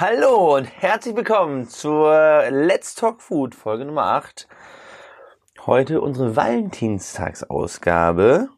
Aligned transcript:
Hallo 0.00 0.56
und 0.56 0.64
herzlich 0.64 1.14
willkommen 1.14 1.68
zur 1.68 2.44
Let's 2.48 2.94
Talk 2.94 3.20
Food 3.20 3.54
Folge 3.54 3.84
Nummer 3.84 4.04
8. 4.04 4.48
Heute 5.66 6.00
unsere 6.00 6.36
Valentinstagsausgabe. 6.36 8.48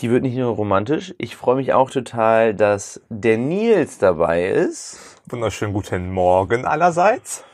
Die 0.00 0.10
wird 0.10 0.24
nicht 0.24 0.36
nur 0.36 0.56
romantisch. 0.56 1.14
Ich 1.18 1.36
freue 1.36 1.54
mich 1.54 1.72
auch 1.72 1.88
total, 1.88 2.52
dass 2.52 3.00
der 3.10 3.38
Nils 3.38 3.98
dabei 3.98 4.48
ist. 4.48 4.98
Wunderschönen 5.28 5.72
guten 5.72 6.10
Morgen 6.10 6.64
allerseits. 6.64 7.44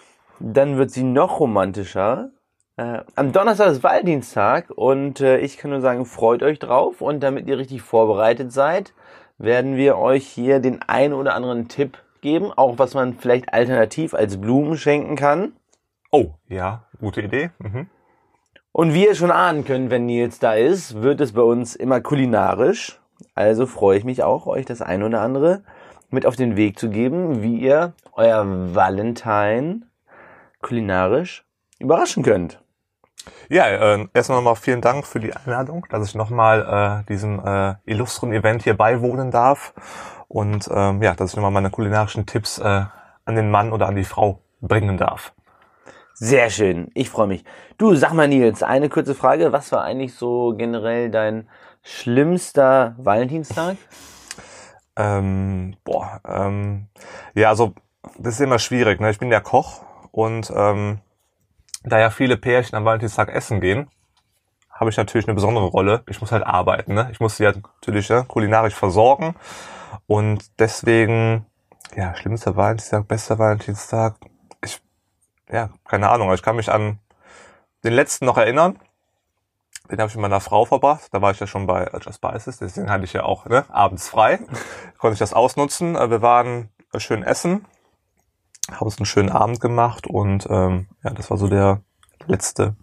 Dann 0.40 0.78
wird 0.78 0.90
sie 0.90 1.04
noch 1.04 1.38
romantischer. 1.38 2.30
Äh, 2.78 3.00
am 3.14 3.32
Donnerstag 3.32 3.72
ist 3.72 3.82
Valentinstag 3.82 4.70
und 4.74 5.20
äh, 5.20 5.36
ich 5.36 5.58
kann 5.58 5.70
nur 5.70 5.82
sagen, 5.82 6.06
freut 6.06 6.42
euch 6.42 6.58
drauf 6.58 7.02
und 7.02 7.20
damit 7.20 7.46
ihr 7.46 7.58
richtig 7.58 7.82
vorbereitet 7.82 8.52
seid, 8.52 8.94
werden 9.38 9.76
wir 9.76 9.98
euch 9.98 10.26
hier 10.26 10.60
den 10.60 10.82
einen 10.82 11.14
oder 11.14 11.34
anderen 11.34 11.68
Tipp 11.68 11.98
geben, 12.20 12.52
auch 12.52 12.78
was 12.78 12.94
man 12.94 13.14
vielleicht 13.14 13.52
alternativ 13.52 14.14
als 14.14 14.40
Blumen 14.40 14.76
schenken 14.76 15.16
kann. 15.16 15.52
Oh, 16.10 16.32
ja, 16.48 16.84
gute 16.98 17.22
Idee. 17.22 17.50
Mhm. 17.58 17.88
Und 18.72 18.94
wie 18.94 19.06
ihr 19.06 19.14
schon 19.14 19.30
ahnen 19.30 19.64
könnt, 19.64 19.90
wenn 19.90 20.06
Nils 20.06 20.38
da 20.38 20.54
ist, 20.54 21.02
wird 21.02 21.20
es 21.20 21.32
bei 21.32 21.42
uns 21.42 21.76
immer 21.76 22.00
kulinarisch. 22.00 23.00
Also 23.34 23.66
freue 23.66 23.98
ich 23.98 24.04
mich 24.04 24.22
auch, 24.22 24.46
euch 24.46 24.66
das 24.66 24.82
eine 24.82 25.06
oder 25.06 25.20
andere 25.20 25.62
mit 26.10 26.26
auf 26.26 26.36
den 26.36 26.56
Weg 26.56 26.78
zu 26.78 26.88
geben, 26.88 27.42
wie 27.42 27.58
ihr 27.58 27.92
euer 28.12 28.74
Valentine 28.74 29.82
kulinarisch 30.60 31.44
überraschen 31.78 32.22
könnt. 32.22 32.63
Ja, 33.48 33.66
äh, 33.66 34.06
erstmal 34.12 34.38
nochmal 34.38 34.56
vielen 34.56 34.80
Dank 34.80 35.06
für 35.06 35.20
die 35.20 35.34
Einladung, 35.34 35.86
dass 35.90 36.08
ich 36.08 36.14
nochmal 36.14 37.02
äh, 37.02 37.06
diesem 37.08 37.44
äh, 37.44 37.74
illustren 37.84 38.32
Event 38.32 38.62
hier 38.62 38.76
beiwohnen 38.76 39.30
darf 39.30 39.72
und 40.28 40.68
ähm, 40.72 41.02
ja, 41.02 41.14
dass 41.14 41.30
ich 41.30 41.36
nochmal 41.36 41.50
meine 41.50 41.70
kulinarischen 41.70 42.26
Tipps 42.26 42.58
äh, 42.58 42.84
an 43.24 43.34
den 43.34 43.50
Mann 43.50 43.72
oder 43.72 43.86
an 43.86 43.96
die 43.96 44.04
Frau 44.04 44.40
bringen 44.60 44.96
darf. 44.96 45.32
Sehr 46.14 46.48
schön, 46.48 46.90
ich 46.94 47.10
freue 47.10 47.26
mich. 47.26 47.44
Du, 47.76 47.94
sag 47.94 48.12
mal 48.12 48.28
Nils, 48.28 48.62
eine 48.62 48.88
kurze 48.88 49.14
Frage. 49.14 49.52
Was 49.52 49.72
war 49.72 49.82
eigentlich 49.82 50.14
so 50.14 50.54
generell 50.56 51.10
dein 51.10 51.48
schlimmster 51.82 52.94
Valentinstag? 52.98 53.76
Ähm, 54.96 55.76
boah, 55.84 56.20
ähm, 56.26 56.86
ja, 57.34 57.48
also 57.48 57.74
das 58.18 58.34
ist 58.34 58.40
immer 58.40 58.58
schwierig. 58.58 59.00
Ne? 59.00 59.10
Ich 59.10 59.18
bin 59.18 59.30
ja 59.30 59.40
Koch 59.40 59.82
und 60.12 60.52
ähm, 60.54 61.00
da 61.84 61.98
ja 61.98 62.10
viele 62.10 62.36
Pärchen 62.36 62.76
am 62.76 62.84
Valentinstag 62.84 63.28
essen 63.28 63.60
gehen, 63.60 63.88
habe 64.70 64.90
ich 64.90 64.96
natürlich 64.96 65.26
eine 65.26 65.34
besondere 65.34 65.66
Rolle. 65.66 66.02
Ich 66.08 66.20
muss 66.20 66.32
halt 66.32 66.44
arbeiten. 66.44 66.94
Ne? 66.94 67.08
Ich 67.12 67.20
muss 67.20 67.36
sie 67.36 67.46
halt 67.46 67.62
natürlich 67.62 68.08
ja, 68.08 68.22
kulinarisch 68.22 68.74
versorgen. 68.74 69.36
Und 70.06 70.58
deswegen, 70.58 71.46
ja, 71.94 72.14
schlimmster 72.16 72.56
Valentinstag, 72.56 73.06
bester 73.06 73.38
Valentinstag. 73.38 74.16
Ich, 74.62 74.80
ja, 75.50 75.70
keine 75.84 76.08
Ahnung. 76.08 76.32
Ich 76.32 76.42
kann 76.42 76.56
mich 76.56 76.72
an 76.72 76.98
den 77.84 77.92
letzten 77.92 78.24
noch 78.24 78.38
erinnern. 78.38 78.80
Den 79.90 80.00
habe 80.00 80.08
ich 80.08 80.16
mit 80.16 80.22
meiner 80.22 80.40
Frau 80.40 80.64
verbracht. 80.64 81.08
Da 81.12 81.20
war 81.20 81.30
ich 81.30 81.38
ja 81.38 81.46
schon 81.46 81.66
bei 81.66 81.88
Just 81.92 82.16
Spices. 82.16 82.58
Deswegen 82.58 82.90
hatte 82.90 83.04
ich 83.04 83.12
ja 83.12 83.22
auch 83.22 83.44
ne, 83.44 83.66
abends 83.68 84.08
frei. 84.08 84.40
Konnte 84.98 85.12
ich 85.12 85.18
das 85.18 85.34
ausnutzen. 85.34 85.94
Wir 85.94 86.22
waren 86.22 86.70
schön 86.96 87.22
essen 87.22 87.66
haben 88.70 88.84
uns 88.84 88.98
einen 88.98 89.06
schönen 89.06 89.30
Abend 89.30 89.60
gemacht 89.60 90.06
und 90.06 90.46
ähm, 90.50 90.88
ja, 91.02 91.10
das 91.10 91.30
war 91.30 91.36
so 91.36 91.48
der 91.48 91.80
letzte 92.26 92.76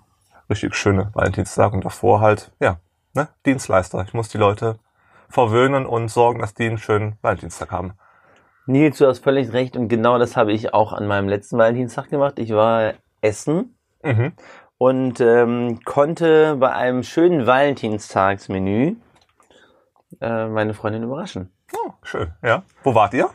richtig 0.50 0.76
schöne 0.76 1.10
Valentinstag 1.14 1.73
und 1.73 1.86
davor 1.86 2.20
halt, 2.20 2.52
ja, 2.60 2.80
ne, 3.14 3.30
Dienstleister. 3.46 4.04
Ich 4.06 4.14
muss 4.14 4.30
die 4.30 4.38
Leute 4.38 4.78
verwöhnen 5.30 5.86
und 5.86 6.10
sorgen, 6.10 6.40
dass 6.40 6.54
die 6.54 6.68
einen 6.68 6.78
schönen 6.78 7.18
Valentinstag 7.22 7.72
haben. 7.72 7.94
Nils, 8.68 9.00
du 9.00 9.08
hast 9.08 9.23
völlig 9.23 9.54
recht 9.54 9.76
und 9.76 9.88
genau 9.88 10.20
das 10.20 10.38
habe 10.38 10.52
ich 10.52 10.73
auch 10.73 10.94
an 10.94 11.08
meinem 11.08 11.28
letzten 11.28 11.58
Valentinstag 11.58 12.10
gemacht. 12.10 12.38
Ich 12.38 12.52
war 12.52 12.94
essen 13.22 13.76
mhm. 14.04 14.34
und 14.78 15.20
ähm, 15.20 15.80
konnte 15.84 16.58
bei 16.58 16.72
einem 16.72 17.04
schönen 17.04 17.48
Valentinstagsmenü 17.48 18.95
äh, 20.20 20.48
meine 20.48 20.73
Freundin 20.73 21.04
überraschen. 21.04 21.52
Oh, 21.73 21.92
schön, 22.04 22.34
ja. 22.44 22.64
Wo 22.84 22.94
wart 22.94 23.14
ihr? 23.14 23.30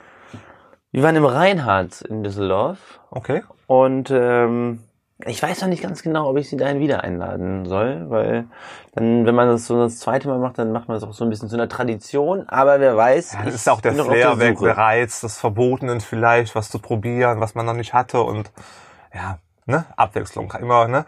Wir 0.97 1.03
waren 1.03 1.15
im 1.15 1.27
Reinhardt 1.27 2.01
in 2.01 2.25
Düsseldorf. 2.25 3.01
Okay. 3.11 3.43
Und 3.67 4.11
ähm, 4.11 4.83
ich 5.27 5.43
weiß 5.43 5.61
noch 5.61 5.69
nicht 5.69 5.83
ganz 5.83 6.03
genau, 6.03 6.31
ob 6.31 6.39
ich 6.39 6.49
sie 6.49 6.57
dahin 6.57 6.81
wieder 6.81 7.05
einladen 7.05 7.67
soll, 7.67 8.09
weil 8.09 8.47
dann, 8.95 9.27
wenn 9.27 9.35
man 9.35 9.47
das 9.47 9.67
so 9.67 9.79
das 9.79 9.99
zweite 9.99 10.27
Mal 10.27 10.39
macht, 10.39 10.57
dann 10.57 10.73
macht 10.73 10.89
man 10.89 10.95
das 10.97 11.07
auch 11.07 11.13
so 11.13 11.25
ein 11.25 11.29
bisschen 11.29 11.51
zu 11.51 11.57
einer 11.57 11.69
Tradition. 11.69 12.49
Aber 12.49 12.81
wer 12.81 12.97
weiß. 12.97 13.35
Ja, 13.35 13.43
das 13.45 13.57
ist 13.57 13.69
auch 13.69 13.83
der 13.83 13.93
Flair 13.93 14.39
weg, 14.39 14.59
der 14.59 14.79
Reiz 14.79 15.21
des 15.21 15.37
Verbotenen 15.37 16.01
vielleicht, 16.01 16.55
was 16.55 16.71
zu 16.71 16.79
probieren, 16.79 17.43
was 17.43 17.55
man 17.55 17.67
noch 17.67 17.75
nicht 17.75 17.93
hatte 17.93 18.23
und 18.23 18.51
ja, 19.13 19.39
ne, 19.67 19.85
Abwechslung, 19.99 20.51
immer, 20.59 20.89
ne, 20.89 21.05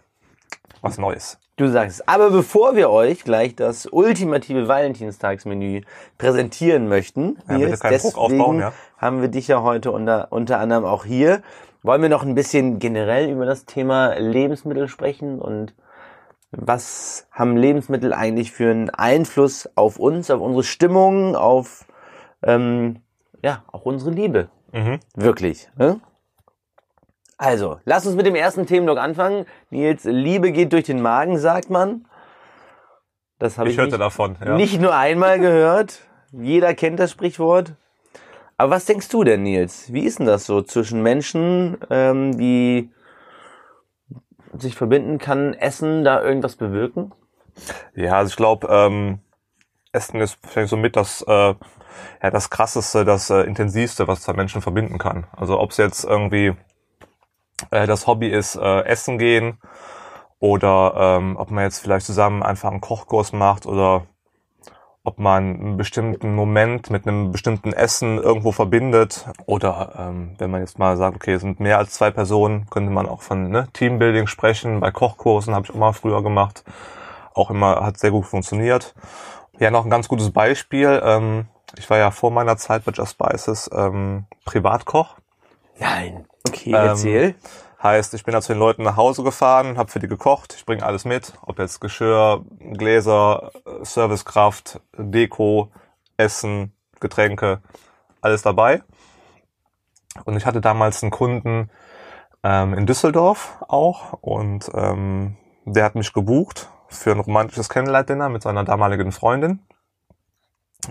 was 0.82 0.98
Neues. 0.98 1.38
Du 1.58 1.66
sagst 1.68 2.00
es. 2.00 2.08
Aber 2.08 2.30
bevor 2.30 2.76
wir 2.76 2.88
euch 2.88 3.24
gleich 3.24 3.56
das 3.56 3.86
ultimative 3.86 4.68
Valentinstagsmenü 4.68 5.82
präsentieren 6.16 6.88
möchten, 6.88 7.36
ja, 7.48 7.58
Nils, 7.58 7.80
deswegen 7.80 8.60
ja. 8.60 8.72
haben 8.96 9.20
wir 9.20 9.28
dich 9.28 9.48
ja 9.48 9.62
heute 9.62 9.90
unter, 9.90 10.28
unter 10.30 10.60
anderem 10.60 10.84
auch 10.84 11.04
hier. 11.04 11.42
Wollen 11.82 12.00
wir 12.00 12.08
noch 12.08 12.22
ein 12.22 12.36
bisschen 12.36 12.78
generell 12.78 13.28
über 13.28 13.44
das 13.44 13.66
Thema 13.66 14.14
Lebensmittel 14.14 14.86
sprechen 14.86 15.40
und 15.40 15.74
was 16.52 17.26
haben 17.32 17.56
Lebensmittel 17.56 18.12
eigentlich 18.12 18.52
für 18.52 18.70
einen 18.70 18.90
Einfluss 18.90 19.68
auf 19.74 19.98
uns, 19.98 20.30
auf 20.30 20.40
unsere 20.40 20.62
Stimmung, 20.62 21.34
auf 21.34 21.86
ähm, 22.42 23.00
ja 23.42 23.64
auch 23.70 23.84
unsere 23.84 24.12
Liebe? 24.12 24.48
Mhm. 24.72 25.00
Wirklich. 25.16 25.68
Ne? 25.76 26.00
Also, 27.38 27.78
lass 27.84 28.04
uns 28.04 28.16
mit 28.16 28.26
dem 28.26 28.34
ersten 28.34 28.66
Themenblock 28.66 28.98
anfangen. 28.98 29.46
Nils, 29.70 30.02
Liebe 30.02 30.50
geht 30.50 30.72
durch 30.72 30.84
den 30.84 31.00
Magen, 31.00 31.38
sagt 31.38 31.70
man. 31.70 32.04
Das 33.38 33.56
habe 33.56 33.68
ich, 33.68 33.74
ich 33.74 33.78
hörte 33.78 33.92
nicht, 33.92 34.00
davon. 34.00 34.36
Ja. 34.44 34.56
Nicht 34.56 34.80
nur 34.80 34.94
einmal 34.94 35.38
gehört. 35.38 36.00
Jeder 36.32 36.74
kennt 36.74 36.98
das 36.98 37.12
Sprichwort. 37.12 37.74
Aber 38.56 38.72
was 38.72 38.86
denkst 38.86 39.08
du 39.08 39.22
denn, 39.22 39.44
Nils? 39.44 39.92
Wie 39.92 40.02
ist 40.02 40.18
denn 40.18 40.26
das 40.26 40.46
so 40.46 40.62
zwischen 40.62 41.00
Menschen, 41.00 41.78
ähm, 41.90 42.36
die 42.36 42.90
sich 44.54 44.74
verbinden? 44.74 45.18
Kann 45.18 45.54
Essen 45.54 46.02
da 46.02 46.20
irgendwas 46.20 46.56
bewirken? 46.56 47.12
Ja, 47.94 48.14
also 48.14 48.30
ich 48.30 48.36
glaube, 48.36 48.66
ähm, 48.68 49.20
Essen 49.92 50.20
ist 50.20 50.38
vielleicht 50.44 50.70
so 50.70 50.76
mit 50.76 50.96
das, 50.96 51.22
äh, 51.22 51.54
ja, 52.20 52.30
das 52.32 52.50
krasseste, 52.50 53.04
das 53.04 53.30
äh, 53.30 53.42
intensivste, 53.42 54.08
was 54.08 54.22
zwei 54.22 54.32
Menschen 54.32 54.60
verbinden 54.60 54.98
kann. 54.98 55.28
Also 55.36 55.60
ob 55.60 55.70
es 55.70 55.76
jetzt 55.76 56.02
irgendwie 56.02 56.56
äh, 57.70 57.86
das 57.86 58.06
Hobby 58.06 58.28
ist 58.28 58.56
äh, 58.56 58.82
Essen 58.82 59.18
gehen 59.18 59.58
oder 60.38 60.94
ähm, 60.96 61.36
ob 61.36 61.50
man 61.50 61.64
jetzt 61.64 61.80
vielleicht 61.80 62.06
zusammen 62.06 62.42
einfach 62.42 62.70
einen 62.70 62.80
Kochkurs 62.80 63.32
macht 63.32 63.66
oder 63.66 64.06
ob 65.04 65.18
man 65.18 65.42
einen 65.42 65.76
bestimmten 65.78 66.34
Moment 66.34 66.90
mit 66.90 67.06
einem 67.06 67.32
bestimmten 67.32 67.72
Essen 67.72 68.18
irgendwo 68.18 68.52
verbindet 68.52 69.26
oder 69.46 69.94
ähm, 69.98 70.34
wenn 70.38 70.50
man 70.50 70.60
jetzt 70.60 70.78
mal 70.78 70.96
sagt, 70.96 71.16
okay, 71.16 71.32
es 71.32 71.40
sind 71.40 71.60
mehr 71.60 71.78
als 71.78 71.92
zwei 71.92 72.10
Personen, 72.10 72.66
könnte 72.68 72.90
man 72.90 73.08
auch 73.08 73.22
von 73.22 73.48
ne, 73.48 73.68
Teambuilding 73.72 74.26
sprechen. 74.26 74.80
Bei 74.80 74.90
Kochkursen 74.90 75.54
habe 75.54 75.64
ich 75.64 75.70
auch 75.72 75.78
mal 75.78 75.92
früher 75.92 76.22
gemacht, 76.22 76.62
auch 77.32 77.50
immer 77.50 77.84
hat 77.84 77.98
sehr 77.98 78.10
gut 78.10 78.26
funktioniert. 78.26 78.94
Ja, 79.58 79.70
noch 79.70 79.84
ein 79.84 79.90
ganz 79.90 80.08
gutes 80.08 80.30
Beispiel. 80.30 81.00
Ähm, 81.02 81.46
ich 81.78 81.88
war 81.88 81.98
ja 81.98 82.10
vor 82.10 82.30
meiner 82.30 82.56
Zeit 82.56 82.84
bei 82.84 82.92
Just 82.92 83.12
Spices 83.12 83.70
ähm, 83.72 84.26
Privatkoch. 84.44 85.16
Nein. 85.78 86.26
Okay, 86.46 86.72
erzähl. 86.72 87.22
Ähm, 87.22 87.34
heißt, 87.82 88.14
ich 88.14 88.24
bin 88.24 88.32
da 88.32 88.40
zu 88.40 88.52
den 88.52 88.58
Leuten 88.58 88.82
nach 88.82 88.96
Hause 88.96 89.22
gefahren, 89.22 89.78
habe 89.78 89.90
für 89.90 90.00
die 90.00 90.08
gekocht, 90.08 90.54
ich 90.56 90.66
bringe 90.66 90.84
alles 90.84 91.04
mit, 91.04 91.32
ob 91.42 91.58
jetzt 91.58 91.80
Geschirr, 91.80 92.44
Gläser, 92.58 93.52
Servicekraft, 93.82 94.80
Deko, 94.96 95.70
Essen, 96.16 96.72
Getränke, 97.00 97.62
alles 98.20 98.42
dabei. 98.42 98.82
Und 100.24 100.36
ich 100.36 100.46
hatte 100.46 100.60
damals 100.60 101.02
einen 101.02 101.12
Kunden 101.12 101.70
ähm, 102.42 102.74
in 102.74 102.86
Düsseldorf 102.86 103.58
auch 103.68 104.14
und 104.20 104.70
ähm, 104.74 105.36
der 105.64 105.84
hat 105.84 105.94
mich 105.94 106.12
gebucht 106.12 106.70
für 106.88 107.12
ein 107.12 107.20
romantisches 107.20 107.68
Candlelight-Dinner 107.68 108.28
mit 108.28 108.42
seiner 108.42 108.64
damaligen 108.64 109.12
Freundin. 109.12 109.60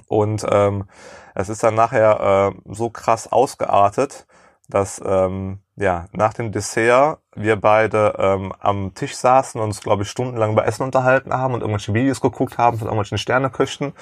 Und 0.08 0.46
ähm, 0.50 0.88
es 1.34 1.50
ist 1.50 1.64
dann 1.64 1.76
nachher 1.76 2.54
äh, 2.54 2.74
so 2.74 2.90
krass 2.90 3.32
ausgeartet, 3.32 4.28
dass 4.68 5.02
ähm, 5.06 5.60
ja 5.76 6.08
nach 6.12 6.34
dem 6.34 6.52
Dessert 6.52 7.20
wir 7.36 7.56
beide 7.56 8.16
ähm, 8.18 8.54
am 8.60 8.94
Tisch 8.94 9.16
saßen 9.16 9.60
und 9.62 9.68
uns, 9.68 9.82
glaube 9.82 10.04
ich, 10.04 10.10
stundenlang 10.10 10.52
über 10.52 10.66
Essen 10.66 10.84
unterhalten 10.84 11.34
haben 11.34 11.54
und 11.54 11.62
irgendwelche 11.62 11.94
Videos 11.94 12.22
geguckt 12.22 12.58
haben 12.58 12.78
von 12.78 12.88
irgendwelchen 12.88 13.18
Sterneköchen 13.18 13.94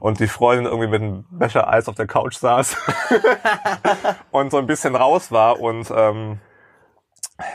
und 0.00 0.20
die 0.20 0.28
Freundin 0.28 0.66
irgendwie 0.66 0.88
mit 0.88 1.02
einem 1.02 1.24
Becher 1.30 1.68
Eis 1.68 1.88
auf 1.88 1.94
der 1.94 2.06
Couch 2.06 2.36
saß 2.36 2.76
und 4.30 4.50
so 4.50 4.58
ein 4.58 4.66
bisschen 4.66 4.96
raus 4.96 5.32
war 5.32 5.60
und 5.60 5.90
ähm, 5.94 6.40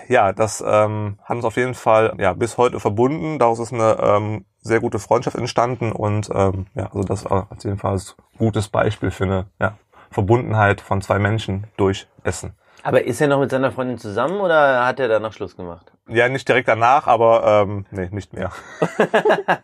ja, 0.08 0.34
das 0.34 0.64
ähm, 0.66 1.20
hat 1.24 1.38
uns 1.38 1.46
auf 1.46 1.58
jeden 1.58 1.74
Fall 1.74 2.16
ja 2.18 2.34
bis 2.34 2.58
heute 2.58 2.80
verbunden. 2.80 3.40
Daraus 3.40 3.60
ist 3.60 3.74
eine 3.74 3.98
ähm, 4.02 4.46
sehr 4.62 4.80
gute 4.80 5.00
Freundschaft 5.00 5.38
entstanden 5.38 5.92
und 5.92 6.30
ähm, 6.34 6.68
ja, 6.74 6.88
also 6.88 7.04
das 7.04 7.22
ist 7.22 7.28
auf 7.28 7.64
jeden 7.64 7.78
Fall 7.78 7.96
ein 7.96 8.38
gutes 8.38 8.68
Beispiel 8.70 9.12
für 9.12 9.26
eine 9.26 9.46
ja, 9.60 9.78
Verbundenheit 10.16 10.82
von 10.82 11.02
zwei 11.02 11.20
Menschen 11.20 11.68
durch 11.78 12.08
Essen. 12.24 12.56
Aber 12.82 13.04
ist 13.04 13.22
er 13.22 13.28
noch 13.28 13.40
mit 13.40 13.52
seiner 13.52 13.72
Freundin 13.72 13.98
zusammen 13.98 14.40
oder 14.40 14.86
hat 14.86 15.00
er 15.00 15.08
da 15.08 15.20
noch 15.20 15.34
Schluss 15.34 15.56
gemacht? 15.56 15.92
Ja, 16.08 16.30
nicht 16.30 16.48
direkt 16.48 16.68
danach, 16.68 17.08
aber 17.08 17.64
ähm, 17.64 17.86
nee, 17.92 18.10
nicht 18.12 18.34
mehr. 18.34 18.52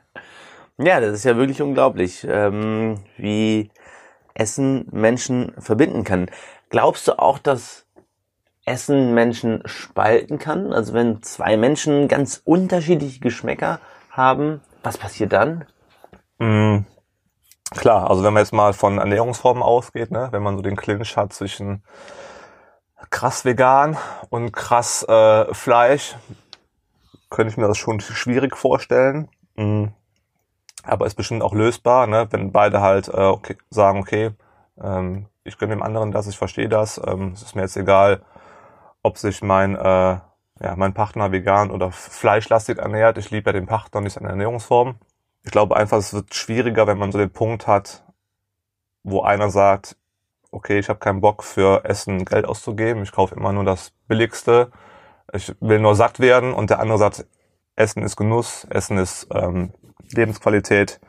Ja, 0.83 0.99
das 0.99 1.13
ist 1.13 1.25
ja 1.25 1.37
wirklich 1.37 1.61
unglaublich, 1.61 2.25
ähm, 2.27 2.95
wie 3.17 3.69
Essen 4.33 4.87
Menschen 4.91 5.53
verbinden 5.59 6.03
kann. 6.03 6.27
Glaubst 6.69 7.07
du 7.07 7.19
auch, 7.19 7.37
dass 7.37 7.85
Essen 8.65 9.13
Menschen 9.13 9.61
spalten 9.65 10.39
kann? 10.39 10.73
Also 10.73 10.93
wenn 10.93 11.21
zwei 11.21 11.55
Menschen 11.55 12.07
ganz 12.07 12.41
unterschiedliche 12.45 13.19
Geschmäcker 13.19 13.79
haben, 14.09 14.61
was 14.81 14.97
passiert 14.97 15.33
dann? 15.33 15.65
Mm, 16.39 16.85
klar, 17.71 18.09
also 18.09 18.23
wenn 18.23 18.33
man 18.33 18.41
jetzt 18.41 18.53
mal 18.53 18.73
von 18.73 18.97
Ernährungsformen 18.97 19.63
ausgeht, 19.63 20.11
ne, 20.11 20.29
wenn 20.31 20.43
man 20.43 20.55
so 20.55 20.61
den 20.61 20.75
Clinch 20.75 21.17
hat 21.17 21.33
zwischen 21.33 21.83
krass 23.09 23.45
vegan 23.45 23.97
und 24.29 24.51
krass 24.51 25.03
äh, 25.03 25.53
Fleisch, 25.53 26.15
könnte 27.29 27.51
ich 27.51 27.57
mir 27.57 27.67
das 27.67 27.77
schon 27.77 27.99
schwierig 27.99 28.55
vorstellen. 28.57 29.29
Mm, 29.55 29.85
aber 30.83 31.05
ist 31.05 31.15
bestimmt 31.15 31.43
auch 31.43 31.53
lösbar, 31.53 32.07
ne, 32.07 32.27
wenn 32.31 32.51
beide 32.51 32.81
halt 32.81 33.07
äh, 33.07 33.11
okay, 33.11 33.57
sagen, 33.69 33.99
okay, 33.99 34.31
ähm, 34.81 35.27
ich 35.43 35.57
gönne 35.57 35.75
dem 35.75 35.83
anderen 35.83 36.11
das, 36.11 36.27
ich 36.27 36.37
verstehe 36.37 36.69
das, 36.69 37.01
ähm, 37.05 37.31
es 37.33 37.41
ist 37.41 37.55
mir 37.55 37.61
jetzt 37.61 37.77
egal, 37.77 38.21
ob 39.03 39.17
sich 39.17 39.41
mein 39.41 39.75
äh, 39.75 40.17
ja, 40.61 40.75
mein 40.75 40.93
Partner 40.93 41.31
vegan 41.31 41.71
oder 41.71 41.91
fleischlastig 41.91 42.77
ernährt. 42.77 43.17
Ich 43.17 43.31
liebe 43.31 43.49
ja 43.49 43.53
den 43.53 43.65
Partner, 43.65 44.01
nicht 44.01 44.13
seine 44.13 44.29
Ernährungsform. 44.29 44.95
Ich 45.43 45.51
glaube 45.51 45.75
einfach, 45.75 45.97
es 45.97 46.13
wird 46.13 46.33
schwieriger, 46.35 46.87
wenn 46.87 46.97
man 46.97 47.11
so 47.11 47.17
den 47.17 47.31
Punkt 47.31 47.67
hat, 47.67 48.03
wo 49.03 49.21
einer 49.21 49.49
sagt, 49.49 49.97
okay, 50.51 50.79
ich 50.79 50.89
habe 50.89 50.99
keinen 50.99 51.21
Bock 51.21 51.43
für 51.43 51.85
Essen 51.85 52.25
Geld 52.25 52.45
auszugeben, 52.45 53.03
ich 53.03 53.11
kaufe 53.11 53.35
immer 53.35 53.53
nur 53.53 53.63
das 53.63 53.91
Billigste, 54.07 54.71
ich 55.33 55.55
will 55.59 55.79
nur 55.79 55.95
satt 55.95 56.19
werden 56.19 56.53
und 56.53 56.69
der 56.69 56.79
andere 56.79 56.97
sagt, 56.97 57.25
Essen 57.75 58.03
ist 58.03 58.17
Genuss, 58.17 58.67
Essen 58.69 58.97
ist 58.97 59.27
ähm, 59.33 59.73
Lebensqualität, 60.11 60.99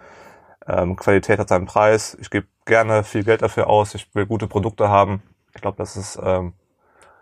ähm, 0.67 0.97
Qualität 0.97 1.39
hat 1.39 1.49
seinen 1.49 1.67
Preis, 1.67 2.17
ich 2.21 2.31
gebe 2.31 2.47
gerne 2.65 3.05
viel 3.05 3.25
Geld 3.25 3.43
dafür 3.43 3.69
aus, 3.69 3.95
ich 3.95 4.15
will 4.15 4.27
gute 4.27 4.47
Produkte 4.47 4.89
haben. 4.89 5.23
Ich 5.55 5.61
glaube, 5.61 5.77
das 5.77 5.97
ist 5.97 6.19
ähm, 6.23 6.55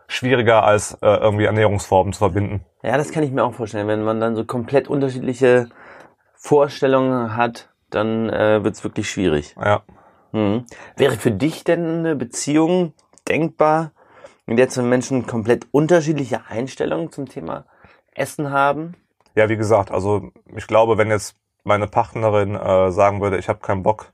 schwieriger 0.06 0.63
als 0.65 0.95
äh, 1.01 1.06
irgendwie 1.06 1.45
Ernährungsformen 1.45 2.13
zu 2.13 2.19
verbinden. 2.19 2.65
Ja, 2.83 2.97
das 2.97 3.13
kann 3.13 3.23
ich 3.23 3.31
mir 3.31 3.45
auch 3.45 3.55
vorstellen. 3.55 3.89
Wenn 3.89 4.05
man 4.05 4.21
dann 4.21 4.37
so 4.37 4.45
komplett 4.45 4.89
unterschiedliche 4.89 5.69
Vorstellungen 6.43 7.37
hat, 7.37 7.69
dann 7.91 8.31
äh, 8.31 8.65
wird 8.65 8.75
es 8.75 8.83
wirklich 8.83 9.11
schwierig. 9.11 9.55
Ja. 9.63 9.83
Hm. 10.33 10.65
Wäre 10.97 11.17
für 11.17 11.31
dich 11.31 11.65
denn 11.65 11.99
eine 11.99 12.17
Beziehung 12.17 12.95
denkbar, 13.29 13.93
wenn 14.47 14.57
jetzt 14.57 14.79
Menschen 14.79 15.27
komplett 15.27 15.67
unterschiedliche 15.71 16.47
Einstellungen 16.49 17.13
zum 17.13 17.29
Thema 17.29 17.67
Essen 18.15 18.51
haben? 18.51 18.97
Ja, 19.35 19.51
wie 19.51 19.59
gesagt, 19.59 19.91
also 19.91 20.31
ich 20.57 20.67
glaube, 20.67 20.97
wenn 20.97 21.11
jetzt 21.11 21.37
meine 21.63 21.87
Partnerin 21.87 22.55
äh, 22.55 22.91
sagen 22.91 23.21
würde, 23.21 23.37
ich 23.37 23.51
habe 23.51 23.61
keinen 23.61 23.83
Bock 23.83 24.11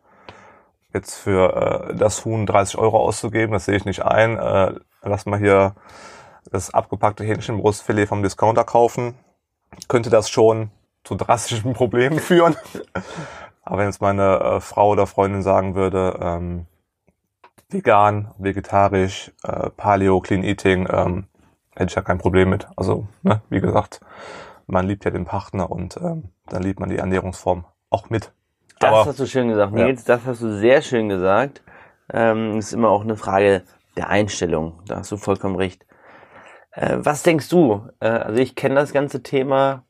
jetzt 0.92 1.14
für 1.14 1.90
äh, 1.90 1.94
das 1.94 2.24
Huhn 2.24 2.44
30 2.44 2.76
Euro 2.76 2.98
auszugeben, 2.98 3.52
das 3.52 3.66
sehe 3.66 3.76
ich 3.76 3.84
nicht 3.84 4.04
ein. 4.04 4.36
Äh, 4.36 4.74
lass 5.02 5.26
mal 5.26 5.38
hier 5.38 5.76
das 6.50 6.74
abgepackte 6.74 7.22
Hähnchenbrustfilet 7.22 8.06
vom 8.06 8.24
Discounter 8.24 8.64
kaufen, 8.64 9.14
könnte 9.86 10.10
das 10.10 10.28
schon 10.28 10.72
zu 11.06 11.14
drastischen 11.14 11.72
Problemen 11.72 12.18
führen. 12.20 12.56
Aber 13.62 13.78
wenn 13.78 13.86
jetzt 13.86 14.00
meine 14.02 14.38
äh, 14.40 14.60
Frau 14.60 14.90
oder 14.90 15.06
Freundin 15.06 15.42
sagen 15.42 15.74
würde, 15.74 16.18
ähm, 16.20 16.66
vegan, 17.68 18.32
vegetarisch, 18.38 19.32
äh, 19.44 19.70
Paleo, 19.70 20.20
Clean 20.20 20.42
Eating, 20.44 20.86
ähm, 20.90 21.26
hätte 21.74 21.90
ich 21.90 21.94
ja 21.96 22.02
kein 22.02 22.18
Problem 22.18 22.50
mit. 22.50 22.68
Also, 22.76 23.06
ne, 23.22 23.40
wie 23.48 23.60
gesagt, 23.60 24.00
man 24.66 24.86
liebt 24.86 25.04
ja 25.04 25.10
den 25.10 25.24
Partner 25.24 25.70
und 25.70 25.96
ähm, 25.96 26.30
dann 26.48 26.62
liebt 26.62 26.80
man 26.80 26.88
die 26.90 26.98
Ernährungsform 26.98 27.64
auch 27.90 28.10
mit. 28.10 28.32
Das 28.78 28.90
Aber- 28.90 29.06
hast 29.06 29.20
du 29.20 29.26
schön 29.26 29.48
gesagt, 29.48 29.72
Nils. 29.72 30.04
Das 30.04 30.20
hast 30.26 30.42
du 30.42 30.58
sehr 30.58 30.82
schön 30.82 31.08
gesagt. 31.08 31.62
Ähm, 32.12 32.58
ist 32.58 32.72
immer 32.72 32.90
auch 32.90 33.02
eine 33.02 33.16
Frage 33.16 33.62
der 33.96 34.10
Einstellung. 34.10 34.80
Da 34.86 34.96
hast 34.98 35.10
du 35.10 35.16
vollkommen 35.16 35.56
recht. 35.56 35.86
Äh, 36.72 36.98
was 37.00 37.22
denkst 37.22 37.48
du? 37.48 37.88
Äh, 38.00 38.08
also 38.08 38.40
ich 38.40 38.54
kenne 38.54 38.74
das 38.76 38.92
ganze 38.92 39.22
Thema 39.22 39.85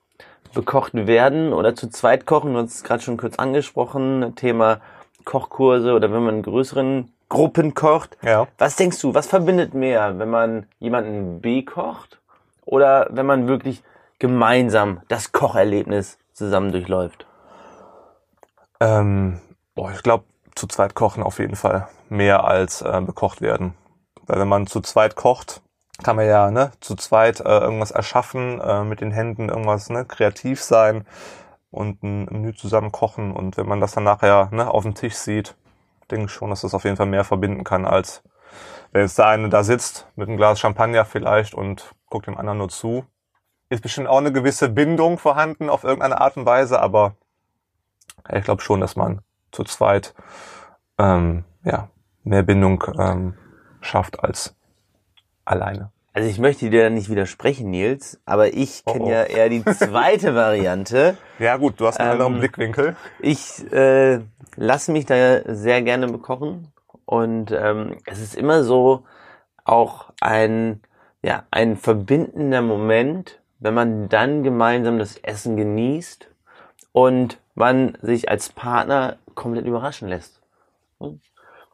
bekocht 0.48 0.94
werden 0.94 1.52
oder 1.52 1.74
zu 1.74 1.88
zweit 1.88 2.26
kochen. 2.26 2.54
Du 2.54 2.60
hast 2.60 2.74
es 2.74 2.84
gerade 2.84 3.02
schon 3.02 3.16
kurz 3.16 3.36
angesprochen. 3.38 4.34
Thema 4.36 4.80
Kochkurse 5.24 5.94
oder 5.94 6.12
wenn 6.12 6.24
man 6.24 6.36
in 6.36 6.42
größeren 6.42 7.12
Gruppen 7.28 7.74
kocht. 7.74 8.16
Ja. 8.22 8.46
Was 8.58 8.76
denkst 8.76 9.00
du, 9.00 9.14
was 9.14 9.26
verbindet 9.26 9.74
mehr, 9.74 10.18
wenn 10.18 10.30
man 10.30 10.66
jemanden 10.78 11.40
bekocht 11.40 12.20
oder 12.64 13.08
wenn 13.10 13.26
man 13.26 13.48
wirklich 13.48 13.82
gemeinsam 14.18 15.00
das 15.08 15.32
Kocherlebnis 15.32 16.18
zusammen 16.32 16.72
durchläuft? 16.72 17.26
Ähm, 18.80 19.40
boah, 19.74 19.90
ich 19.92 20.02
glaube, 20.02 20.24
zu 20.54 20.66
zweit 20.66 20.94
kochen 20.94 21.22
auf 21.22 21.38
jeden 21.38 21.56
Fall 21.56 21.88
mehr 22.08 22.44
als 22.44 22.82
äh, 22.82 23.00
bekocht 23.00 23.40
werden. 23.40 23.74
Weil 24.26 24.40
wenn 24.40 24.48
man 24.48 24.66
zu 24.66 24.80
zweit 24.80 25.16
kocht, 25.16 25.62
kann 26.02 26.16
man 26.16 26.26
ja 26.26 26.50
ne, 26.50 26.72
zu 26.80 26.94
zweit 26.94 27.40
äh, 27.40 27.58
irgendwas 27.58 27.90
erschaffen, 27.90 28.60
äh, 28.60 28.84
mit 28.84 29.00
den 29.00 29.10
Händen 29.10 29.48
irgendwas 29.48 29.88
ne, 29.90 30.04
kreativ 30.04 30.62
sein 30.62 31.06
und 31.70 32.02
ein 32.02 32.26
Menü 32.26 32.54
zusammen 32.54 32.92
kochen. 32.92 33.32
Und 33.32 33.56
wenn 33.56 33.66
man 33.66 33.80
das 33.80 33.92
dann 33.92 34.04
nachher 34.04 34.48
ne, 34.52 34.70
auf 34.70 34.82
dem 34.82 34.94
Tisch 34.94 35.14
sieht, 35.14 35.56
denke 36.10 36.26
ich 36.26 36.32
schon, 36.32 36.50
dass 36.50 36.60
das 36.60 36.74
auf 36.74 36.84
jeden 36.84 36.96
Fall 36.96 37.06
mehr 37.06 37.24
verbinden 37.24 37.64
kann, 37.64 37.84
als 37.84 38.22
wenn 38.92 39.02
jetzt 39.02 39.18
der 39.18 39.26
eine 39.26 39.48
da 39.48 39.64
sitzt 39.64 40.06
mit 40.16 40.28
einem 40.28 40.36
Glas 40.36 40.60
Champagner 40.60 41.04
vielleicht 41.04 41.54
und 41.54 41.94
guckt 42.08 42.26
dem 42.26 42.38
anderen 42.38 42.58
nur 42.58 42.68
zu. 42.68 43.04
Ist 43.68 43.82
bestimmt 43.82 44.06
auch 44.06 44.18
eine 44.18 44.32
gewisse 44.32 44.68
Bindung 44.68 45.18
vorhanden 45.18 45.68
auf 45.68 45.82
irgendeine 45.82 46.20
Art 46.20 46.36
und 46.36 46.46
Weise, 46.46 46.80
aber 46.80 47.16
ich 48.32 48.44
glaube 48.44 48.62
schon, 48.62 48.80
dass 48.80 48.96
man 48.96 49.22
zu 49.50 49.64
zweit 49.64 50.14
ähm, 50.98 51.44
ja, 51.64 51.88
mehr 52.22 52.42
Bindung 52.42 52.82
ähm, 52.98 53.34
schafft 53.80 54.22
als 54.22 54.54
alleine. 55.46 55.90
Also 56.12 56.28
ich 56.30 56.38
möchte 56.38 56.70
dir 56.70 56.84
da 56.84 56.90
nicht 56.90 57.10
widersprechen, 57.10 57.70
Nils, 57.70 58.20
aber 58.24 58.54
ich 58.54 58.82
Oh, 58.86 58.92
kenne 58.92 59.04
oh. 59.04 59.10
ja 59.10 59.22
eher 59.24 59.48
die 59.50 59.62
zweite 59.64 60.34
Variante. 60.34 61.18
Ja 61.38 61.56
gut, 61.58 61.78
du 61.80 61.86
hast 61.86 62.00
einen 62.00 62.08
Ähm, 62.08 62.12
anderen 62.12 62.38
Blickwinkel. 62.38 62.96
Ich 63.20 63.70
äh, 63.72 64.20
lasse 64.56 64.92
mich 64.92 65.04
da 65.06 65.40
sehr 65.54 65.82
gerne 65.82 66.06
bekochen 66.08 66.72
und 67.04 67.52
ähm, 67.52 67.98
es 68.06 68.20
ist 68.20 68.34
immer 68.34 68.64
so 68.64 69.04
auch 69.64 70.10
ein 70.20 70.80
ja 71.22 71.44
ein 71.50 71.76
verbindender 71.76 72.62
Moment, 72.62 73.40
wenn 73.58 73.74
man 73.74 74.08
dann 74.08 74.42
gemeinsam 74.42 74.98
das 74.98 75.18
Essen 75.18 75.56
genießt 75.56 76.28
und 76.92 77.38
man 77.54 77.98
sich 78.00 78.30
als 78.30 78.48
Partner 78.50 79.16
komplett 79.34 79.66
überraschen 79.66 80.08
lässt. 80.08 80.40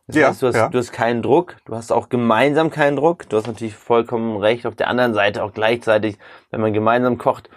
Das 0.06 0.16
Ja, 0.16 0.28
heißt, 0.28 0.42
du 0.42 0.46
hast, 0.48 0.56
ja. 0.56 0.68
du 0.68 0.78
hast 0.78 0.92
keinen 0.92 1.22
Druck, 1.22 1.56
du 1.64 1.74
hast 1.76 1.92
auch 1.92 2.08
gemeinsam 2.08 2.70
keinen 2.70 2.96
Druck, 2.96 3.28
du 3.28 3.36
hast 3.36 3.46
natürlich 3.46 3.76
vollkommen 3.76 4.36
recht, 4.36 4.66
auf 4.66 4.74
der 4.74 4.88
anderen 4.88 5.14
Seite 5.14 5.42
auch 5.44 5.52
gleichzeitig, 5.52 6.18
wenn 6.50 6.60
man 6.60 6.72
gemeinsam 6.72 7.18
kocht, 7.18 7.48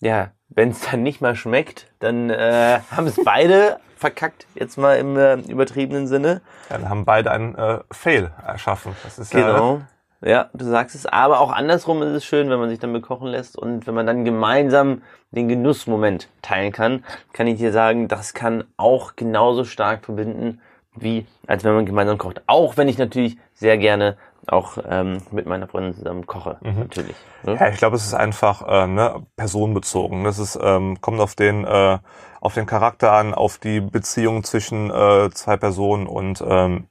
ja, 0.00 0.30
wenn 0.48 0.70
es 0.70 0.80
dann 0.90 1.02
nicht 1.02 1.20
mal 1.20 1.34
schmeckt, 1.36 1.92
dann 1.98 2.30
äh, 2.30 2.80
haben 2.90 3.06
es 3.06 3.20
beide 3.22 3.78
verkackt, 3.96 4.46
jetzt 4.54 4.78
mal 4.78 4.96
im 4.98 5.16
äh, 5.16 5.34
übertriebenen 5.36 6.06
Sinne. 6.06 6.42
Ja, 6.70 6.78
dann 6.78 6.88
haben 6.88 7.04
beide 7.04 7.30
einen 7.32 7.54
äh, 7.54 7.80
Fail 7.90 8.32
erschaffen. 8.46 8.96
Das 9.02 9.18
ist 9.18 9.34
ja, 9.34 9.40
Genau. 9.40 9.82
Ja, 10.22 10.50
du 10.52 10.64
sagst 10.66 10.94
es. 10.94 11.06
Aber 11.06 11.40
auch 11.40 11.50
andersrum 11.52 12.02
ist 12.02 12.10
es 12.14 12.24
schön, 12.24 12.50
wenn 12.50 12.58
man 12.58 12.68
sich 12.68 12.78
dann 12.78 12.92
bekochen 12.92 13.28
lässt 13.28 13.56
und 13.58 13.86
wenn 13.86 13.94
man 13.94 14.06
dann 14.06 14.24
gemeinsam 14.24 15.02
den 15.30 15.48
Genussmoment 15.48 16.28
teilen 16.42 16.72
kann, 16.72 17.04
kann 17.32 17.46
ich 17.46 17.58
dir 17.58 17.72
sagen, 17.72 18.06
das 18.08 18.34
kann 18.34 18.64
auch 18.76 19.16
genauso 19.16 19.64
stark 19.64 20.04
verbinden, 20.04 20.60
wie 21.00 21.26
als 21.46 21.64
wenn 21.64 21.74
man 21.74 21.86
gemeinsam 21.86 22.18
kocht. 22.18 22.42
Auch 22.46 22.76
wenn 22.76 22.88
ich 22.88 22.98
natürlich 22.98 23.36
sehr 23.54 23.78
gerne 23.78 24.16
auch 24.46 24.78
ähm, 24.88 25.18
mit 25.30 25.46
meiner 25.46 25.68
Freundin 25.68 25.94
zusammen 25.94 26.26
koche, 26.26 26.58
natürlich. 26.62 27.16
Ne? 27.44 27.56
Ja, 27.60 27.68
ich 27.68 27.76
glaube, 27.76 27.96
es 27.96 28.04
ist 28.04 28.14
einfach 28.14 28.66
äh, 28.66 28.86
ne, 28.86 29.26
personenbezogen. 29.36 30.24
Das 30.24 30.38
ist 30.38 30.58
ähm, 30.60 31.00
kommt 31.00 31.20
auf 31.20 31.34
den 31.34 31.64
äh, 31.64 31.98
auf 32.40 32.54
den 32.54 32.66
Charakter 32.66 33.12
an, 33.12 33.34
auf 33.34 33.58
die 33.58 33.80
Beziehung 33.80 34.44
zwischen 34.44 34.90
äh, 34.90 35.30
zwei 35.30 35.56
Personen 35.56 36.06
und 36.06 36.42
ähm, 36.46 36.86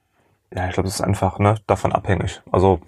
ja, 0.54 0.66
ich 0.66 0.74
glaube, 0.74 0.88
es 0.88 0.96
ist 0.96 1.00
einfach 1.00 1.38
ne, 1.38 1.56
davon 1.66 1.92
abhängig. 1.92 2.40
Also 2.50 2.80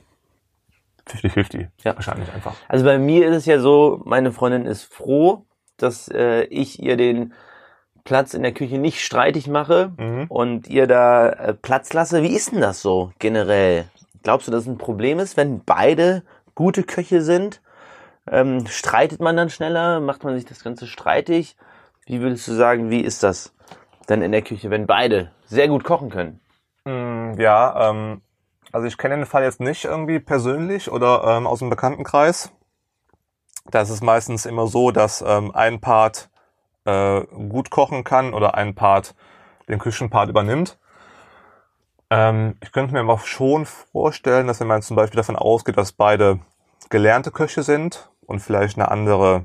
50-50 1.09 1.69
Ja. 1.85 1.95
wahrscheinlich 1.95 2.33
einfach. 2.33 2.55
Also 2.69 2.85
bei 2.85 2.99
mir 2.99 3.29
ist 3.29 3.37
es 3.37 3.47
ja 3.47 3.59
so, 3.59 4.01
meine 4.05 4.33
Freundin 4.33 4.67
ist 4.67 4.85
froh, 4.85 5.45
dass 5.77 6.09
äh, 6.09 6.45
ich 6.45 6.81
ihr 6.81 6.97
den 6.97 7.33
Platz 8.05 8.35
in 8.35 8.43
der 8.43 8.53
Küche 8.53 8.79
nicht 8.79 9.01
streitig 9.05 9.47
mache 9.49 9.93
Mhm. 9.97 10.27
und 10.29 10.69
ihr 10.69 10.87
da 10.87 11.29
äh, 11.29 11.55
Platz 11.55 11.93
lasse. 11.93 12.23
Wie 12.23 12.35
ist 12.35 12.53
denn 12.53 12.61
das 12.61 12.83
so 12.83 13.13
generell? 13.19 13.85
Glaubst 14.23 14.47
du, 14.49 14.53
dass 14.53 14.63
es 14.63 14.69
ein 14.69 14.79
Problem 14.79 15.19
ist, 15.19 15.37
wenn 15.37 15.65
beide 15.65 16.23
gute 16.55 16.83
Köche 16.83 17.23
sind? 17.23 17.61
Ähm, 18.31 18.67
streitet 18.67 19.21
man 19.21 19.37
dann 19.37 19.51
schneller? 19.51 20.01
Macht 20.01 20.23
man 20.25 20.35
sich 20.37 20.45
das 20.45 20.63
Ganze 20.63 20.87
streitig? 20.87 21.57
Wie 22.07 22.21
würdest 22.21 22.47
du 22.49 22.53
sagen, 22.53 22.91
wie 22.91 23.01
ist 23.01 23.23
das 23.23 23.53
dann 24.07 24.23
in 24.23 24.33
der 24.33 24.43
Küche, 24.43 24.71
wenn 24.71 24.87
beide 24.87 25.31
sehr 25.47 25.69
gut 25.69 25.85
kochen 25.85 26.11
können? 26.11 26.41
Mm, 26.85 27.39
Ja, 27.41 27.91
ähm, 27.91 28.21
Also 28.73 28.87
ich 28.87 28.97
kenne 28.97 29.17
den 29.17 29.27
Fall 29.27 29.43
jetzt 29.43 29.61
nicht 29.61 29.85
irgendwie 29.85 30.19
persönlich 30.19 30.91
oder 30.91 31.25
ähm, 31.37 31.47
aus 31.47 31.59
dem 31.59 31.69
Bekanntenkreis. 31.71 32.53
Da 33.71 33.83
ist 33.83 33.91
es 33.91 34.01
meistens 34.03 34.47
immer 34.47 34.67
so, 34.67 34.91
dass 34.91 35.23
ähm, 35.27 35.51
ein 35.55 35.81
Part 35.81 36.31
äh, 36.85 37.23
gut 37.23 37.71
kochen 37.71 38.05
kann 38.05 38.35
oder 38.35 38.55
ein 38.55 38.75
Part 38.75 39.15
den 39.69 39.79
Küchenpart 39.79 40.29
übernimmt. 40.29 40.79
Ähm, 42.11 42.57
ich 42.61 42.73
könnte 42.73 42.93
mir 42.93 43.01
aber 43.01 43.19
schon 43.19 43.67
vorstellen, 43.67 44.47
dass 44.47 44.61
wenn 44.61 44.67
man 44.67 44.83
zum 44.83 44.97
Beispiel 44.97 45.17
davon 45.17 45.37
ausgeht, 45.37 45.79
dass 45.79 45.93
beide 45.93 46.41
gelernte 46.91 47.31
Köche 47.31 47.63
sind 47.63 48.11
und 48.27 48.41
vielleicht 48.41 48.77
eine 48.77 48.91
andere 48.91 49.45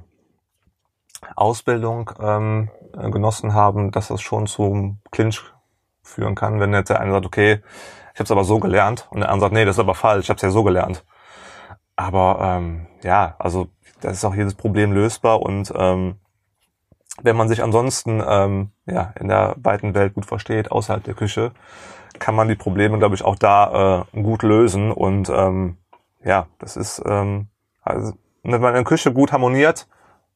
Ausbildung 1.36 2.12
ähm, 2.20 2.70
äh, 2.98 3.10
genossen 3.10 3.53
haben, 3.53 3.91
dass 3.91 4.10
das 4.10 4.22
schon 4.22 4.48
zum 4.48 5.00
Clinch 5.12 5.41
führen 6.03 6.36
kann, 6.36 6.60
wenn 6.60 6.74
jetzt 6.74 6.89
der 6.89 7.00
eine 7.00 7.12
sagt, 7.12 7.25
okay, 7.25 7.62
ich 8.13 8.20
habe 8.20 8.25
es 8.25 8.32
aber 8.32 8.44
so 8.44 8.60
gelernt 8.60 9.08
und 9.12 9.20
der 9.20 9.29
andere 9.29 9.48
sagt, 9.48 9.53
nee, 9.53 9.65
das 9.65 9.75
ist 9.75 9.79
aber 9.79 9.96
falsch, 9.96 10.25
ich 10.25 10.29
habe 10.29 10.38
es 10.38 10.41
ja 10.41 10.50
so 10.50 10.63
gelernt. 10.63 11.06
Aber 11.96 12.39
ähm, 12.41 12.88
ja, 13.03 13.36
also 13.39 13.67
das 14.01 14.13
ist 14.13 14.25
auch 14.25 14.36
jedes 14.36 14.56
Problem 14.56 14.91
lösbar 14.91 15.41
und 15.41 15.72
ähm, 15.75 16.20
wenn 17.21 17.36
man 17.36 17.47
sich 17.47 17.63
ansonsten 17.63 18.24
ähm, 18.25 18.71
ja, 18.86 19.13
in 19.19 19.27
der 19.27 19.55
weiten 19.57 19.93
Welt 19.93 20.13
gut 20.13 20.25
versteht, 20.25 20.71
außerhalb 20.71 21.03
der 21.03 21.13
Küche, 21.13 21.51
kann 22.19 22.36
man 22.36 22.47
die 22.47 22.55
Probleme, 22.55 22.97
glaube 22.97 23.15
ich, 23.15 23.24
auch 23.24 23.36
da 23.36 24.05
äh, 24.13 24.21
gut 24.21 24.43
lösen. 24.43 24.91
Und 24.91 25.29
ähm, 25.29 25.77
ja, 26.24 26.47
das 26.59 26.77
ist, 26.77 27.01
ähm, 27.05 27.47
also, 27.83 28.13
wenn 28.43 28.62
man 28.62 28.69
in 28.69 28.75
der 28.75 28.83
Küche 28.83 29.12
gut 29.12 29.31
harmoniert, 29.31 29.88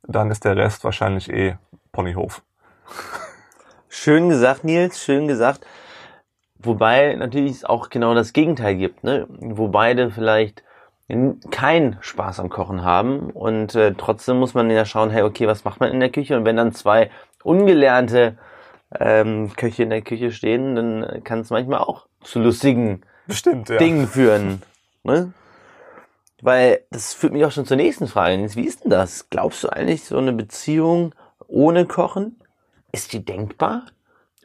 dann 0.03 0.31
ist 0.31 0.45
der 0.45 0.55
Rest 0.55 0.83
wahrscheinlich 0.83 1.31
eh 1.31 1.55
Ponyhof. 1.91 2.41
Schön 3.89 4.29
gesagt, 4.29 4.63
Nils, 4.63 5.01
schön 5.01 5.27
gesagt. 5.27 5.65
Wobei 6.59 7.15
natürlich 7.15 7.51
es 7.51 7.65
auch 7.65 7.89
genau 7.89 8.13
das 8.13 8.33
Gegenteil 8.33 8.75
gibt, 8.75 9.03
ne? 9.03 9.27
wo 9.29 9.67
beide 9.67 10.11
vielleicht 10.11 10.63
keinen 11.49 11.97
Spaß 11.99 12.39
am 12.39 12.49
Kochen 12.49 12.83
haben 12.83 13.31
und 13.31 13.75
äh, 13.75 13.93
trotzdem 13.97 14.37
muss 14.37 14.53
man 14.53 14.69
ja 14.69 14.85
schauen, 14.85 15.09
hey, 15.09 15.23
okay, 15.23 15.45
was 15.45 15.65
macht 15.65 15.79
man 15.79 15.91
in 15.91 15.99
der 15.99 16.09
Küche? 16.09 16.37
Und 16.37 16.45
wenn 16.45 16.55
dann 16.55 16.71
zwei 16.71 17.11
ungelernte 17.43 18.37
ähm, 18.97 19.51
Köche 19.55 19.83
in 19.83 19.89
der 19.89 20.01
Küche 20.01 20.31
stehen, 20.31 20.75
dann 20.75 21.23
kann 21.23 21.39
es 21.39 21.49
manchmal 21.49 21.79
auch 21.79 22.07
zu 22.21 22.39
lustigen 22.39 23.01
Bestimmt, 23.27 23.69
ja. 23.69 23.77
Dingen 23.77 24.07
führen. 24.07 24.61
Ne? 25.03 25.33
Weil 26.41 26.81
das 26.91 27.13
führt 27.13 27.33
mich 27.33 27.45
auch 27.45 27.51
schon 27.51 27.65
zur 27.65 27.77
nächsten 27.77 28.07
Frage. 28.07 28.37
Wie 28.55 28.65
ist 28.65 28.83
denn 28.83 28.91
das? 28.91 29.29
Glaubst 29.29 29.63
du 29.63 29.69
eigentlich, 29.69 30.05
so 30.05 30.17
eine 30.17 30.33
Beziehung 30.33 31.13
ohne 31.47 31.85
Kochen, 31.85 32.39
ist 32.91 33.13
die 33.13 33.23
denkbar? 33.23 33.85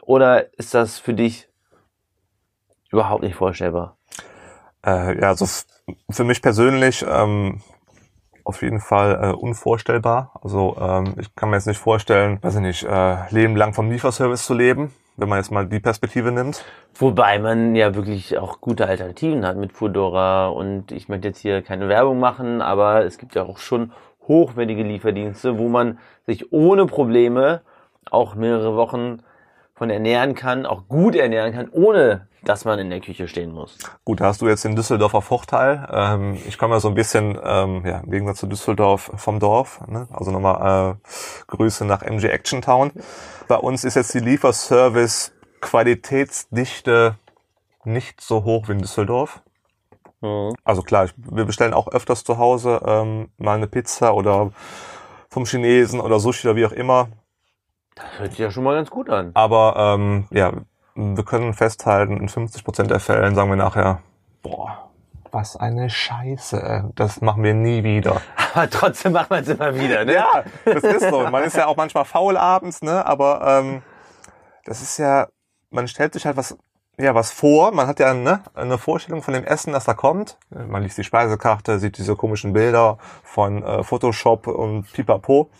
Oder 0.03 0.57
ist 0.59 0.75
das 0.75 0.99
für 0.99 1.15
dich 1.15 1.49
überhaupt 2.91 3.23
nicht 3.23 3.35
vorstellbar? 3.35 3.96
Äh, 4.87 5.21
ja, 5.21 5.29
also 5.29 5.47
für 6.11 6.25
mich 6.25 6.41
persönlich 6.41 7.05
ähm, 7.09 7.61
auf 8.45 8.63
jeden 8.63 8.81
Fall 8.81 9.19
äh, 9.21 9.33
unvorstellbar. 9.33 10.33
Also 10.43 10.77
ähm, 10.81 11.15
ich 11.19 11.35
kann 11.35 11.51
mir 11.51 11.57
jetzt 11.57 11.67
nicht 11.67 11.81
vorstellen, 11.81 12.39
weiß 12.41 12.55
ich 12.57 12.61
nicht, 12.61 12.85
äh, 12.85 13.29
Leben 13.31 13.57
lang 13.57 13.75
vom 13.75 13.91
Lieferservice 13.91 14.47
zu 14.47 14.55
leben, 14.55 14.95
wenn 15.17 15.29
man 15.29 15.39
jetzt 15.39 15.51
mal 15.51 15.67
die 15.67 15.81
Perspektive 15.81 16.31
nimmt. 16.31 16.65
Wobei 16.95 17.41
man 17.41 17.75
ja 17.75 17.97
wirklich 17.97 18.39
auch 18.39 18.61
gute 18.61 18.87
Alternativen 18.87 19.45
hat 19.45 19.57
mit 19.57 19.73
Foodora 19.73 20.49
und 20.49 20.93
ich 20.93 21.09
möchte 21.09 21.29
jetzt 21.29 21.41
hier 21.41 21.63
keine 21.63 21.89
Werbung 21.89 22.21
machen, 22.21 22.63
aber 22.63 23.05
es 23.05 23.19
gibt 23.19 23.35
ja 23.35 23.43
auch 23.43 23.59
schon 23.59 23.93
hochwertige 24.29 24.85
Lieferdienste, 24.85 25.59
wo 25.59 25.69
man 25.69 25.99
sich 26.27 26.53
ohne 26.53 26.87
Probleme 26.87 27.63
auch 28.09 28.37
mehrere 28.37 28.77
Wochen 28.77 29.23
von 29.75 29.91
ernähren 29.91 30.35
kann, 30.35 30.65
auch 30.67 30.89
gut 30.89 31.17
ernähren 31.17 31.53
kann, 31.53 31.69
ohne 31.71 32.29
dass 32.47 32.65
man 32.65 32.79
in 32.79 32.91
der 32.91 33.01
Küche 33.01 33.29
stehen 33.29 33.53
muss. 33.53 33.77
Gut, 34.05 34.21
da 34.21 34.27
hast 34.27 34.41
du 34.41 34.49
jetzt 34.49 34.65
den 34.65 34.77
Düsseldorfer 34.77 35.21
Vorteil. 35.21 35.87
Ähm, 35.93 36.39
ich 36.47 36.59
komme 36.59 36.75
ja 36.75 36.81
so 36.81 36.89
ein 36.89 36.95
bisschen, 36.95 37.39
ähm, 37.43 37.85
ja, 37.85 37.99
im 37.99 38.11
Gegensatz 38.11 38.39
zu 38.39 38.47
Düsseldorf 38.47 39.11
vom 39.17 39.41
Dorf. 39.41 39.81
Ne? 39.89 40.07
Also 40.13 40.31
nochmal 40.31 40.97
äh, 40.97 41.09
Grüße 41.49 41.85
nach 41.85 42.03
MG 42.03 42.29
Action 42.29 42.63
Town. 42.63 42.93
Bei 43.49 43.57
uns 43.57 43.85
ist 43.85 43.97
jetzt 43.97 44.15
die 44.15 44.21
Lieferservice 44.21 45.33
Qualitätsdichte 45.61 47.17
nicht 47.85 48.21
so 48.21 48.45
hoch 48.45 48.69
wie 48.69 48.73
in 48.73 48.79
Düsseldorf. 48.79 49.43
Mhm. 50.21 50.53
Also 50.65 50.83
klar, 50.83 51.07
ich, 51.07 51.15
wir 51.17 51.45
bestellen 51.45 51.75
auch 51.75 51.89
öfters 51.89 52.23
zu 52.23 52.39
Hause 52.39 52.81
ähm, 52.87 53.31
mal 53.39 53.57
eine 53.57 53.67
Pizza 53.67 54.15
oder 54.15 54.53
vom 55.29 55.45
Chinesen 55.45 56.01
oder 56.01 56.21
Sushi 56.21 56.47
oder 56.47 56.57
wie 56.57 56.67
auch 56.67 56.73
immer. 56.73 57.09
Das 57.97 58.19
hört 58.19 58.31
sich 58.31 58.39
ja 58.39 58.51
schon 58.51 58.63
mal 58.63 58.75
ganz 58.75 58.91
gut 58.91 59.11
an. 59.11 59.31
Aber 59.35 59.75
ähm, 59.77 60.27
ja, 60.31 60.53
wir 60.97 61.25
können 61.25 61.53
festhalten, 61.53 62.17
in 62.17 62.29
50 62.29 62.65
Prozent 62.65 62.91
der 62.91 63.01
Fällen 63.01 63.35
sagen 63.35 63.51
wir 63.51 63.57
nachher, 63.57 64.01
boah, 64.43 64.91
was 65.31 65.57
eine 65.57 65.91
Scheiße, 65.91 66.93
das 66.95 67.21
machen 67.21 67.43
wir 67.43 67.53
nie 67.53 67.85
wieder. 67.85 68.23
Aber 68.55 68.71
trotzdem 68.71 69.13
machen 69.13 69.31
wir 69.31 69.39
es 69.39 69.49
immer 69.49 69.75
wieder, 69.75 70.05
ne? 70.05 70.15
Ja, 70.15 70.45
das 70.65 70.83
ist 70.83 71.11
so. 71.11 71.29
Man 71.29 71.45
ist 71.45 71.57
ja 71.57 71.67
auch 71.67 71.77
manchmal 71.77 72.07
faul 72.07 72.39
abends, 72.39 72.81
ne? 72.81 73.05
Aber 73.05 73.43
ähm, 73.47 73.83
das 74.65 74.81
ist 74.81 74.99
ja, 74.99 75.29
man 75.71 75.87
stellt 75.89 76.15
sich 76.15 76.25
halt 76.25 76.39
was, 76.39 76.57
ja, 76.99 77.15
was 77.15 77.31
vor. 77.31 77.73
Man 77.73 77.87
hat 77.87 78.01
ja 78.01 78.15
ne, 78.15 78.41
eine 78.55 78.79
Vorstellung 78.79 79.23
von 79.23 79.35
dem 79.35 79.45
Essen, 79.45 79.75
das 79.75 79.85
da 79.85 79.93
kommt. 79.93 80.39
Man 80.49 80.83
liest 80.83 80.97
die 80.97 81.05
Speisekarte, 81.05 81.79
sieht 81.79 81.99
diese 81.99 82.17
komischen 82.17 82.55
Bilder 82.55 82.97
von 83.23 83.63
äh, 83.63 83.83
Photoshop 83.85 84.47
und 84.47 84.91
Pipapo. 84.93 85.51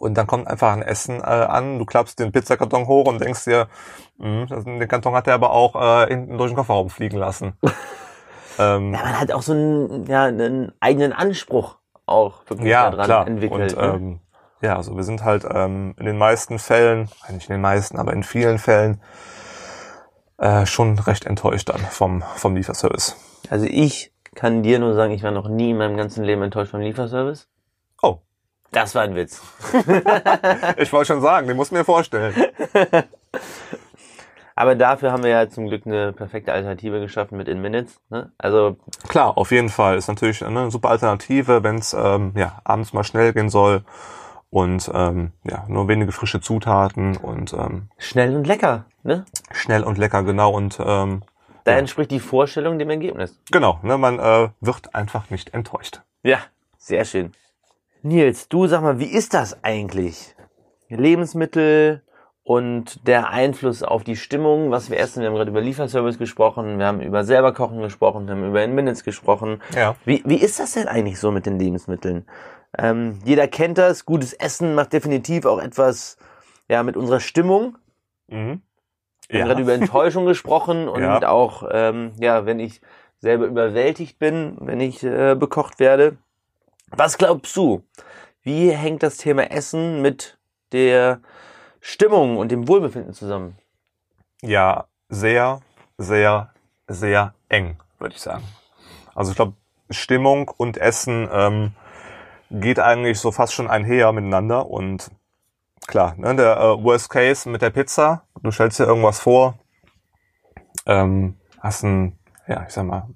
Und 0.00 0.14
dann 0.14 0.26
kommt 0.26 0.48
einfach 0.48 0.72
ein 0.72 0.80
Essen 0.80 1.20
äh, 1.20 1.24
an, 1.24 1.78
du 1.78 1.84
klappst 1.84 2.18
den 2.18 2.32
Pizzakarton 2.32 2.86
hoch 2.86 3.06
und 3.06 3.20
denkst 3.20 3.44
dir, 3.44 3.68
mh, 4.16 4.46
den 4.64 4.88
Karton 4.88 5.14
hat 5.14 5.26
er 5.26 5.34
aber 5.34 5.50
auch 5.50 5.76
äh, 5.76 6.06
hinten 6.08 6.38
durch 6.38 6.50
den 6.50 6.56
Kofferraum 6.56 6.88
fliegen 6.88 7.18
lassen. 7.18 7.52
ähm, 8.58 8.94
ja, 8.94 9.02
man 9.02 9.20
hat 9.20 9.30
auch 9.30 9.42
so 9.42 9.52
einen, 9.52 10.06
ja, 10.06 10.24
einen 10.24 10.72
eigenen 10.80 11.12
Anspruch 11.12 11.76
auch 12.06 12.48
wirklich 12.48 12.70
ja, 12.70 12.90
daran 12.90 13.04
klar. 13.04 13.26
entwickelt. 13.26 13.74
Und, 13.74 13.82
ne? 13.82 13.92
ähm, 13.94 14.20
ja, 14.62 14.76
also 14.76 14.96
wir 14.96 15.04
sind 15.04 15.22
halt 15.22 15.44
ähm, 15.44 15.94
in 15.98 16.06
den 16.06 16.16
meisten 16.16 16.58
Fällen, 16.58 17.10
nicht 17.30 17.50
in 17.50 17.56
den 17.56 17.60
meisten, 17.60 17.98
aber 17.98 18.14
in 18.14 18.22
vielen 18.22 18.58
Fällen 18.58 19.02
äh, 20.38 20.64
schon 20.64 20.98
recht 20.98 21.26
enttäuscht 21.26 21.68
dann 21.68 21.80
vom, 21.80 22.22
vom 22.36 22.56
Lieferservice. 22.56 23.16
Also 23.50 23.66
ich 23.68 24.14
kann 24.34 24.62
dir 24.62 24.78
nur 24.78 24.94
sagen, 24.94 25.12
ich 25.12 25.22
war 25.22 25.30
noch 25.30 25.48
nie 25.48 25.72
in 25.72 25.76
meinem 25.76 25.98
ganzen 25.98 26.24
Leben 26.24 26.40
enttäuscht 26.40 26.70
vom 26.70 26.80
Lieferservice. 26.80 27.48
Das 28.72 28.94
war 28.94 29.02
ein 29.02 29.14
Witz. 29.16 29.42
ich 30.76 30.92
wollte 30.92 31.06
schon 31.06 31.20
sagen, 31.20 31.48
den 31.48 31.56
muss 31.56 31.70
mir 31.70 31.84
vorstellen. 31.84 32.34
Aber 34.54 34.74
dafür 34.74 35.10
haben 35.10 35.22
wir 35.22 35.30
ja 35.30 35.48
zum 35.48 35.68
Glück 35.68 35.86
eine 35.86 36.12
perfekte 36.12 36.52
Alternative 36.52 37.00
geschaffen 37.00 37.38
mit 37.38 37.48
In 37.48 37.62
Minutes. 37.62 37.98
Ne? 38.10 38.30
Also 38.36 38.76
klar, 39.08 39.38
auf 39.38 39.52
jeden 39.52 39.70
Fall 39.70 39.96
ist 39.96 40.06
natürlich 40.06 40.44
eine 40.44 40.70
super 40.70 40.90
Alternative, 40.90 41.62
wenn 41.62 41.76
es 41.76 41.94
ähm, 41.94 42.32
ja 42.36 42.60
abends 42.64 42.92
mal 42.92 43.04
schnell 43.04 43.32
gehen 43.32 43.48
soll 43.48 43.84
und 44.50 44.90
ähm, 44.92 45.32
ja 45.44 45.64
nur 45.66 45.88
wenige 45.88 46.12
frische 46.12 46.40
Zutaten 46.40 47.16
und 47.16 47.54
ähm, 47.54 47.88
schnell 47.96 48.36
und 48.36 48.46
lecker. 48.46 48.84
Ne? 49.02 49.24
Schnell 49.50 49.82
und 49.82 49.96
lecker 49.96 50.22
genau 50.24 50.52
und 50.52 50.78
ähm, 50.78 51.22
da 51.64 51.72
ja. 51.72 51.78
entspricht 51.78 52.10
die 52.10 52.20
Vorstellung 52.20 52.78
dem 52.78 52.90
Ergebnis. 52.90 53.40
Genau, 53.50 53.78
ne, 53.82 53.96
man 53.98 54.18
äh, 54.18 54.48
wird 54.60 54.94
einfach 54.94 55.30
nicht 55.30 55.54
enttäuscht. 55.54 56.02
Ja, 56.22 56.38
sehr 56.76 57.04
schön. 57.04 57.32
Nils, 58.02 58.48
du 58.48 58.66
sag 58.66 58.82
mal, 58.82 58.98
wie 58.98 59.12
ist 59.12 59.34
das 59.34 59.62
eigentlich? 59.62 60.34
Lebensmittel 60.88 62.02
und 62.42 63.06
der 63.06 63.30
Einfluss 63.30 63.82
auf 63.82 64.02
die 64.04 64.16
Stimmung, 64.16 64.70
was 64.70 64.90
wir 64.90 64.98
essen. 64.98 65.20
Wir 65.20 65.28
haben 65.28 65.36
gerade 65.36 65.50
über 65.50 65.60
Lieferservice 65.60 66.18
gesprochen, 66.18 66.78
wir 66.78 66.86
haben 66.86 67.00
über 67.00 67.24
selber 67.24 67.52
kochen 67.52 67.80
gesprochen, 67.80 68.26
wir 68.26 68.34
haben 68.34 68.48
über 68.48 68.64
In 68.64 68.74
Minutes 68.74 69.04
gesprochen. 69.04 69.62
Ja. 69.74 69.96
Wie, 70.04 70.22
wie 70.24 70.36
ist 70.36 70.58
das 70.58 70.72
denn 70.72 70.88
eigentlich 70.88 71.20
so 71.20 71.30
mit 71.30 71.46
den 71.46 71.58
Lebensmitteln? 71.58 72.26
Ähm, 72.76 73.18
jeder 73.24 73.46
kennt 73.48 73.78
das, 73.78 74.06
gutes 74.06 74.32
Essen 74.32 74.74
macht 74.74 74.92
definitiv 74.92 75.44
auch 75.44 75.60
etwas 75.60 76.16
ja, 76.68 76.82
mit 76.82 76.96
unserer 76.96 77.20
Stimmung. 77.20 77.76
Mhm. 78.28 78.62
Wir 79.28 79.38
ja. 79.38 79.44
haben 79.44 79.48
gerade 79.48 79.62
über 79.62 79.74
Enttäuschung 79.74 80.26
gesprochen 80.26 80.88
und 80.88 81.02
ja. 81.02 81.28
auch, 81.28 81.68
ähm, 81.70 82.12
ja, 82.18 82.46
wenn 82.46 82.60
ich 82.60 82.80
selber 83.18 83.46
überwältigt 83.46 84.18
bin, 84.18 84.56
wenn 84.60 84.80
ich 84.80 85.04
äh, 85.04 85.34
bekocht 85.34 85.78
werde. 85.78 86.16
Was 86.90 87.18
glaubst 87.18 87.56
du? 87.56 87.84
Wie 88.42 88.70
hängt 88.70 89.02
das 89.02 89.16
Thema 89.16 89.50
Essen 89.50 90.02
mit 90.02 90.38
der 90.72 91.20
Stimmung 91.80 92.36
und 92.36 92.50
dem 92.50 92.68
Wohlbefinden 92.68 93.14
zusammen? 93.14 93.56
Ja, 94.42 94.86
sehr, 95.08 95.60
sehr, 95.98 96.52
sehr 96.88 97.34
eng, 97.48 97.76
würde 97.98 98.14
ich 98.14 98.20
sagen. 98.20 98.44
Also 99.14 99.30
ich 99.32 99.36
glaube, 99.36 99.54
Stimmung 99.90 100.48
und 100.56 100.78
Essen 100.78 101.28
ähm, 101.32 101.72
geht 102.50 102.78
eigentlich 102.78 103.18
so 103.18 103.32
fast 103.32 103.52
schon 103.52 103.68
einher 103.68 104.12
miteinander 104.12 104.68
und 104.68 105.10
klar, 105.86 106.14
ne, 106.16 106.34
der 106.34 106.56
äh, 106.56 106.82
Worst 106.84 107.10
Case 107.10 107.48
mit 107.48 107.62
der 107.62 107.70
Pizza, 107.70 108.24
du 108.42 108.50
stellst 108.50 108.78
dir 108.78 108.84
irgendwas 108.84 109.20
vor, 109.20 109.58
ähm, 110.86 111.36
hast 111.60 111.82
ein, 111.82 112.18
ja, 112.46 112.64
ich 112.66 112.72
sag 112.72 112.84
mal, 112.84 113.08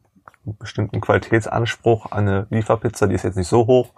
bestimmten 0.44 1.00
Qualitätsanspruch 1.00 2.10
an 2.10 2.28
eine 2.28 2.46
Lieferpizza, 2.50 3.06
die 3.06 3.14
ist 3.14 3.24
jetzt 3.24 3.36
nicht 3.36 3.48
so 3.48 3.66
hoch. 3.66 3.90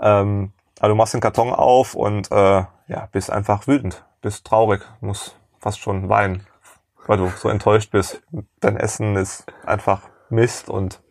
Ähm, 0.00 0.52
aber 0.78 0.88
du 0.88 0.94
machst 0.94 1.14
den 1.14 1.20
Karton 1.20 1.52
auf 1.52 1.94
und 1.94 2.30
äh, 2.30 2.64
ja, 2.88 3.08
bist 3.12 3.30
einfach 3.30 3.66
wütend, 3.66 4.04
bist 4.20 4.46
traurig, 4.46 4.82
musst 5.00 5.36
fast 5.60 5.78
schon 5.80 6.08
weinen. 6.08 6.46
weil 7.06 7.18
du 7.18 7.28
so 7.36 7.48
enttäuscht 7.48 7.90
bist. 7.90 8.22
Dein 8.60 8.76
Essen 8.76 9.16
ist 9.16 9.44
einfach 9.66 10.02
Mist 10.28 10.68
und 10.68 11.02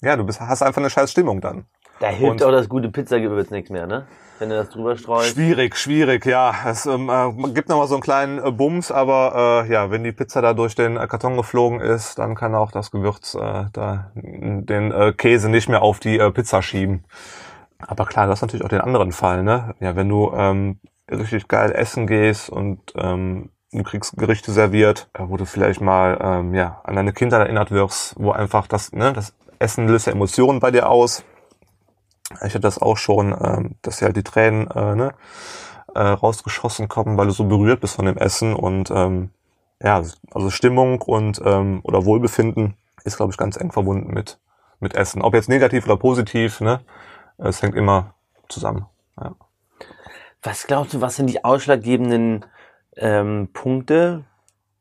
ja, 0.00 0.16
du 0.16 0.24
bist, 0.24 0.40
hast 0.40 0.62
einfach 0.62 0.80
eine 0.80 0.90
scheiß 0.90 1.10
Stimmung 1.10 1.40
dann. 1.40 1.66
Da 2.00 2.08
hilft 2.08 2.30
Und- 2.30 2.44
auch 2.44 2.52
das 2.52 2.68
gute 2.68 2.90
Pizzagewürz 2.90 3.50
nichts 3.50 3.70
mehr, 3.70 3.86
ne? 3.86 4.06
Wenn 4.38 4.50
du 4.50 4.54
das 4.56 4.68
drüber 4.70 4.96
streust. 4.96 5.30
Schwierig, 5.34 5.76
schwierig, 5.76 6.24
ja. 6.24 6.54
Es 6.64 6.86
ähm, 6.86 7.10
äh, 7.10 7.32
gibt 7.52 7.68
noch 7.68 7.78
mal 7.78 7.88
so 7.88 7.96
einen 7.96 8.02
kleinen 8.02 8.38
äh, 8.38 8.52
Bums, 8.52 8.92
aber 8.92 9.64
äh, 9.66 9.72
ja, 9.72 9.90
wenn 9.90 10.04
die 10.04 10.12
Pizza 10.12 10.40
da 10.40 10.54
durch 10.54 10.76
den 10.76 10.96
äh, 10.96 11.08
Karton 11.08 11.36
geflogen 11.36 11.80
ist, 11.80 12.20
dann 12.20 12.36
kann 12.36 12.54
auch 12.54 12.70
das 12.70 12.92
Gewürz 12.92 13.34
äh, 13.34 13.64
da 13.72 14.12
den 14.14 14.92
äh, 14.92 15.12
Käse 15.12 15.48
nicht 15.48 15.68
mehr 15.68 15.82
auf 15.82 15.98
die 15.98 16.18
äh, 16.20 16.30
Pizza 16.30 16.62
schieben. 16.62 17.04
Aber 17.84 18.06
klar, 18.06 18.26
du 18.26 18.30
hast 18.32 18.42
natürlich 18.42 18.64
auch 18.64 18.68
den 18.70 18.80
anderen 18.80 19.10
Fall, 19.10 19.42
ne? 19.42 19.74
Ja, 19.80 19.96
wenn 19.96 20.08
du 20.08 20.32
ähm, 20.32 20.78
richtig 21.10 21.48
geil 21.48 21.72
essen 21.72 22.06
gehst 22.06 22.48
und 22.48 22.78
ähm, 22.94 23.50
du 23.72 23.82
kriegst 23.82 24.16
Gerichte 24.16 24.52
serviert, 24.52 25.08
äh, 25.14 25.22
wo 25.26 25.36
du 25.36 25.46
vielleicht 25.46 25.80
mal 25.80 26.16
ähm, 26.20 26.54
ja 26.54 26.80
an 26.84 26.94
deine 26.94 27.12
Kindheit 27.12 27.40
erinnert 27.40 27.72
wirst, 27.72 28.14
wo 28.16 28.30
einfach 28.30 28.68
das, 28.68 28.92
ne, 28.92 29.12
das 29.12 29.34
Essen 29.58 29.88
löst 29.88 30.06
ja 30.06 30.12
Emotionen 30.12 30.60
bei 30.60 30.70
dir 30.70 30.88
aus. 30.88 31.24
Ich 32.34 32.54
hatte 32.54 32.60
das 32.60 32.80
auch 32.80 32.96
schon, 32.96 33.32
ähm, 33.32 33.76
dass 33.82 34.00
ja 34.00 34.06
halt 34.06 34.16
die 34.16 34.22
Tränen 34.22 34.70
äh, 34.70 34.94
ne, 34.94 35.14
äh, 35.94 36.00
rausgeschossen 36.00 36.88
kommen, 36.88 37.16
weil 37.16 37.26
du 37.26 37.32
so 37.32 37.44
berührt 37.44 37.80
bist 37.80 37.96
von 37.96 38.04
dem 38.04 38.18
Essen 38.18 38.54
und 38.54 38.90
ähm, 38.90 39.30
ja, 39.82 40.02
also 40.32 40.50
Stimmung 40.50 41.00
und 41.00 41.40
ähm, 41.44 41.80
oder 41.84 42.04
Wohlbefinden 42.04 42.76
ist, 43.04 43.16
glaube 43.16 43.32
ich, 43.32 43.38
ganz 43.38 43.56
eng 43.56 43.72
verbunden 43.72 44.12
mit 44.12 44.38
mit 44.80 44.94
Essen. 44.94 45.22
Ob 45.22 45.34
jetzt 45.34 45.48
negativ 45.48 45.86
oder 45.86 45.96
positiv, 45.96 46.60
ne, 46.60 46.80
es 47.38 47.62
hängt 47.62 47.74
immer 47.74 48.14
zusammen. 48.48 48.86
Ja. 49.20 49.34
Was 50.42 50.66
glaubst 50.66 50.94
du, 50.94 51.00
was 51.00 51.16
sind 51.16 51.28
die 51.28 51.44
ausschlaggebenden 51.44 52.44
ähm, 52.96 53.48
Punkte, 53.52 54.24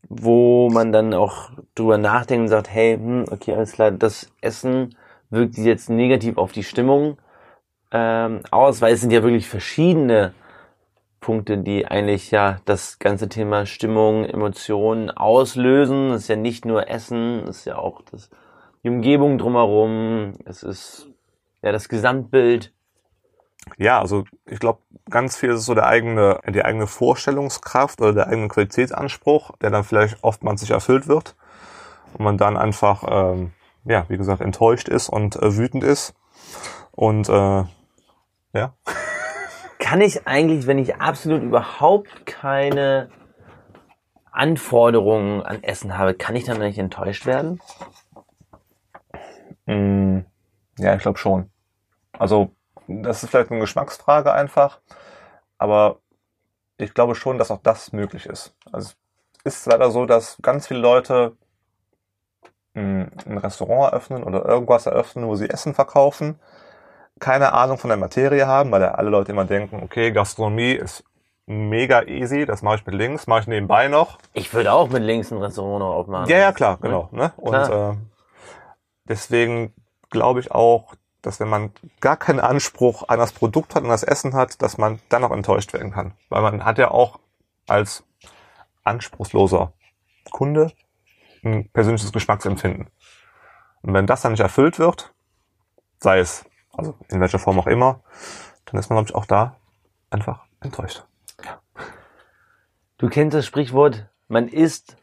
wo 0.08 0.70
man 0.70 0.92
dann 0.92 1.14
auch 1.14 1.50
drüber 1.76 1.98
nachdenkt 1.98 2.44
und 2.44 2.48
sagt, 2.50 2.70
hey, 2.70 2.96
hm, 2.96 3.26
okay, 3.32 3.54
alles 3.54 3.74
klar, 3.74 3.92
das 3.92 4.32
Essen 4.42 4.96
wirkt 5.30 5.58
jetzt 5.58 5.90
negativ 5.90 6.38
auf 6.38 6.52
die 6.52 6.64
Stimmung 6.64 7.18
ähm, 7.92 8.42
aus, 8.52 8.82
weil 8.82 8.94
es 8.94 9.02
sind 9.02 9.12
ja 9.12 9.24
wirklich 9.24 9.48
verschiedene 9.48 10.34
Punkte, 11.20 11.58
die 11.58 11.88
eigentlich 11.88 12.32
ja 12.32 12.60
das 12.66 13.00
ganze 13.00 13.28
Thema 13.28 13.66
Stimmung, 13.66 14.26
Emotionen 14.26 15.10
auslösen. 15.10 16.12
Es 16.12 16.24
ist 16.24 16.28
ja 16.30 16.36
nicht 16.36 16.66
nur 16.66 16.90
Essen, 16.90 17.44
es 17.48 17.60
ist 17.60 17.66
ja 17.66 17.78
auch 17.78 18.02
das, 18.12 18.30
die 18.84 18.90
Umgebung 18.90 19.38
drumherum, 19.38 20.34
es 20.46 20.64
ist 20.64 21.10
ja 21.62 21.72
das 21.72 21.90
Gesamtbild. 21.90 22.72
Ja, 23.78 24.00
also 24.00 24.24
ich 24.46 24.60
glaube, 24.60 24.80
ganz 25.10 25.36
viel 25.36 25.50
ist 25.50 25.66
so 25.66 25.74
der 25.74 25.88
eigene, 25.88 26.40
die 26.48 26.64
eigene 26.64 26.88
Vorstellungskraft 26.88 28.00
oder 28.00 28.14
der 28.14 28.28
eigene 28.28 28.48
Qualitätsanspruch, 28.48 29.52
der 29.58 29.72
dann 29.72 29.84
vielleicht 29.84 30.24
oftmals 30.24 30.62
nicht 30.62 30.72
erfüllt 30.72 31.08
wird 31.08 31.36
und 32.14 32.24
man 32.24 32.38
dann 32.38 32.56
einfach, 32.56 33.04
ähm, 33.10 33.52
ja, 33.84 34.06
wie 34.08 34.18
gesagt, 34.18 34.42
enttäuscht 34.42 34.88
ist 34.88 35.10
und 35.10 35.36
äh, 35.36 35.58
wütend 35.58 35.84
ist. 35.84 36.14
Und 36.92 37.28
äh, 37.30 37.64
ja, 38.54 38.74
kann 39.80 40.02
ich 40.02 40.28
eigentlich, 40.28 40.68
wenn 40.68 40.80
ich 40.80 40.96
absolut 40.98 41.44
überhaupt 41.44 42.26
keine 42.26 43.10
Anforderungen 44.32 45.42
an 45.44 45.64
Essen 45.64 45.98
habe, 45.98 46.14
kann 46.14 46.36
ich 46.36 46.44
dann 46.44 46.60
nicht 46.60 46.78
enttäuscht 46.78 47.26
werden? 47.26 47.62
Mm, 49.66 50.20
ja, 50.78 50.96
ich 50.96 51.02
glaube 51.02 51.18
schon. 51.18 51.50
Also 52.12 52.52
das 52.88 53.24
ist 53.24 53.30
vielleicht 53.30 53.50
eine 53.52 53.60
Geschmacksfrage 53.60 54.34
einfach, 54.34 54.82
aber 55.58 56.00
ich 56.78 56.94
glaube 56.94 57.16
schon, 57.16 57.38
dass 57.38 57.50
auch 57.50 57.62
das 57.64 57.94
möglich 57.94 58.26
ist. 58.26 58.56
Also 58.72 58.94
es 59.44 59.56
ist 59.60 59.66
leider 59.68 59.90
so, 59.90 60.06
dass 60.06 60.38
ganz 60.42 60.68
viele 60.68 60.82
Leute 60.82 61.38
mm, 62.74 63.04
ein 63.26 63.38
Restaurant 63.38 63.94
eröffnen 63.94 64.24
oder 64.24 64.46
irgendwas 64.46 64.86
eröffnen, 64.86 65.28
wo 65.28 65.36
sie 65.36 65.50
Essen 65.50 65.74
verkaufen, 65.74 66.40
keine 67.20 67.54
Ahnung 67.54 67.78
von 67.78 67.90
der 67.90 67.98
Materie 67.98 68.48
haben, 68.48 68.72
weil 68.72 68.82
ja 68.82 68.92
alle 68.92 69.10
Leute 69.10 69.32
immer 69.32 69.46
denken, 69.46 69.82
okay, 69.84 70.12
Gastronomie 70.12 70.74
ist 70.74 71.04
mega 71.46 72.04
easy, 72.04 72.46
das 72.46 72.62
mache 72.62 72.78
ich 72.78 72.86
mit 72.86 72.96
links, 72.96 73.26
mache 73.28 73.42
ich 73.42 73.48
nebenbei 73.48 73.88
noch. 73.88 74.18
Ich 74.34 74.54
würde 74.54 74.74
auch 74.74 74.90
mit 74.90 75.04
links 75.04 75.32
ein 75.32 75.38
Restaurant 75.38 75.80
noch 75.80 75.94
aufmachen. 75.94 76.30
Ja, 76.30 76.38
ja, 76.38 76.52
klar, 76.52 76.78
genau. 76.82 77.10
Ne? 77.12 77.32
Und 77.38 77.52
Klar. 77.52 77.92
äh, 77.92 77.96
deswegen 79.06 79.74
glaube 80.10 80.42
ich 80.42 80.52
auch, 80.52 80.96
dass 81.22 81.40
wenn 81.40 81.50
man 81.50 81.72
gar 82.00 82.18
keinen 82.18 82.40
Anspruch 82.40 83.08
an 83.08 83.20
das 83.20 83.32
Produkt 83.32 83.76
hat, 83.76 83.84
an 83.84 83.90
das 83.90 84.04
Essen 84.04 84.34
hat, 84.34 84.62
dass 84.62 84.78
man 84.78 85.00
dann 85.10 85.22
noch 85.22 85.32
enttäuscht 85.32 85.74
werden 85.74 85.92
kann. 85.92 86.14
Weil 86.30 86.42
man 86.42 86.64
hat 86.64 86.78
ja 86.78 86.92
auch 86.92 87.20
als 87.68 88.04
anspruchsloser 88.84 89.74
Kunde 90.32 90.72
ein 91.44 91.70
persönliches 91.70 92.12
Geschmacksempfinden. 92.12 92.90
Und 93.82 93.94
wenn 93.94 94.08
das 94.08 94.22
dann 94.22 94.34
nicht 94.34 94.42
erfüllt 94.42 94.80
wird, 94.80 95.14
sei 96.00 96.20
es, 96.20 96.46
also 96.78 96.96
in 97.10 97.20
welcher 97.20 97.40
Form 97.40 97.60
auch 97.60 97.68
immer, 97.68 98.02
dann 98.66 98.80
ist 98.80 98.90
man, 98.90 98.98
glaube 98.98 99.10
ich, 99.10 99.16
auch 99.16 99.26
da 99.26 99.56
einfach 100.10 100.46
enttäuscht. 100.62 101.04
Du 102.98 103.10
kennst 103.10 103.36
das 103.36 103.46
Sprichwort, 103.46 104.10
man 104.28 104.48
isst, 104.48 104.98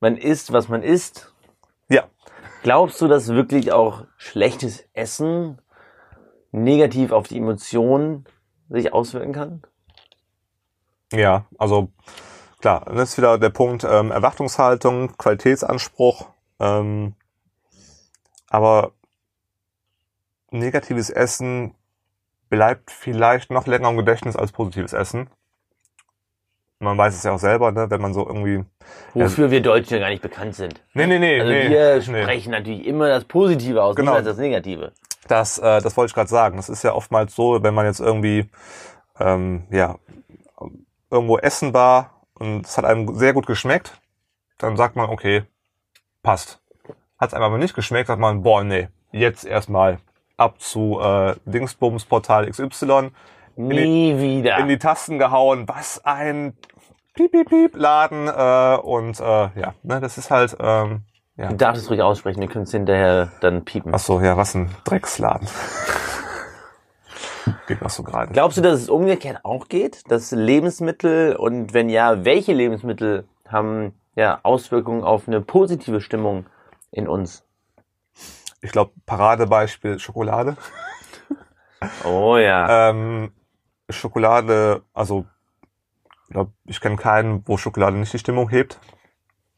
man 0.00 0.16
isst, 0.16 0.52
was 0.52 0.68
man 0.68 0.82
isst. 0.82 1.32
Ja, 1.88 2.08
Glaubst 2.62 3.00
du, 3.00 3.08
dass 3.08 3.28
wirklich 3.28 3.72
auch 3.72 4.04
schlechtes 4.18 4.84
Essen 4.92 5.62
negativ 6.52 7.10
auf 7.10 7.26
die 7.26 7.38
Emotionen 7.38 8.26
sich 8.68 8.92
auswirken 8.92 9.32
kann? 9.32 9.62
Ja, 11.10 11.46
also 11.58 11.90
klar, 12.60 12.84
das 12.84 13.10
ist 13.10 13.18
wieder 13.18 13.38
der 13.38 13.48
Punkt 13.48 13.84
ähm, 13.84 14.10
Erwartungshaltung, 14.10 15.16
Qualitätsanspruch, 15.16 16.28
ähm, 16.58 17.14
aber 18.48 18.92
negatives 20.50 21.10
Essen 21.10 21.74
bleibt 22.48 22.90
vielleicht 22.90 23.50
noch 23.50 23.66
länger 23.66 23.90
im 23.90 23.96
Gedächtnis 23.96 24.36
als 24.36 24.52
positives 24.52 24.92
Essen. 24.92 25.30
Man 26.78 26.96
weiß 26.96 27.14
es 27.14 27.22
ja 27.24 27.32
auch 27.32 27.38
selber, 27.38 27.72
ne, 27.72 27.90
wenn 27.90 28.00
man 28.00 28.14
so 28.14 28.26
irgendwie. 28.26 28.64
Wofür 29.12 29.50
wir 29.50 29.60
Deutschen 29.60 29.94
ja 29.94 30.00
gar 30.00 30.08
nicht 30.08 30.22
bekannt 30.22 30.54
sind. 30.54 30.82
Nee, 30.94 31.06
nee, 31.06 31.18
nee, 31.18 31.38
Also 31.40 31.52
nee, 31.52 31.68
wir 31.68 31.96
nee. 31.96 32.22
sprechen 32.22 32.52
natürlich 32.52 32.86
immer 32.86 33.08
das 33.08 33.24
Positive 33.24 33.82
aus, 33.82 33.96
Genau. 33.96 34.18
das 34.20 34.38
Negative. 34.38 34.92
Das, 35.28 35.58
äh, 35.58 35.82
das 35.82 35.96
wollte 35.96 36.10
ich 36.10 36.14
gerade 36.14 36.30
sagen. 36.30 36.56
Das 36.56 36.70
ist 36.70 36.82
ja 36.82 36.94
oftmals 36.94 37.34
so, 37.34 37.62
wenn 37.62 37.74
man 37.74 37.84
jetzt 37.84 38.00
irgendwie 38.00 38.48
ähm, 39.18 39.64
ja 39.70 39.98
irgendwo 41.10 41.36
essen 41.38 41.74
war 41.74 42.22
und 42.34 42.64
es 42.66 42.78
hat 42.78 42.86
einem 42.86 43.14
sehr 43.14 43.34
gut 43.34 43.46
geschmeckt, 43.46 44.00
dann 44.56 44.76
sagt 44.76 44.96
man, 44.96 45.10
okay, 45.10 45.42
passt. 46.22 46.60
Hat 47.18 47.28
es 47.28 47.34
einem 47.34 47.44
aber 47.44 47.58
nicht 47.58 47.74
geschmeckt, 47.74 48.06
sagt 48.06 48.20
man, 48.20 48.42
boah, 48.42 48.64
nee, 48.64 48.88
jetzt 49.12 49.44
erstmal 49.44 49.98
ab 50.40 50.60
zu 50.60 50.98
äh, 51.00 51.34
Dingsbums 51.44 52.06
Portal 52.06 52.50
XY, 52.50 53.10
Nie 53.56 54.18
wieder. 54.18 54.58
in 54.58 54.68
die 54.68 54.78
Tasten 54.78 55.18
gehauen, 55.18 55.68
was 55.68 56.02
ein 56.04 56.54
Piep, 57.14 57.32
Piep, 57.32 57.48
Piep 57.48 57.76
Laden 57.76 58.28
äh, 58.28 58.76
und 58.80 59.18
äh, 59.20 59.24
ja, 59.24 59.74
ne, 59.82 60.00
das 60.00 60.16
ist 60.16 60.30
halt 60.30 60.56
ähm, 60.60 61.02
ja. 61.36 61.48
Du 61.48 61.56
darfst 61.56 61.82
es 61.82 61.90
ruhig 61.90 62.02
aussprechen, 62.02 62.40
wir 62.40 62.48
können 62.48 62.64
es 62.64 62.70
hinterher 62.70 63.32
dann 63.40 63.64
piepen. 63.64 63.92
Ach 63.94 63.98
so, 63.98 64.20
ja, 64.20 64.36
was 64.36 64.54
ein 64.54 64.70
Drecksladen. 64.84 65.48
Geht 67.66 67.80
noch 67.80 67.88
so 67.88 68.02
gerade. 68.02 68.30
Glaubst 68.32 68.58
du, 68.58 68.60
dass 68.60 68.78
es 68.80 68.90
umgekehrt 68.90 69.38
auch 69.42 69.68
geht? 69.68 70.10
Dass 70.10 70.32
Lebensmittel 70.32 71.34
und 71.36 71.72
wenn 71.72 71.88
ja, 71.88 72.26
welche 72.26 72.52
Lebensmittel 72.52 73.24
haben 73.48 73.94
ja 74.16 74.38
Auswirkungen 74.42 75.02
auf 75.02 75.26
eine 75.26 75.40
positive 75.40 76.02
Stimmung 76.02 76.44
in 76.90 77.08
uns? 77.08 77.42
Ich 78.62 78.72
glaube, 78.72 78.92
Paradebeispiel 79.06 79.98
Schokolade. 79.98 80.56
Oh 82.04 82.36
ja. 82.36 82.90
Ähm, 82.90 83.32
Schokolade, 83.88 84.82
also 84.94 85.26
ich 86.24 86.32
glaube, 86.32 86.52
ich 86.64 86.80
kenne 86.80 86.96
keinen, 86.96 87.46
wo 87.48 87.56
Schokolade 87.56 87.96
nicht 87.96 88.12
die 88.12 88.18
Stimmung 88.18 88.48
hebt. 88.50 88.78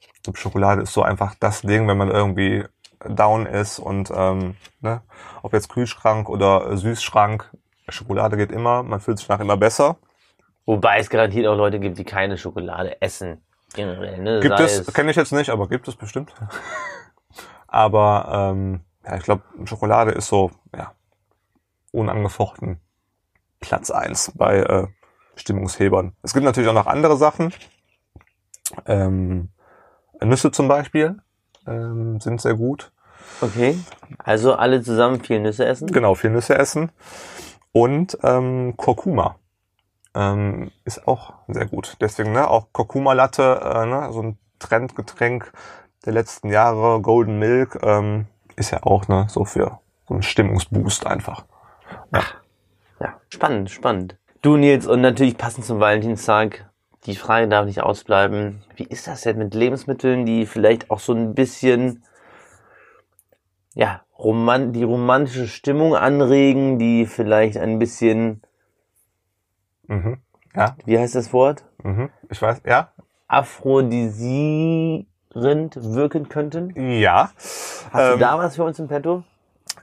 Ich 0.00 0.22
glaube, 0.22 0.38
Schokolade 0.38 0.82
ist 0.82 0.92
so 0.92 1.02
einfach 1.02 1.34
das 1.38 1.62
Ding, 1.62 1.86
wenn 1.88 1.98
man 1.98 2.10
irgendwie 2.10 2.64
down 3.08 3.46
ist 3.46 3.78
und 3.78 4.10
ähm, 4.14 4.56
ne, 4.80 5.02
ob 5.42 5.52
jetzt 5.52 5.68
Kühlschrank 5.68 6.28
oder 6.28 6.76
Süßschrank, 6.76 7.50
Schokolade 7.88 8.36
geht 8.36 8.52
immer, 8.52 8.82
man 8.82 9.00
fühlt 9.00 9.18
sich 9.18 9.28
nach 9.28 9.40
immer 9.40 9.56
besser. 9.56 9.96
Wobei 10.64 10.98
es 10.98 11.10
garantiert 11.10 11.46
auch 11.46 11.56
Leute 11.56 11.80
gibt, 11.80 11.98
die 11.98 12.04
keine 12.04 12.38
Schokolade 12.38 13.02
essen. 13.02 13.42
Generell, 13.74 14.18
ne? 14.18 14.40
Gibt 14.40 14.56
Sei 14.58 14.64
es, 14.64 14.92
kenne 14.92 15.10
ich 15.10 15.16
jetzt 15.16 15.32
nicht, 15.32 15.50
aber 15.50 15.68
gibt 15.68 15.88
es 15.88 15.96
bestimmt. 15.96 16.32
aber 17.66 18.52
ähm, 18.52 18.80
ja, 19.04 19.16
ich 19.16 19.22
glaube, 19.22 19.42
Schokolade 19.64 20.12
ist 20.12 20.28
so, 20.28 20.50
ja, 20.74 20.92
unangefochten 21.92 22.80
Platz 23.60 23.90
eins 23.90 24.32
bei 24.34 24.58
äh, 24.58 24.86
Stimmungshebern. 25.36 26.14
Es 26.22 26.32
gibt 26.32 26.44
natürlich 26.44 26.68
auch 26.68 26.74
noch 26.74 26.86
andere 26.86 27.16
Sachen. 27.16 27.52
Ähm, 28.86 29.50
Nüsse 30.22 30.50
zum 30.50 30.68
Beispiel 30.68 31.16
ähm, 31.66 32.20
sind 32.20 32.40
sehr 32.40 32.54
gut. 32.54 32.92
Okay. 33.40 33.78
Also 34.18 34.54
alle 34.54 34.82
zusammen 34.82 35.22
viel 35.22 35.40
Nüsse 35.40 35.64
essen? 35.64 35.88
Genau, 35.88 36.14
viel 36.14 36.30
Nüsse 36.30 36.56
essen. 36.56 36.90
Und 37.72 38.18
ähm, 38.22 38.74
Kurkuma 38.76 39.36
ähm, 40.14 40.70
ist 40.84 41.06
auch 41.08 41.34
sehr 41.48 41.66
gut. 41.66 41.96
Deswegen 42.00 42.32
ne, 42.32 42.48
auch 42.48 42.68
Kurkuma-Latte, 42.72 43.60
äh, 43.64 43.86
ne, 43.86 44.12
so 44.12 44.22
ein 44.22 44.38
Trendgetränk 44.58 45.52
der 46.04 46.12
letzten 46.12 46.50
Jahre, 46.50 47.00
Golden 47.00 47.38
Milk, 47.38 47.78
ähm, 47.82 48.26
ist 48.62 48.70
ja 48.70 48.82
auch 48.84 49.08
ne, 49.08 49.26
so 49.28 49.44
für 49.44 49.80
so 50.06 50.14
einen 50.14 50.22
Stimmungsboost 50.22 51.06
einfach. 51.06 51.44
Ja, 53.00 53.20
spannend, 53.28 53.70
spannend. 53.70 54.16
Du 54.40 54.56
Nils, 54.56 54.86
und 54.86 55.00
natürlich 55.00 55.36
passend 55.36 55.64
zum 55.64 55.80
Valentinstag, 55.80 56.70
die 57.06 57.16
Frage 57.16 57.48
darf 57.48 57.66
nicht 57.66 57.82
ausbleiben. 57.82 58.62
Wie 58.76 58.84
ist 58.84 59.08
das 59.08 59.22
denn 59.22 59.38
mit 59.38 59.54
Lebensmitteln, 59.54 60.24
die 60.24 60.46
vielleicht 60.46 60.90
auch 60.90 61.00
so 61.00 61.12
ein 61.12 61.34
bisschen, 61.34 62.04
ja, 63.74 64.02
roman 64.16 64.72
die 64.72 64.84
romantische 64.84 65.48
Stimmung 65.48 65.96
anregen, 65.96 66.78
die 66.78 67.06
vielleicht 67.06 67.56
ein 67.58 67.80
bisschen, 67.80 68.42
Mhm. 69.88 70.18
Ja, 70.54 70.76
wie 70.84 70.98
heißt 70.98 71.16
das 71.16 71.32
Wort? 71.32 71.64
mhm. 71.82 72.10
ich 72.30 72.40
weiß, 72.40 72.62
ja, 72.64 72.92
Aphrodisierend 73.26 75.06
wirken 75.34 76.28
könnten? 76.28 76.74
ja. 76.76 77.30
Hast 77.92 78.08
du 78.08 78.12
Ähm, 78.14 78.18
da 78.20 78.38
was 78.38 78.56
für 78.56 78.64
uns 78.64 78.78
im 78.78 78.88
Petto? 78.88 79.22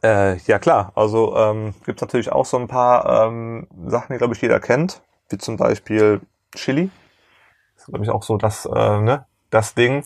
Äh, 0.02 0.38
ja 0.44 0.60
klar, 0.60 0.92
also 0.96 1.36
ähm, 1.36 1.74
gibt 1.86 2.02
natürlich 2.02 2.32
auch 2.32 2.46
so 2.46 2.58
ein 2.58 2.68
paar 2.68 3.28
ähm, 3.28 3.68
Sachen, 3.88 4.14
die 4.14 4.18
glaube 4.18 4.34
ich 4.34 4.42
jeder 4.42 4.60
kennt, 4.60 5.02
wie 5.30 5.38
zum 5.38 5.58
Beispiel 5.58 6.22
Chili. 6.56 6.90
Das 7.76 7.84
ist 7.84 7.88
glaube 7.88 8.04
ich 8.04 8.10
auch 8.10 8.24
so 8.24 8.38
das, 8.38 8.66
äh, 8.66 9.02
ne, 9.02 9.26
das 9.50 9.74
Ding. 9.74 10.06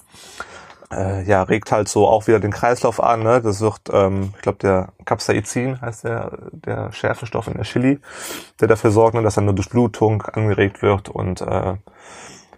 Äh, 0.92 1.24
ja, 1.24 1.44
regt 1.44 1.72
halt 1.72 1.90
so 1.90 2.08
auch 2.08 2.28
wieder 2.28 2.40
den 2.40 2.52
Kreislauf 2.52 3.02
an. 3.02 3.24
Ne? 3.24 3.42
Das 3.42 3.62
wird, 3.62 3.82
ähm, 3.92 4.34
ich 4.36 4.42
glaube, 4.42 4.60
der 4.60 4.90
Capsaicin 5.06 5.82
heißt 5.82 6.04
der, 6.04 6.38
der 6.52 6.92
Schärfenstoff 6.92 7.48
in 7.48 7.56
der 7.56 7.64
Chili, 7.64 8.00
der 8.60 8.68
dafür 8.68 8.92
sorgt, 8.92 9.16
ne, 9.16 9.24
dass 9.24 9.38
eine 9.38 9.54
Durchblutung 9.54 10.22
angeregt 10.24 10.82
wird 10.82 11.10
und 11.10 11.42
äh, 11.42 11.76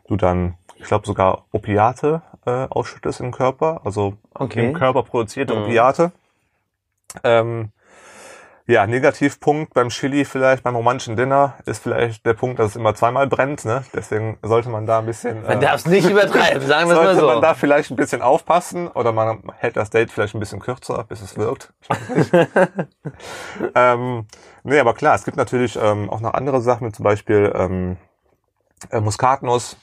du 0.08 0.18
dann, 0.18 0.56
ich 0.76 0.86
glaube, 0.86 1.06
sogar 1.06 1.46
Opiate 1.52 2.22
äh, 2.46 2.68
ausschüttest 2.70 3.20
im 3.22 3.32
Körper, 3.32 3.82
also 3.84 4.16
Okay. 4.34 4.68
im 4.68 4.74
Körper 4.74 5.04
produzierte 5.04 5.56
Mhm. 5.56 5.64
Opiate. 5.64 6.12
Ähm, 7.24 7.72
ja, 8.68 8.88
Negativpunkt 8.88 9.76
beim 9.76 9.90
Chili 9.90 10.26
vielleicht, 10.26 10.64
beim 10.64 10.76
romantischen 10.76 11.16
Dinner, 11.16 11.54
ist 11.68 11.84
vielleicht 11.84 12.26
der 12.26 12.34
Punkt, 12.34 12.58
dass 12.58 12.72
es 12.72 12.76
immer 12.76 12.96
zweimal 12.96 13.28
brennt. 13.28 13.64
Ne? 13.64 13.84
Deswegen 13.94 14.40
sollte 14.42 14.70
man 14.70 14.88
da 14.88 14.98
ein 15.00 15.06
bisschen... 15.06 15.44
Man 15.44 15.58
äh, 15.58 15.60
darf 15.60 15.76
es 15.76 15.86
nicht 15.86 16.10
übertreiben, 16.10 16.62
sagen 16.68 16.90
wir 16.90 16.94
es 16.94 16.98
mal 16.98 17.06
sollte 17.06 17.20
so. 17.22 17.28
man 17.28 17.42
da 17.44 17.54
vielleicht 17.54 17.92
ein 17.92 17.96
bisschen 17.96 18.24
aufpassen 18.24 18.88
oder 18.88 19.12
man 19.12 19.44
hält 19.58 19.78
das 19.78 19.92
Date 19.92 20.10
vielleicht 20.12 20.34
ein 20.34 20.40
bisschen 20.40 20.60
kürzer, 20.62 21.04
bis 21.04 21.22
es 21.22 21.38
wirkt. 21.38 21.74
Ähm, 23.76 24.26
nee, 24.64 24.80
aber 24.80 24.94
klar, 24.94 25.16
es 25.16 25.26
gibt 25.26 25.38
natürlich 25.38 25.78
ähm, 25.82 26.10
auch 26.10 26.22
noch 26.22 26.34
andere 26.34 26.62
Sachen, 26.62 26.88
wie 26.88 26.92
zum 26.92 27.04
Beispiel 27.04 27.52
ähm, 27.56 27.98
äh, 28.90 29.00
Muskatnuss, 29.00 29.78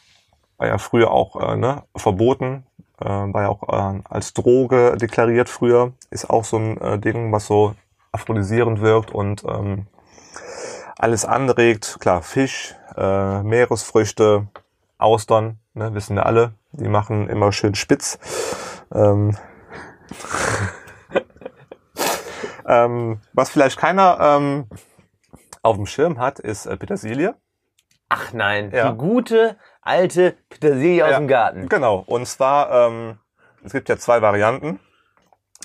war 0.62 0.68
ja 0.68 0.78
früher 0.78 1.10
auch 1.10 1.54
äh, 1.54 1.56
ne, 1.56 1.82
verboten, 1.96 2.64
äh, 3.00 3.06
war 3.08 3.42
ja 3.42 3.48
auch 3.48 3.68
äh, 3.68 4.00
als 4.08 4.32
Droge 4.32 4.96
deklariert 4.96 5.48
früher, 5.48 5.92
ist 6.10 6.30
auch 6.30 6.44
so 6.44 6.56
ein 6.56 6.80
äh, 6.80 7.00
Ding, 7.00 7.32
was 7.32 7.48
so 7.48 7.74
aphrodisierend 8.12 8.80
wirkt 8.80 9.10
und 9.10 9.42
ähm, 9.42 9.88
alles 10.96 11.24
anregt. 11.24 11.96
Klar, 11.98 12.22
Fisch, 12.22 12.76
äh, 12.96 13.42
Meeresfrüchte, 13.42 14.46
Austern, 14.98 15.58
ne, 15.74 15.92
wissen 15.94 16.14
wir 16.14 16.26
alle, 16.26 16.52
die 16.70 16.88
machen 16.88 17.28
immer 17.28 17.50
schön 17.50 17.74
spitz. 17.74 18.20
Ähm, 18.94 19.36
ähm, 22.68 23.20
was 23.32 23.50
vielleicht 23.50 23.78
keiner 23.78 24.16
ähm, 24.20 24.66
auf 25.62 25.74
dem 25.74 25.86
Schirm 25.86 26.20
hat, 26.20 26.38
ist 26.38 26.66
äh, 26.66 26.76
Petersilie. 26.76 27.34
Ach 28.14 28.32
nein, 28.32 28.70
Ja. 28.72 28.90
die 28.92 28.98
gute 28.98 29.56
alte 29.82 30.36
Petersilie 30.48 31.04
aus 31.04 31.10
Ja. 31.10 31.18
dem 31.18 31.28
Garten. 31.28 31.68
Genau. 31.68 32.02
Und 32.06 32.26
zwar, 32.26 32.70
ähm, 32.70 33.18
es 33.64 33.72
gibt 33.72 33.88
ja 33.88 33.96
zwei 33.98 34.22
Varianten. 34.22 34.80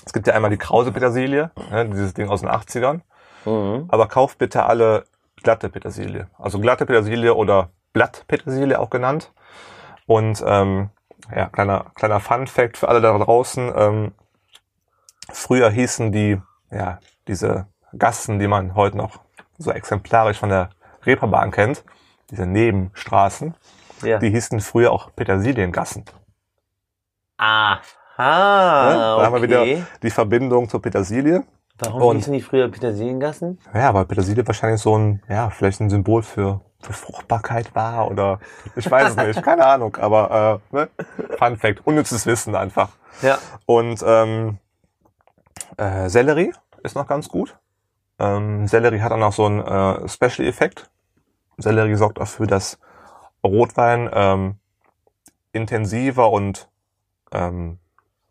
Es 0.04 0.12
gibt 0.12 0.26
ja 0.26 0.34
einmal 0.34 0.50
die 0.50 0.58
Krause 0.58 0.92
Petersilie, 0.92 1.50
ne, 1.70 1.86
dieses 1.88 2.14
Ding 2.14 2.28
aus 2.28 2.40
den 2.40 2.48
80ern. 2.50 3.00
Mhm. 3.44 3.86
Aber 3.88 4.06
kauft 4.08 4.38
bitte 4.38 4.64
alle 4.64 5.04
glatte 5.42 5.68
Petersilie. 5.68 6.28
Also 6.38 6.60
glatte 6.60 6.86
Petersilie 6.86 7.34
oder 7.34 7.70
Blattpetersilie 7.92 8.78
auch 8.78 8.90
genannt. 8.90 9.32
Und 10.06 10.42
ähm, 10.46 10.90
ja, 11.34 11.46
kleiner, 11.48 11.86
kleiner 11.94 12.20
Fun 12.20 12.46
Fact 12.46 12.76
für 12.76 12.88
alle 12.88 13.00
da 13.00 13.16
draußen. 13.16 13.72
Ähm, 13.76 14.12
früher 15.30 15.70
hießen 15.70 16.12
die, 16.12 16.40
ja, 16.70 16.98
diese 17.26 17.66
Gassen, 17.96 18.38
die 18.38 18.48
man 18.48 18.74
heute 18.74 18.96
noch 18.96 19.20
so 19.58 19.70
exemplarisch 19.70 20.38
von 20.38 20.48
der 20.48 20.70
Reeperbahn 21.04 21.50
kennt, 21.50 21.84
diese 22.30 22.46
Nebenstraßen, 22.46 23.54
Ja. 24.02 24.18
die 24.18 24.30
hießen 24.30 24.60
früher 24.60 24.92
auch 24.92 25.10
Petersiliengassen. 25.14 26.04
Aha, 27.36 27.80
Ne? 28.18 28.24
Da 28.24 29.22
haben 29.26 29.34
wir 29.34 29.42
wieder 29.42 29.60
okay. 29.62 29.84
die 30.02 30.10
Verbindung 30.10 30.68
zur 30.68 30.82
Petersilie. 30.82 31.44
Warum 31.78 32.02
und- 32.02 32.16
hießen 32.16 32.32
die 32.32 32.40
früher 32.42 32.68
Petersiliengassen? 32.68 33.60
Ja, 33.72 33.94
weil 33.94 34.06
Petersilie 34.06 34.44
wahrscheinlich 34.46 34.80
so 34.80 34.98
ein, 34.98 35.22
ja, 35.28 35.48
vielleicht 35.50 35.80
ein 35.80 35.88
Symbol 35.88 36.24
für, 36.24 36.60
für 36.80 36.92
Fruchtbarkeit 36.92 37.72
war 37.76 38.10
oder 38.10 38.40
ich 38.74 38.90
weiß 38.90 39.10
es 39.10 39.16
nicht, 39.16 39.42
keine 39.44 39.64
Ahnung, 39.66 39.94
aber 39.96 40.60
äh, 40.72 40.74
ne? 40.76 40.88
Fun 41.38 41.56
Fact, 41.56 41.86
unnützes 41.86 42.26
Wissen 42.26 42.56
einfach. 42.56 42.88
Ja. 43.22 43.38
Und 43.66 44.02
ähm, 44.04 44.58
äh, 45.76 46.08
Sellerie 46.08 46.52
ist 46.82 46.96
noch 46.96 47.06
ganz 47.06 47.28
gut. 47.28 47.56
Ähm, 48.18 48.66
Sellerie 48.66 49.00
hat 49.00 49.12
dann 49.12 49.22
auch 49.22 49.32
so 49.32 49.46
einen 49.46 49.60
äh, 49.60 50.08
Special-Effekt. 50.08 50.90
Sellerie 51.58 51.94
sorgt 51.94 52.18
dafür, 52.18 52.48
dass 52.48 52.80
Rotwein 53.48 54.08
ähm, 54.12 54.56
intensiver 55.52 56.30
und 56.30 56.68
ähm, 57.32 57.78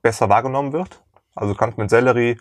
besser 0.02 0.30
wahrgenommen 0.30 0.74
wird. 0.74 1.04
Also 1.36 1.54
du 1.54 1.60
kannst 1.60 1.78
mit 1.78 1.90
Sellerie, 1.90 2.40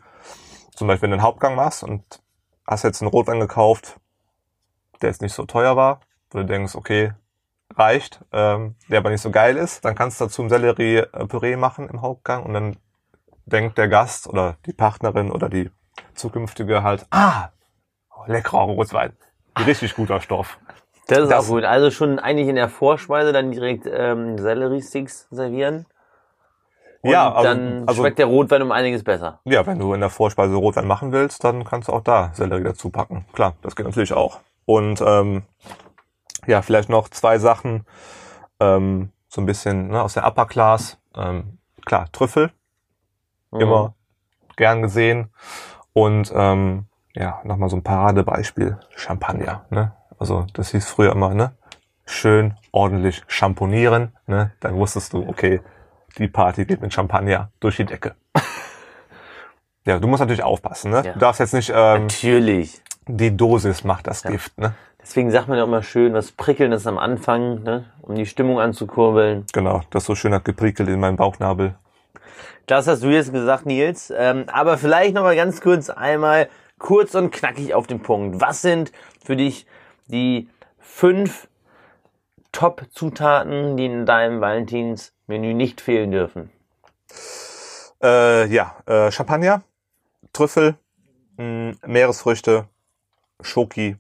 zum 0.75 0.89
Beispiel 0.89 1.13
einen 1.13 1.23
Hauptgang 1.23 1.55
machst 1.55 1.83
und 1.83 2.23
hast 2.67 2.85
jetzt 2.85 3.03
einen 3.03 3.11
Rotwein 3.11 3.41
gekauft, 3.41 3.99
der 5.01 5.11
jetzt 5.11 5.23
nicht 5.23 5.35
so 5.35 5.45
teuer 5.45 5.77
war, 5.77 6.01
wo 6.31 6.39
du 6.39 6.45
denkst, 6.45 6.75
okay, 6.75 7.13
reicht, 7.75 8.25
ähm, 8.33 8.77
der 8.89 8.99
aber 8.99 9.11
nicht 9.11 9.21
so 9.21 9.31
geil 9.31 9.57
ist, 9.57 9.85
dann 9.85 9.95
kannst 9.95 10.21
du 10.21 10.25
dazu 10.25 10.43
ein 10.43 10.49
Sellerie-Püree 10.49 11.57
machen 11.57 11.89
im 11.89 12.03
Hauptgang 12.03 12.45
und 12.45 12.55
dann 12.55 12.77
denkt 13.45 13.79
der 13.79 13.89
Gast 13.89 14.27
oder 14.27 14.57
die 14.67 14.73
Partnerin 14.73 15.31
oder 15.31 15.49
die 15.49 15.71
zukünftige 16.15 16.83
halt, 16.83 17.07
ah, 17.11 17.51
leckerer 18.27 18.63
Rotwein, 18.63 19.13
richtig 19.65 19.95
guter 19.95 20.21
Stoff. 20.21 20.59
Das 21.09 21.19
ist 21.19 21.31
Das- 21.31 21.45
auch 21.45 21.49
gut. 21.49 21.65
Also 21.65 21.91
schon 21.91 22.19
eigentlich 22.19 22.49
in 22.49 22.57
der 22.57 22.69
Vorspeise 22.69 23.33
dann 23.33 23.53
direkt 23.53 23.87
ähm, 23.91 24.39
Sellerie-Sticks 24.39 25.29
servieren. 25.31 25.87
Und 27.03 27.11
Ja, 27.11 27.33
also- 27.33 27.43
dann 27.49 27.85
also- 27.87 28.03
schmeckt 28.03 28.19
der 28.19 28.27
Rotwein 28.27 28.63
um 28.63 28.73
einiges 28.73 29.05
besser. 29.05 29.41
Ja, 29.45 29.65
wenn 29.67 29.79
du 29.79 29.93
in 29.95 30.01
der 30.01 30.11
Vorspeise 30.11 30.55
Rotwein 30.57 30.87
machen 30.87 31.13
willst, 31.13 31.45
dann 31.45 31.65
kannst 31.65 31.89
du 31.89 31.93
auch 31.93 32.03
da 32.03 32.31
Sellerie 32.35 32.65
dazu 32.65 32.91
packen. 32.91 33.25
Klar, 33.33 33.55
das 33.63 33.77
geht 33.77 33.87
natürlich 33.87 34.13
auch. 34.13 34.41
Und 34.65 35.01
ähm, 35.01 35.43
ja, 36.47 36.63
vielleicht 36.63 36.89
noch 36.89 37.09
zwei 37.09 37.39
Sachen, 37.39 37.87
ähm, 38.59 39.13
so 39.29 39.41
ein 39.41 39.47
bisschen 39.47 39.89
ne, 39.89 40.03
aus 40.03 40.15
der 40.15 40.27
Upper 40.27 40.47
Class. 40.47 40.99
Ähm, 41.15 41.59
klar, 41.85 42.07
Trüffel, 42.11 42.51
Mhm. 43.53 43.61
immer 43.61 43.95
gern 44.57 44.83
gesehen. 44.83 45.31
Und 45.93 46.33
ähm, 46.35 46.87
ja, 47.15 47.41
nochmal 47.45 47.69
so 47.69 47.77
ein 47.77 47.83
Paradebeispiel, 47.85 48.79
Champagner. 48.97 49.67
Ne? 49.71 49.93
Also 50.19 50.47
das 50.53 50.71
hieß 50.71 50.87
früher 50.87 51.13
immer, 51.13 51.35
ne? 51.35 51.53
Schön 52.05 52.55
ordentlich 52.73 53.23
champonieren. 53.27 54.13
Ne? 54.27 54.53
Dann 54.61 54.77
wusstest 54.77 55.13
du, 55.13 55.27
okay, 55.29 55.61
die 56.19 56.29
Party 56.29 56.65
geht 56.65 56.81
mit 56.81 56.93
Champagner 56.93 57.51
durch 57.61 57.77
die 57.77 57.85
Decke. 57.85 58.15
Ja, 59.85 60.01
du 60.01 60.09
musst 60.09 60.21
natürlich 60.21 60.43
aufpassen, 60.43 60.91
ne? 60.91 61.03
Ja. 61.05 61.13
Du 61.13 61.21
darfst 61.21 61.39
jetzt 61.39 61.55
nicht, 61.55 61.71
ähm, 61.71 62.03
Natürlich. 62.03 62.83
die 63.07 63.37
Dosis 63.37 63.85
macht 63.85 64.09
das 64.09 64.25
Gift, 64.25 64.59
ne? 64.59 64.75
Deswegen 65.01 65.31
sagt 65.31 65.47
man 65.47 65.57
ja 65.57 65.63
immer 65.63 65.85
schön, 65.85 66.13
was 66.15 66.33
Prickelndes 66.33 66.89
am 66.89 66.99
Anfang, 66.99 67.63
ne? 67.63 67.85
um 68.03 68.17
die 68.17 68.27
Stimmung 68.27 68.59
anzukurbeln. 68.59 69.47
Genau, 69.53 69.83
das 69.91 70.05
so 70.05 70.17
schön 70.17 70.35
hat 70.35 70.45
geprickelt 70.45 70.89
in 70.89 70.99
meinem 70.99 71.15
Bauchnabel. 71.15 71.77
Das 72.67 72.89
hast 72.89 73.05
du 73.05 73.11
jetzt 73.11 73.33
gesagt, 73.33 73.67
Nils. 73.67 74.13
Ähm, 74.17 74.47
aber 74.49 74.77
vielleicht 74.77 75.15
noch 75.15 75.23
mal 75.23 75.37
ganz 75.37 75.61
kurz 75.61 75.89
einmal 75.91 76.49
kurz 76.81 77.15
und 77.15 77.31
knackig 77.31 77.73
auf 77.73 77.87
den 77.87 78.01
Punkt. 78.01 78.41
Was 78.41 78.63
sind 78.63 78.91
für 79.25 79.37
dich 79.37 79.67
die 80.07 80.49
fünf 80.79 81.49
Top-Zutaten, 82.53 83.77
die 83.77 83.87
in 83.87 84.07
deinem 84.07 84.41
Valentinsmenü 84.41 85.55
nicht 85.55 85.81
fehlen 85.81 86.11
dürfen? 86.11 86.51
Äh, 88.03 88.47
ja, 88.47 88.77
äh, 88.87 89.11
Champagner, 89.11 89.63
Trüffel, 90.33 90.77
mh, 91.37 91.75
Meeresfrüchte, 91.87 92.69
Schoki, 93.41 93.97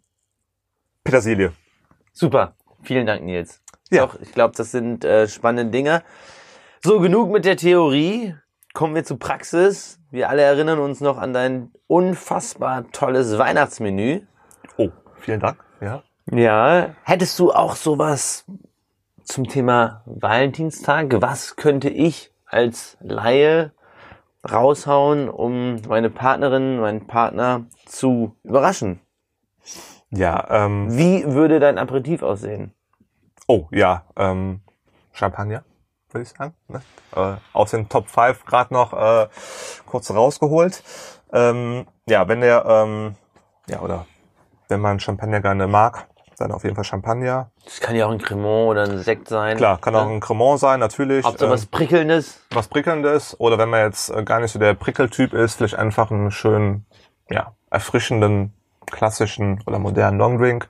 Petersilie. 1.04 1.52
Super. 2.12 2.54
Vielen 2.82 3.06
Dank, 3.06 3.22
Nils. 3.22 3.62
Ja. 3.90 4.06
Doch, 4.06 4.20
ich 4.20 4.32
glaube, 4.32 4.54
das 4.56 4.70
sind 4.70 5.04
äh, 5.04 5.28
spannende 5.28 5.70
Dinge. 5.70 6.02
So, 6.82 7.00
genug 7.00 7.30
mit 7.30 7.44
der 7.44 7.56
Theorie. 7.56 8.34
Kommen 8.74 8.94
wir 8.94 9.04
zur 9.04 9.18
Praxis. 9.18 9.98
Wir 10.10 10.28
alle 10.28 10.42
erinnern 10.42 10.78
uns 10.78 11.00
noch 11.00 11.18
an 11.18 11.32
dein 11.32 11.72
unfassbar 11.86 12.90
tolles 12.92 13.38
Weihnachtsmenü. 13.38 14.22
Oh, 14.76 14.90
vielen 15.18 15.40
Dank. 15.40 15.65
Ja. 15.80 16.02
Ja. 16.30 16.94
Hättest 17.04 17.38
du 17.38 17.52
auch 17.52 17.76
sowas 17.76 18.44
zum 19.22 19.48
Thema 19.48 20.02
Valentinstag. 20.06 21.20
Was 21.20 21.56
könnte 21.56 21.88
ich 21.88 22.32
als 22.46 22.96
Laie 23.00 23.72
raushauen, 24.48 25.28
um 25.28 25.82
meine 25.88 26.10
Partnerin, 26.10 26.80
meinen 26.80 27.06
Partner 27.06 27.66
zu 27.86 28.36
überraschen? 28.44 29.00
Ja, 30.10 30.46
ähm, 30.50 30.96
Wie 30.96 31.24
würde 31.26 31.58
dein 31.58 31.78
Aperitif 31.78 32.22
aussehen? 32.22 32.72
oh 33.48 33.66
ja, 33.70 34.04
ähm, 34.16 34.60
Champagner, 35.12 35.64
würde 36.10 36.22
ich 36.22 36.28
sagen. 36.30 36.54
Ne? 36.68 36.82
Äh, 37.14 37.36
aus 37.52 37.70
den 37.70 37.88
Top 37.88 38.08
5 38.08 38.44
gerade 38.44 38.74
noch 38.74 38.92
äh, 38.92 39.28
kurz 39.86 40.10
rausgeholt. 40.10 40.82
Ähm, 41.32 41.86
ja, 42.08 42.28
wenn 42.28 42.40
der, 42.40 42.64
ähm, 42.66 43.14
ja, 43.68 43.80
oder 43.80 44.06
wenn 44.68 44.80
man 44.80 45.00
Champagner 45.00 45.40
gerne 45.40 45.66
mag, 45.66 46.06
dann 46.38 46.52
auf 46.52 46.64
jeden 46.64 46.74
Fall 46.74 46.84
Champagner. 46.84 47.50
Das 47.64 47.80
kann 47.80 47.96
ja 47.96 48.06
auch 48.06 48.10
ein 48.10 48.18
Cremant 48.18 48.68
oder 48.68 48.82
ein 48.82 48.98
Sekt 48.98 49.28
sein. 49.28 49.56
Klar, 49.56 49.80
kann 49.80 49.94
auch 49.94 50.06
ein 50.08 50.20
Cremant 50.20 50.60
sein, 50.60 50.80
natürlich. 50.80 51.24
Hauptsache 51.24 51.46
Ähm, 51.46 51.52
was 51.52 51.66
Prickelndes. 51.66 52.40
was 52.50 52.68
Prickelndes 52.68 53.40
oder 53.40 53.58
wenn 53.58 53.70
man 53.70 53.80
jetzt 53.84 54.10
äh, 54.10 54.22
gar 54.22 54.40
nicht 54.40 54.52
so 54.52 54.58
der 54.58 54.74
Prickeltyp 54.74 55.32
ist, 55.32 55.54
vielleicht 55.54 55.76
einfach 55.76 56.10
einen 56.10 56.30
schönen, 56.30 56.84
ja, 57.30 57.54
erfrischenden, 57.70 58.52
klassischen 58.86 59.62
oder 59.66 59.78
modernen 59.78 60.18
Longdrink. 60.18 60.68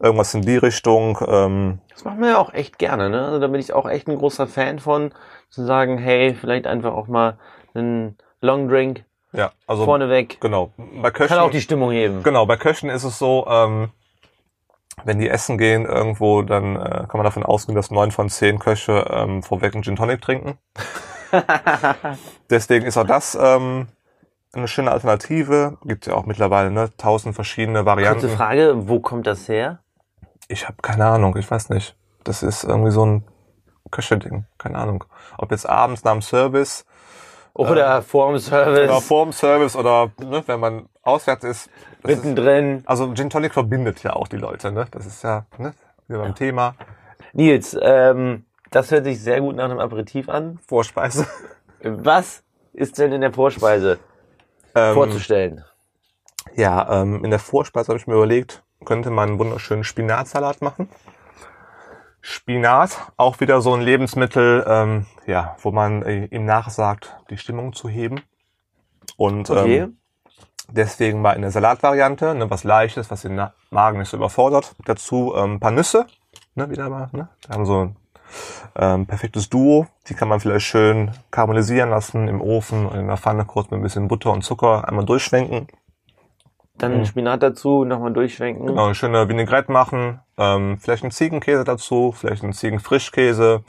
Irgendwas 0.00 0.32
in 0.34 0.42
die 0.42 0.56
Richtung. 0.56 1.18
Ähm, 1.26 1.80
Das 1.92 2.04
machen 2.04 2.20
wir 2.20 2.30
ja 2.30 2.38
auch 2.38 2.52
echt 2.54 2.78
gerne, 2.78 3.10
ne? 3.10 3.26
Also 3.26 3.40
da 3.40 3.48
bin 3.48 3.60
ich 3.60 3.72
auch 3.72 3.88
echt 3.88 4.06
ein 4.06 4.16
großer 4.16 4.46
Fan 4.46 4.78
von, 4.78 5.12
zu 5.50 5.64
sagen, 5.64 5.98
hey, 5.98 6.34
vielleicht 6.34 6.68
einfach 6.68 6.92
auch 6.92 7.08
mal 7.08 7.36
einen 7.74 8.16
Long 8.40 8.68
Drink 8.68 9.04
ja, 9.32 9.52
also 9.66 9.84
vorneweg. 9.84 10.40
genau. 10.40 10.72
Bei 11.02 11.10
Köchen, 11.10 11.36
Kann 11.36 11.44
auch 11.44 11.50
die 11.50 11.60
Stimmung 11.60 11.90
heben. 11.92 12.22
genau, 12.22 12.46
bei 12.46 12.56
Köchen 12.56 12.88
ist 12.90 13.04
es 13.04 13.18
so, 13.18 13.46
ähm, 13.48 13.90
wenn 15.04 15.18
die 15.18 15.28
essen 15.28 15.58
gehen 15.58 15.84
irgendwo, 15.84 16.42
dann 16.42 16.76
äh, 16.76 16.80
kann 16.80 17.18
man 17.18 17.24
davon 17.24 17.44
ausgehen, 17.44 17.76
dass 17.76 17.90
neun 17.90 18.10
von 18.10 18.28
zehn 18.28 18.58
Köche 18.58 19.06
ähm, 19.10 19.42
vorweg 19.42 19.74
einen 19.74 19.82
Gin 19.84 19.96
Tonic 19.96 20.20
trinken. 20.20 20.58
Deswegen 22.50 22.86
ist 22.86 22.96
auch 22.96 23.06
das 23.06 23.38
ähm, 23.40 23.88
eine 24.52 24.68
schöne 24.68 24.90
Alternative. 24.90 25.78
Gibt 25.84 26.06
ja 26.06 26.14
auch 26.14 26.26
mittlerweile 26.26 26.70
ne, 26.70 26.90
tausend 26.96 27.34
verschiedene 27.34 27.84
Varianten. 27.84 28.20
Kurze 28.20 28.36
Frage, 28.36 28.88
wo 28.88 29.00
kommt 29.00 29.26
das 29.26 29.48
her? 29.48 29.80
Ich 30.48 30.66
habe 30.66 30.78
keine 30.82 31.06
Ahnung, 31.06 31.36
ich 31.36 31.50
weiß 31.50 31.68
nicht. 31.70 31.94
Das 32.24 32.42
ist 32.42 32.64
irgendwie 32.64 32.90
so 32.90 33.04
ein 33.04 33.24
Köche-Ding, 33.90 34.46
keine 34.58 34.78
Ahnung. 34.78 35.04
Ob 35.36 35.50
jetzt 35.50 35.68
abends 35.68 36.04
nach 36.04 36.12
dem 36.12 36.22
Service 36.22 36.84
Oder 37.58 38.02
vor 38.02 38.30
dem 38.30 38.38
Service, 38.38 38.88
oder 38.88 39.00
vor 39.00 39.24
dem 39.24 39.32
Service 39.32 39.74
oder 39.76 40.10
ne, 40.20 40.42
wenn 40.46 40.60
man 40.60 40.88
auswärts 41.02 41.44
ist. 41.44 41.70
Das 42.02 42.12
ist 42.12 42.18
mittendrin. 42.18 42.82
also 42.86 43.12
Gin 43.14 43.30
Tonic 43.30 43.52
verbindet 43.52 44.02
ja 44.04 44.12
auch 44.14 44.28
die 44.28 44.36
Leute, 44.36 44.70
ne? 44.70 44.86
Das 44.92 45.06
ist 45.06 45.24
ja 45.24 45.44
ne, 45.58 45.74
wieder 46.06 46.20
beim 46.20 46.34
Thema. 46.36 46.74
Nils, 47.32 47.76
ähm, 47.80 48.44
das 48.70 48.90
hört 48.90 49.04
sich 49.04 49.20
sehr 49.20 49.40
gut 49.40 49.56
nach 49.56 49.64
einem 49.64 49.80
Aperitif 49.80 50.28
an. 50.28 50.60
Vorspeise. 50.66 51.26
Was 51.82 52.42
ist 52.72 52.98
denn 52.98 53.12
in 53.12 53.20
der 53.22 53.32
Vorspeise 53.32 53.98
Ähm, 54.74 54.94
vorzustellen? 54.94 55.64
ja, 56.54 57.02
ähm, 57.02 57.24
in 57.24 57.30
der 57.30 57.40
Vorspeise 57.40 57.88
habe 57.88 57.98
ich 57.98 58.06
mir 58.06 58.14
überlegt, 58.14 58.62
könnte 58.84 59.10
man 59.10 59.30
einen 59.30 59.38
wunderschönen 59.38 59.84
Spinatsalat 59.84 60.62
machen. 60.62 60.88
Spinat, 62.20 63.12
auch 63.16 63.40
wieder 63.40 63.60
so 63.60 63.74
ein 63.74 63.80
Lebensmittel, 63.80 64.64
ähm, 64.66 65.06
ja, 65.26 65.56
wo 65.62 65.70
man 65.70 66.02
äh, 66.02 66.26
ihm 66.26 66.44
nachsagt, 66.44 67.16
die 67.30 67.38
Stimmung 67.38 67.72
zu 67.72 67.88
heben. 67.88 68.20
Und 69.16 69.50
Okay. 69.50 69.78
ähm, 69.78 69.98
deswegen 70.70 71.22
mal 71.22 71.32
in 71.32 71.42
der 71.42 71.50
Salatvariante, 71.50 72.34
ne, 72.34 72.50
was 72.50 72.64
leichtes, 72.64 73.10
was 73.10 73.22
den 73.22 73.40
Magen 73.70 73.98
nicht 73.98 74.08
so 74.08 74.16
überfordert. 74.16 74.74
Dazu 74.84 75.34
ähm, 75.36 75.54
ein 75.54 75.60
paar 75.60 75.70
Nüsse, 75.70 76.06
ne, 76.54 76.68
wieder 76.70 76.88
mal, 76.88 77.08
ne. 77.12 77.28
Wir 77.46 77.54
haben 77.54 77.66
so 77.66 77.84
ein 77.84 77.96
ähm, 78.76 79.06
perfektes 79.06 79.48
Duo. 79.48 79.86
Die 80.08 80.14
kann 80.14 80.28
man 80.28 80.40
vielleicht 80.40 80.66
schön 80.66 81.12
karamellisieren 81.30 81.90
lassen 81.90 82.28
im 82.28 82.40
Ofen 82.40 82.86
und 82.86 82.98
in 82.98 83.06
der 83.06 83.16
Pfanne 83.16 83.44
kurz 83.44 83.70
mit 83.70 83.80
ein 83.80 83.82
bisschen 83.82 84.08
Butter 84.08 84.32
und 84.32 84.42
Zucker 84.42 84.86
einmal 84.86 85.06
durchschwenken. 85.06 85.68
Dann 86.78 87.04
Spinat 87.04 87.42
dazu, 87.42 87.84
nochmal 87.84 88.12
durchschwenken. 88.12 88.66
Genau, 88.66 88.94
schöne 88.94 89.28
Vinaigrette 89.28 89.70
machen, 89.70 90.20
ähm, 90.36 90.78
vielleicht 90.78 91.02
einen 91.02 91.10
Ziegenkäse 91.10 91.64
dazu, 91.64 92.12
vielleicht 92.12 92.44
einen 92.44 92.52
Ziegenfrischkäse, 92.52 93.64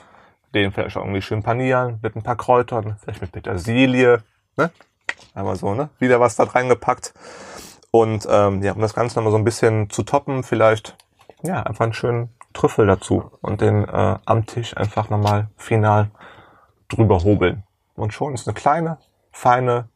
den 0.54 0.70
vielleicht 0.70 0.96
auch 0.96 1.02
irgendwie 1.02 1.22
schön 1.22 1.42
panieren 1.42 1.98
mit 2.02 2.14
ein 2.14 2.22
paar 2.22 2.36
Kräutern, 2.36 2.96
vielleicht 3.02 3.20
mit 3.20 3.32
Petersilie, 3.32 4.22
ne? 4.56 4.70
Einmal 5.34 5.56
so, 5.56 5.74
ne? 5.74 5.90
Wieder 5.98 6.20
was 6.20 6.36
da 6.36 6.44
reingepackt. 6.44 7.12
Und 7.90 8.28
ähm, 8.30 8.62
ja, 8.62 8.72
um 8.72 8.80
das 8.80 8.94
Ganze 8.94 9.16
nochmal 9.18 9.32
so 9.32 9.38
ein 9.38 9.44
bisschen 9.44 9.90
zu 9.90 10.04
toppen, 10.04 10.44
vielleicht 10.44 10.96
ja, 11.42 11.64
einfach 11.64 11.84
einen 11.84 11.92
schönen 11.92 12.30
Trüffel 12.52 12.86
dazu 12.86 13.32
und 13.40 13.60
den 13.60 13.84
äh, 13.88 14.18
am 14.24 14.46
Tisch 14.46 14.76
einfach 14.76 15.10
nochmal 15.10 15.48
final 15.56 16.10
drüber 16.88 17.24
hobeln. 17.24 17.64
Und 17.96 18.14
schon 18.14 18.34
ist 18.34 18.46
eine 18.46 18.54
kleine, 18.54 18.98
feine, 19.32 19.88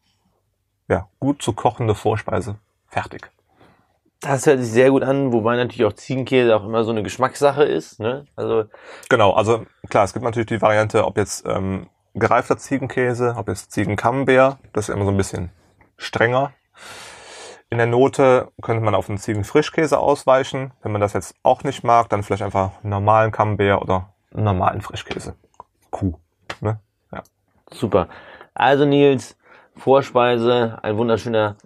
ja, 0.88 1.08
gut 1.20 1.42
zu 1.42 1.52
kochende 1.52 1.94
Vorspeise 1.94 2.56
fertig. 2.94 3.30
Das 4.20 4.46
hört 4.46 4.60
sich 4.60 4.70
sehr 4.70 4.90
gut 4.90 5.02
an, 5.02 5.32
wobei 5.32 5.56
natürlich 5.56 5.84
auch 5.84 5.92
Ziegenkäse 5.92 6.56
auch 6.56 6.64
immer 6.64 6.84
so 6.84 6.92
eine 6.92 7.02
Geschmackssache 7.02 7.64
ist. 7.64 8.00
Ne? 8.00 8.24
Also 8.36 8.64
Genau, 9.10 9.32
also 9.32 9.66
klar, 9.90 10.04
es 10.04 10.12
gibt 10.12 10.24
natürlich 10.24 10.46
die 10.46 10.62
Variante, 10.62 11.04
ob 11.04 11.18
jetzt 11.18 11.44
ähm, 11.46 11.88
gereifter 12.14 12.56
Ziegenkäse, 12.56 13.34
ob 13.36 13.48
jetzt 13.48 13.72
Ziegencamembert, 13.72 14.58
das 14.72 14.88
ist 14.88 14.94
immer 14.94 15.04
so 15.04 15.10
ein 15.10 15.16
bisschen 15.16 15.50
strenger. 15.96 16.52
In 17.68 17.78
der 17.78 17.86
Note 17.86 18.52
könnte 18.62 18.82
man 18.84 18.94
auf 18.94 19.08
einen 19.08 19.18
Ziegenfrischkäse 19.18 19.98
ausweichen. 19.98 20.72
Wenn 20.82 20.92
man 20.92 21.00
das 21.00 21.12
jetzt 21.12 21.34
auch 21.42 21.64
nicht 21.64 21.82
mag, 21.82 22.08
dann 22.08 22.22
vielleicht 22.22 22.42
einfach 22.42 22.70
einen 22.82 22.90
normalen 22.90 23.32
Camembert 23.32 23.82
oder 23.82 24.14
einen 24.32 24.44
normalen 24.44 24.80
Frischkäse. 24.80 25.34
Kuh. 25.90 26.14
Ne? 26.60 26.78
Ja. 27.12 27.22
super. 27.72 28.08
Also 28.54 28.84
Nils, 28.84 29.36
Vorspeise, 29.76 30.78
ein 30.82 30.96
wunderschöner 30.96 31.56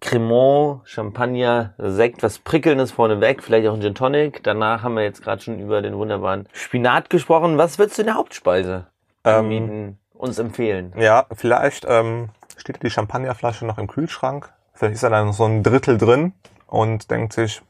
Cremant, 0.00 0.80
Champagner, 0.84 1.74
Sekt, 1.78 2.22
was 2.22 2.38
Prickelndes 2.38 2.92
vorneweg, 2.92 3.42
vielleicht 3.42 3.68
auch 3.68 3.74
ein 3.74 3.82
Gin 3.82 3.94
Tonic. 3.94 4.42
Danach 4.42 4.82
haben 4.82 4.94
wir 4.94 5.02
jetzt 5.02 5.22
gerade 5.22 5.42
schon 5.42 5.58
über 5.58 5.82
den 5.82 5.96
wunderbaren 5.96 6.48
Spinat 6.52 7.10
gesprochen. 7.10 7.58
Was 7.58 7.78
würdest 7.78 7.98
du 7.98 8.02
in 8.02 8.06
der 8.06 8.16
Hauptspeise 8.16 8.86
anbieten, 9.22 9.98
uns 10.14 10.38
empfehlen? 10.38 10.94
Ja, 10.96 11.26
vielleicht 11.32 11.86
ähm, 11.88 12.30
steht 12.56 12.82
die 12.82 12.90
Champagnerflasche 12.90 13.66
noch 13.66 13.78
im 13.78 13.86
Kühlschrank. 13.86 14.52
Vielleicht 14.72 14.94
ist 14.94 15.02
da 15.02 15.10
dann 15.10 15.32
so 15.32 15.44
ein 15.44 15.62
Drittel 15.62 15.98
drin 15.98 16.32
und 16.66 17.10
denkt 17.10 17.34
sich, 17.34 17.60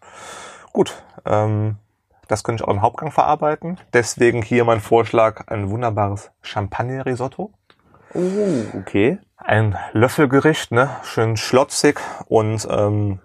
gut, 0.73 1.03
ähm, 1.27 1.77
das 2.29 2.45
könnte 2.45 2.62
ich 2.62 2.69
auch 2.69 2.73
im 2.73 2.83
Hauptgang 2.83 3.11
verarbeiten. 3.11 3.79
Deswegen 3.93 4.43
hier 4.43 4.64
mein 4.64 4.81
Vorschlag, 4.81 5.49
ein 5.49 5.69
wunderbares 5.71 6.31
Champagner-Risotto. 6.43 7.51
Uh, 8.14 8.66
okay. 8.79 9.19
Ein 9.42 9.76
Löffelgericht, 9.92 10.70
ne? 10.70 10.90
schön 11.03 11.37
schlotzig 11.37 12.00
und 12.26 12.68
ähm, 12.70 13.20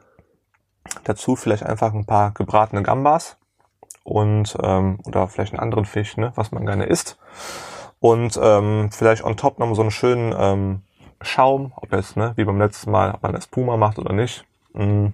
dazu 1.04 1.36
vielleicht 1.36 1.64
einfach 1.64 1.94
ein 1.94 2.06
paar 2.06 2.32
gebratene 2.32 2.84
Gambas 2.84 3.38
und 4.04 4.58
ähm, 4.64 5.00
oder 5.04 5.28
vielleicht 5.28 5.54
einen 5.54 5.60
anderen 5.60 5.86
Fisch, 5.86 6.16
ne? 6.18 6.32
was 6.36 6.52
man 6.52 6.66
gerne 6.66 6.86
isst. 6.86 7.18
Und 8.00 8.40
ähm, 8.42 8.90
vielleicht 8.92 9.24
on 9.24 9.36
top 9.36 9.60
noch 9.60 9.74
so 9.76 9.82
einen 9.82 9.92
schönen 9.92 10.34
ähm, 10.38 10.82
Schaum, 11.22 11.74
ob 11.76 11.92
jetzt, 11.92 12.18
ne, 12.18 12.34
wie 12.36 12.44
beim 12.44 12.60
letzten 12.60 12.92
Mal, 12.92 13.12
ob 13.14 13.24
man 13.24 13.34
das 13.34 13.48
Puma 13.48 13.78
macht 13.78 13.98
oder 13.98 14.14
nicht. 14.14 14.46
Mm. 14.74 15.08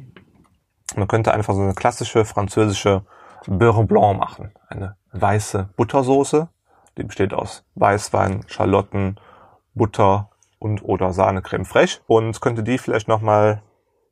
Man 0.96 1.08
könnte 1.08 1.34
einfach 1.34 1.54
so 1.54 1.62
eine 1.62 1.74
klassische 1.74 2.26
französische 2.26 3.06
Beurre 3.48 3.86
Blanc 3.86 4.20
machen. 4.20 4.52
Eine 4.68 4.98
weiße 5.14 5.70
Buttersoße. 5.78 6.50
Die 6.98 7.04
besteht 7.04 7.34
aus 7.34 7.64
Weißwein, 7.76 8.44
Schalotten, 8.48 9.18
Butter 9.74 10.31
und 10.62 10.84
oder 10.84 11.12
Sahne 11.12 11.42
fraiche. 11.42 12.00
Und 12.08 12.40
könnte 12.40 12.64
die 12.64 12.78
vielleicht 12.78 13.08
nochmal, 13.08 13.64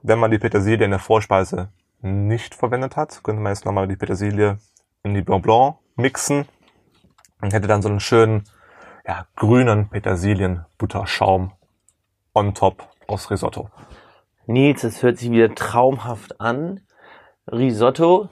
wenn 0.01 0.19
man 0.19 0.31
die 0.31 0.39
Petersilie 0.39 0.83
in 0.83 0.91
der 0.91 0.99
Vorspeise 0.99 1.69
nicht 2.01 2.55
verwendet 2.55 2.95
hat, 2.95 3.23
könnte 3.23 3.41
man 3.41 3.53
jetzt 3.53 3.65
nochmal 3.65 3.87
die 3.87 3.95
Petersilie 3.95 4.57
in 5.03 5.13
die 5.13 5.21
Blanc 5.21 5.77
mixen 5.95 6.45
und 7.41 7.53
hätte 7.53 7.67
dann 7.67 7.81
so 7.81 7.89
einen 7.89 7.99
schönen, 7.99 8.43
ja, 9.05 9.27
grünen 9.35 9.89
Petersilien-Butterschaum 9.89 11.51
on 12.33 12.53
top 12.55 12.87
aus 13.07 13.29
Risotto. 13.29 13.69
Nils, 14.47 14.81
das 14.81 15.03
hört 15.03 15.17
sich 15.17 15.29
wieder 15.29 15.53
traumhaft 15.53 16.41
an. 16.41 16.81
Risotto. 17.47 18.29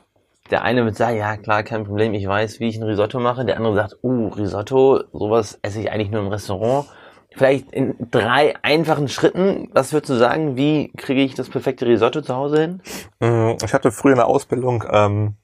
Der 0.49 0.63
eine 0.63 0.86
wird 0.86 0.95
sagen, 0.95 1.17
ja 1.17 1.38
klar, 1.38 1.62
kein 1.62 1.84
Problem, 1.84 2.13
ich 2.13 2.25
weiß, 2.25 2.60
wie 2.60 2.69
ich 2.69 2.77
ein 2.77 2.84
Risotto 2.84 3.19
mache. 3.19 3.45
Der 3.45 3.58
andere 3.58 3.75
sagt, 3.75 3.97
uh, 4.01 4.30
Risotto, 4.30 5.03
sowas 5.12 5.60
esse 5.62 5.82
ich 5.82 5.91
eigentlich 5.91 6.10
nur 6.10 6.21
im 6.21 6.30
Restaurant. 6.30 6.88
Vielleicht 7.31 7.71
in 7.71 7.95
drei 8.09 8.55
einfachen 8.63 9.07
Schritten, 9.09 9.69
was 9.73 9.93
würdest 9.93 10.09
du 10.09 10.15
sagen, 10.15 10.55
wie 10.55 10.91
kriege 10.97 11.21
ich 11.21 11.35
das 11.35 11.49
perfekte 11.49 11.85
Risotto 11.85 12.21
zu 12.21 12.35
Hause 12.35 12.61
hin? 12.61 12.81
Mm, 13.19 13.57
Ich 13.63 13.73
hatte 13.73 13.91
früher 13.91 14.13
in 14.13 14.17
der 14.17 14.27
Ausbildung 14.27 14.83
ähm, 14.91 15.35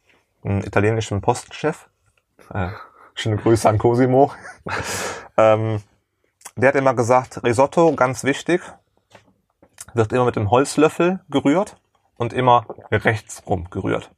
einen 0.44 0.64
italienischen 0.64 1.22
Postchef. 1.22 1.90
Äh, 2.54 2.70
schöne 3.14 3.36
Grüße 3.38 3.68
an 3.70 3.78
Cosimo. 3.78 4.32
ähm, 5.38 5.82
der 6.56 6.70
hat 6.70 6.76
immer 6.76 6.94
gesagt, 6.96 7.44
Risotto, 7.44 7.94
ganz 7.96 8.24
wichtig, 8.24 8.62
wird 9.94 10.14
immer 10.14 10.26
mit 10.26 10.36
dem 10.36 10.50
Holzlöffel 10.50 11.20
gerührt 11.30 11.76
und 12.18 12.34
immer 12.34 12.66
rechtsrum 12.92 13.70
gerührt. 13.70 14.10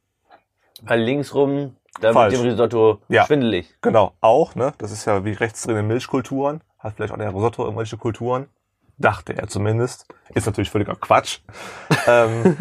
Weil 0.82 1.00
linksrum 1.00 1.76
Da 2.00 2.12
Falsch. 2.12 2.32
wird 2.34 2.42
dem 2.44 2.50
Risotto 2.50 3.00
Ja. 3.08 3.26
schwindelig. 3.26 3.74
Genau, 3.82 4.12
auch, 4.20 4.54
ne? 4.54 4.72
Das 4.78 4.92
ist 4.92 5.04
ja 5.04 5.24
wie 5.24 5.32
rechts 5.32 5.62
drin 5.62 5.76
in 5.76 5.86
Milchkulturen. 5.86 6.60
Hat 6.86 6.94
vielleicht 6.94 7.12
auch 7.12 7.18
der 7.18 7.34
Risotto 7.34 7.64
irgendwelche 7.64 7.96
Kulturen. 7.96 8.46
Dachte 8.96 9.36
er 9.36 9.48
zumindest. 9.48 10.06
Ist 10.34 10.46
natürlich 10.46 10.70
völliger 10.70 10.94
Quatsch. 10.94 11.40
ähm, 12.06 12.56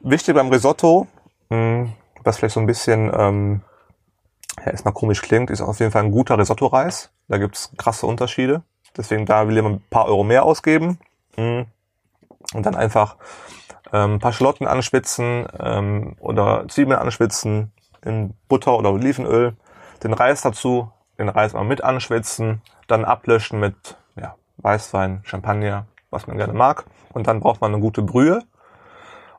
wichtig 0.00 0.34
beim 0.34 0.50
Risotto, 0.50 1.06
mh, 1.48 1.88
was 2.22 2.36
vielleicht 2.36 2.52
so 2.52 2.60
ein 2.60 2.66
bisschen 2.66 3.10
ähm, 3.16 3.62
ja, 4.58 4.72
erstmal 4.72 4.92
komisch 4.92 5.22
klingt, 5.22 5.48
ist 5.48 5.62
auf 5.62 5.80
jeden 5.80 5.90
Fall 5.90 6.04
ein 6.04 6.10
guter 6.10 6.38
Risotto-Reis. 6.38 7.10
Da 7.28 7.38
gibt's 7.38 7.72
krasse 7.78 8.06
Unterschiede. 8.06 8.62
Deswegen 8.94 9.24
da 9.24 9.48
will 9.48 9.54
jemand 9.54 9.76
ein 9.76 9.84
paar 9.88 10.04
Euro 10.04 10.22
mehr 10.22 10.44
ausgeben. 10.44 10.98
Mh. 11.38 11.64
Und 12.52 12.66
dann 12.66 12.74
einfach 12.74 13.16
ähm, 13.90 14.14
ein 14.14 14.18
paar 14.18 14.34
Schalotten 14.34 14.66
anspitzen 14.66 15.46
ähm, 15.58 16.16
oder 16.20 16.68
Zwiebeln 16.68 16.98
anspitzen 16.98 17.72
in 18.04 18.34
Butter 18.48 18.76
oder 18.76 18.92
Olivenöl. 18.92 19.56
Den 20.04 20.12
Reis 20.12 20.42
dazu, 20.42 20.92
den 21.18 21.30
Reis 21.30 21.54
mal 21.54 21.64
mit 21.64 21.82
anschwitzen, 21.82 22.60
dann 22.92 23.04
ablöschen 23.04 23.58
mit 23.58 23.96
ja, 24.16 24.36
Weißwein, 24.58 25.22
Champagner, 25.24 25.86
was 26.10 26.26
man 26.26 26.36
gerne 26.36 26.52
mag. 26.52 26.84
Und 27.12 27.26
dann 27.26 27.40
braucht 27.40 27.60
man 27.60 27.72
eine 27.72 27.80
gute 27.80 28.02
Brühe. 28.02 28.42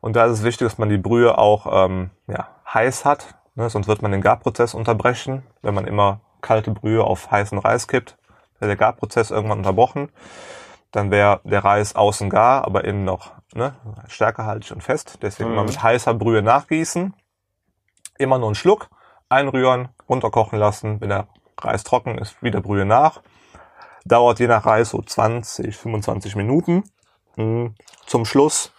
Und 0.01 0.15
da 0.15 0.25
ist 0.25 0.33
es 0.39 0.43
wichtig, 0.43 0.67
dass 0.67 0.77
man 0.77 0.89
die 0.89 0.97
Brühe 0.97 1.37
auch 1.37 1.85
ähm, 1.85 2.09
ja, 2.27 2.49
heiß 2.73 3.05
hat, 3.05 3.35
ne? 3.55 3.69
sonst 3.69 3.87
wird 3.87 4.01
man 4.01 4.11
den 4.11 4.21
Garprozess 4.21 4.73
unterbrechen. 4.73 5.43
Wenn 5.61 5.73
man 5.73 5.87
immer 5.87 6.19
kalte 6.41 6.71
Brühe 6.71 7.03
auf 7.03 7.31
heißen 7.31 7.57
Reis 7.57 7.87
kippt, 7.87 8.17
wäre 8.59 8.67
der 8.67 8.75
Garprozess 8.75 9.31
irgendwann 9.31 9.59
unterbrochen. 9.59 10.09
Dann 10.91 11.09
wäre 11.09 11.39
der 11.43 11.63
Reis 11.63 11.95
außen 11.95 12.29
gar, 12.29 12.65
aber 12.65 12.83
innen 12.83 13.05
noch 13.05 13.31
ne, 13.53 13.75
stärkehaltig 14.07 14.71
und 14.73 14.81
fest. 14.83 15.19
Deswegen 15.21 15.49
Mhm. 15.49 15.55
immer 15.55 15.63
mit 15.65 15.81
heißer 15.81 16.13
Brühe 16.13 16.41
nachgießen. 16.41 17.13
Immer 18.17 18.37
nur 18.37 18.49
einen 18.49 18.55
Schluck 18.55 18.89
einrühren, 19.29 19.89
runterkochen 20.09 20.59
lassen. 20.59 20.99
Wenn 21.01 21.09
der 21.09 21.27
Reis 21.59 21.83
trocken 21.83 22.17
ist, 22.17 22.41
wieder 22.43 22.61
Brühe 22.61 22.85
nach. 22.85 23.21
Dauert 24.05 24.39
je 24.39 24.47
nach 24.47 24.65
Reis 24.65 24.89
so 24.89 25.01
20, 25.01 25.75
25 25.75 26.35
Minuten. 26.35 26.83
Mhm. 27.35 27.75
Zum 28.05 28.25
Schluss 28.25 28.71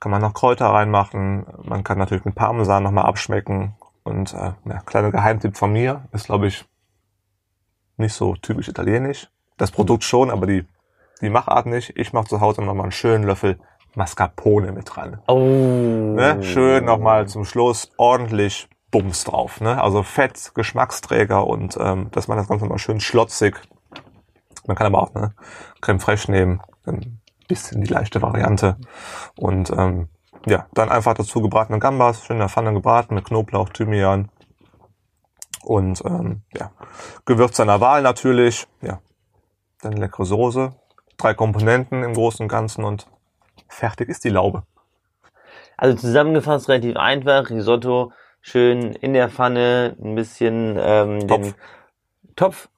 kann 0.00 0.10
man 0.10 0.20
noch 0.20 0.34
Kräuter 0.34 0.66
reinmachen. 0.66 1.46
Man 1.62 1.84
kann 1.84 1.98
natürlich 1.98 2.24
mit 2.24 2.34
Parmesan 2.34 2.82
nochmal 2.82 3.04
abschmecken. 3.04 3.76
Und 4.02 4.34
äh, 4.34 4.52
ja, 4.64 4.80
kleiner 4.84 5.12
Geheimtipp 5.12 5.56
von 5.56 5.72
mir 5.72 6.08
ist, 6.12 6.26
glaube 6.26 6.48
ich, 6.48 6.64
nicht 7.96 8.14
so 8.14 8.34
typisch 8.34 8.68
italienisch. 8.68 9.28
Das 9.58 9.70
Produkt 9.70 10.02
schon, 10.02 10.30
aber 10.30 10.46
die, 10.46 10.66
die 11.20 11.30
Machart 11.30 11.66
nicht. 11.66 11.96
Ich 11.96 12.12
mache 12.12 12.26
zu 12.26 12.40
Hause 12.40 12.62
nochmal 12.62 12.86
einen 12.86 12.92
schönen 12.92 13.24
Löffel 13.24 13.60
Mascarpone 13.94 14.72
mit 14.72 14.94
dran. 14.94 15.20
Oh. 15.28 16.14
Ne? 16.16 16.42
Schön 16.42 16.84
nochmal 16.84 17.28
zum 17.28 17.44
Schluss 17.44 17.90
ordentlich 17.96 18.68
Bums 18.90 19.24
drauf. 19.24 19.60
Ne? 19.60 19.80
Also 19.80 20.02
Fett, 20.02 20.52
Geschmacksträger 20.54 21.46
und 21.46 21.76
ähm, 21.80 22.08
dass 22.10 22.28
man 22.28 22.38
das 22.38 22.48
Ganze 22.48 22.66
mal 22.66 22.78
schön 22.78 23.00
schlotzig. 23.00 23.56
Man 24.66 24.76
kann 24.76 24.86
aber 24.86 25.02
auch 25.02 25.14
ne, 25.14 25.34
Creme 25.80 26.00
fraiche 26.00 26.30
nehmen, 26.30 26.60
ein 26.86 27.20
bisschen 27.48 27.82
die 27.82 27.92
leichte 27.92 28.22
Variante. 28.22 28.76
Und 29.36 29.70
ähm, 29.70 30.08
ja, 30.46 30.66
dann 30.74 30.90
einfach 30.90 31.14
dazu 31.14 31.40
gebratene 31.40 31.78
Gambas, 31.78 32.24
schön 32.24 32.36
in 32.36 32.40
der 32.40 32.48
Pfanne 32.48 32.72
gebraten 32.72 33.14
mit 33.14 33.24
Knoblauch, 33.24 33.68
Thymian 33.68 34.30
und 35.62 36.02
ähm, 36.04 36.42
ja, 36.56 36.72
Gewürz 37.24 37.56
seiner 37.56 37.80
Wahl 37.80 38.02
natürlich. 38.02 38.66
Ja, 38.80 39.00
dann 39.80 39.92
leckere 39.92 40.24
Soße, 40.24 40.74
drei 41.16 41.34
Komponenten 41.34 42.02
im 42.02 42.14
Großen 42.14 42.44
und 42.44 42.48
Ganzen 42.48 42.84
und 42.84 43.06
fertig 43.68 44.08
ist 44.08 44.24
die 44.24 44.30
Laube. 44.30 44.64
Also 45.76 45.96
zusammengefasst 45.96 46.68
relativ 46.68 46.96
einfach. 46.96 47.50
Risotto 47.50 48.12
schön 48.40 48.92
in 48.92 49.14
der 49.14 49.28
Pfanne, 49.28 49.96
ein 50.02 50.14
bisschen 50.14 50.76
ähm, 50.78 51.26
Topf. 51.26 51.42
den 51.42 51.54
Topf. 52.36 52.68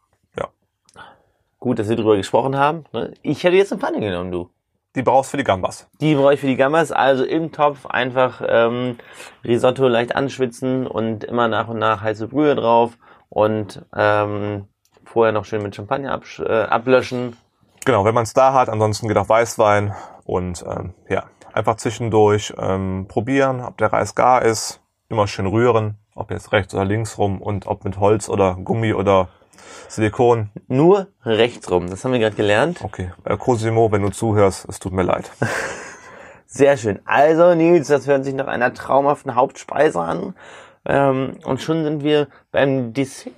Gut, 1.64 1.78
dass 1.78 1.88
wir 1.88 1.96
drüber 1.96 2.18
gesprochen 2.18 2.58
haben. 2.58 2.84
ne? 2.92 3.14
Ich 3.22 3.42
hätte 3.42 3.56
jetzt 3.56 3.72
eine 3.72 3.80
Pfanne 3.80 3.98
genommen, 3.98 4.30
du. 4.30 4.50
Die 4.94 5.02
brauchst 5.02 5.30
für 5.30 5.38
die 5.38 5.44
Gambas. 5.44 5.88
Die 5.98 6.14
brauche 6.14 6.34
ich 6.34 6.40
für 6.40 6.46
die 6.46 6.56
Gambas. 6.56 6.92
Also 6.92 7.24
im 7.24 7.52
Topf 7.52 7.86
einfach 7.86 8.42
ähm, 8.46 8.98
Risotto 9.46 9.88
leicht 9.88 10.14
anschwitzen 10.14 10.86
und 10.86 11.24
immer 11.24 11.48
nach 11.48 11.68
und 11.68 11.78
nach 11.78 12.02
heiße 12.02 12.28
Brühe 12.28 12.54
drauf 12.54 12.98
und 13.30 13.82
ähm, 13.96 14.68
vorher 15.06 15.32
noch 15.32 15.46
schön 15.46 15.62
mit 15.62 15.74
Champagner 15.74 16.12
absch 16.12 16.40
äh, 16.40 16.64
ablöschen. 16.64 17.34
Genau, 17.86 18.04
wenn 18.04 18.14
man 18.14 18.24
es 18.24 18.34
da 18.34 18.52
hat, 18.52 18.68
ansonsten 18.68 19.08
geht 19.08 19.16
auch 19.16 19.30
Weißwein 19.30 19.94
und 20.24 20.62
ähm, 20.68 20.92
ja, 21.08 21.24
einfach 21.54 21.76
zwischendurch 21.76 22.52
ähm, 22.58 23.06
probieren, 23.08 23.62
ob 23.62 23.78
der 23.78 23.90
Reis 23.90 24.14
gar 24.14 24.42
ist, 24.42 24.82
immer 25.08 25.26
schön 25.26 25.46
rühren, 25.46 25.96
ob 26.14 26.30
jetzt 26.30 26.52
rechts 26.52 26.74
oder 26.74 26.84
links 26.84 27.16
rum 27.16 27.40
und 27.40 27.66
ob 27.66 27.86
mit 27.86 27.98
Holz 27.98 28.28
oder 28.28 28.54
Gummi 28.54 28.92
oder 28.92 29.28
Silikon. 29.88 30.50
Nur 30.68 31.08
rechts 31.24 31.70
rum. 31.70 31.88
Das 31.88 32.04
haben 32.04 32.12
wir 32.12 32.18
gerade 32.18 32.36
gelernt. 32.36 32.80
Okay, 32.82 33.12
äh, 33.24 33.36
Cosimo, 33.36 33.90
wenn 33.92 34.02
du 34.02 34.10
zuhörst, 34.10 34.66
es 34.68 34.78
tut 34.78 34.92
mir 34.92 35.02
leid. 35.02 35.30
Sehr 36.46 36.76
schön. 36.76 37.00
Also 37.04 37.54
Nils, 37.54 37.88
das 37.88 38.06
hört 38.06 38.24
sich 38.24 38.34
nach 38.34 38.46
einer 38.46 38.72
traumhaften 38.74 39.34
Hauptspeise 39.34 40.00
an. 40.00 40.34
Ähm, 40.86 41.38
und 41.44 41.62
schon 41.62 41.82
sind 41.82 42.04
wir 42.04 42.28
beim 42.52 42.92
Dessert. 42.92 43.32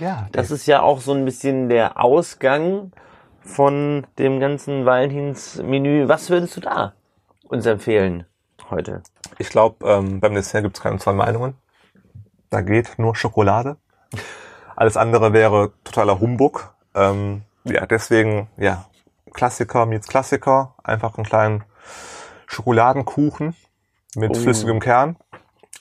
Ja, 0.00 0.26
Das 0.32 0.50
ist 0.50 0.66
ja 0.66 0.80
auch 0.80 1.00
so 1.00 1.12
ein 1.12 1.24
bisschen 1.24 1.68
der 1.68 2.02
Ausgang 2.02 2.92
von 3.40 4.06
dem 4.18 4.40
ganzen 4.40 4.86
Valentinsmenü. 4.86 6.08
Was 6.08 6.30
würdest 6.30 6.56
du 6.56 6.60
da 6.60 6.94
uns 7.48 7.66
empfehlen 7.66 8.24
heute? 8.70 9.02
ich 9.38 9.50
glaube, 9.50 9.86
ähm, 9.88 10.20
beim 10.20 10.34
Dessert 10.34 10.62
gibt 10.62 10.76
es 10.76 10.82
keine 10.82 10.98
zwei 10.98 11.12
Meinungen. 11.12 11.54
Da 12.50 12.60
geht 12.62 12.98
nur 12.98 13.14
Schokolade. 13.14 13.76
Alles 14.78 14.96
andere 14.96 15.32
wäre 15.32 15.72
totaler 15.82 16.20
Humbug. 16.20 16.72
Ähm, 16.94 17.42
ja, 17.64 17.84
deswegen, 17.84 18.46
ja, 18.56 18.84
Klassiker 19.34 19.86
meets 19.86 20.06
Klassiker. 20.06 20.76
Einfach 20.84 21.16
einen 21.18 21.26
kleinen 21.26 21.64
Schokoladenkuchen 22.46 23.56
mit 24.14 24.30
Oh. 24.30 24.34
flüssigem 24.34 24.78
Kern. 24.78 25.16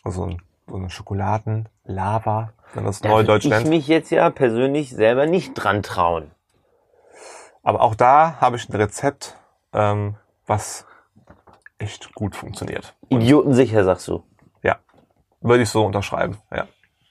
Also 0.03 0.25
ein- 0.25 0.41
so 0.67 0.77
eine 0.77 0.89
Schokoladenlava, 0.89 2.53
wenn 2.73 2.85
das 2.85 2.99
Da 3.01 3.09
Neudeutsch 3.09 3.43
würd 3.45 3.53
ich 3.53 3.59
nennt. 3.59 3.69
mich 3.69 3.87
jetzt 3.87 4.09
ja 4.09 4.31
persönlich 4.31 4.89
selber 4.89 5.27
nicht 5.27 5.53
dran 5.53 5.83
trauen. 5.83 6.31
Aber 7.61 7.81
auch 7.81 7.93
da 7.93 8.37
habe 8.41 8.55
ich 8.55 8.67
ein 8.67 8.75
Rezept, 8.75 9.37
ähm, 9.73 10.15
was 10.47 10.87
echt 11.77 12.15
gut 12.15 12.35
funktioniert. 12.35 12.95
Idiotensicher, 13.09 13.83
sagst 13.83 14.07
du. 14.07 14.23
Ja, 14.63 14.77
würde 15.41 15.61
ich 15.61 15.69
so 15.69 15.85
unterschreiben. 15.85 16.37
Ja. 16.51 16.65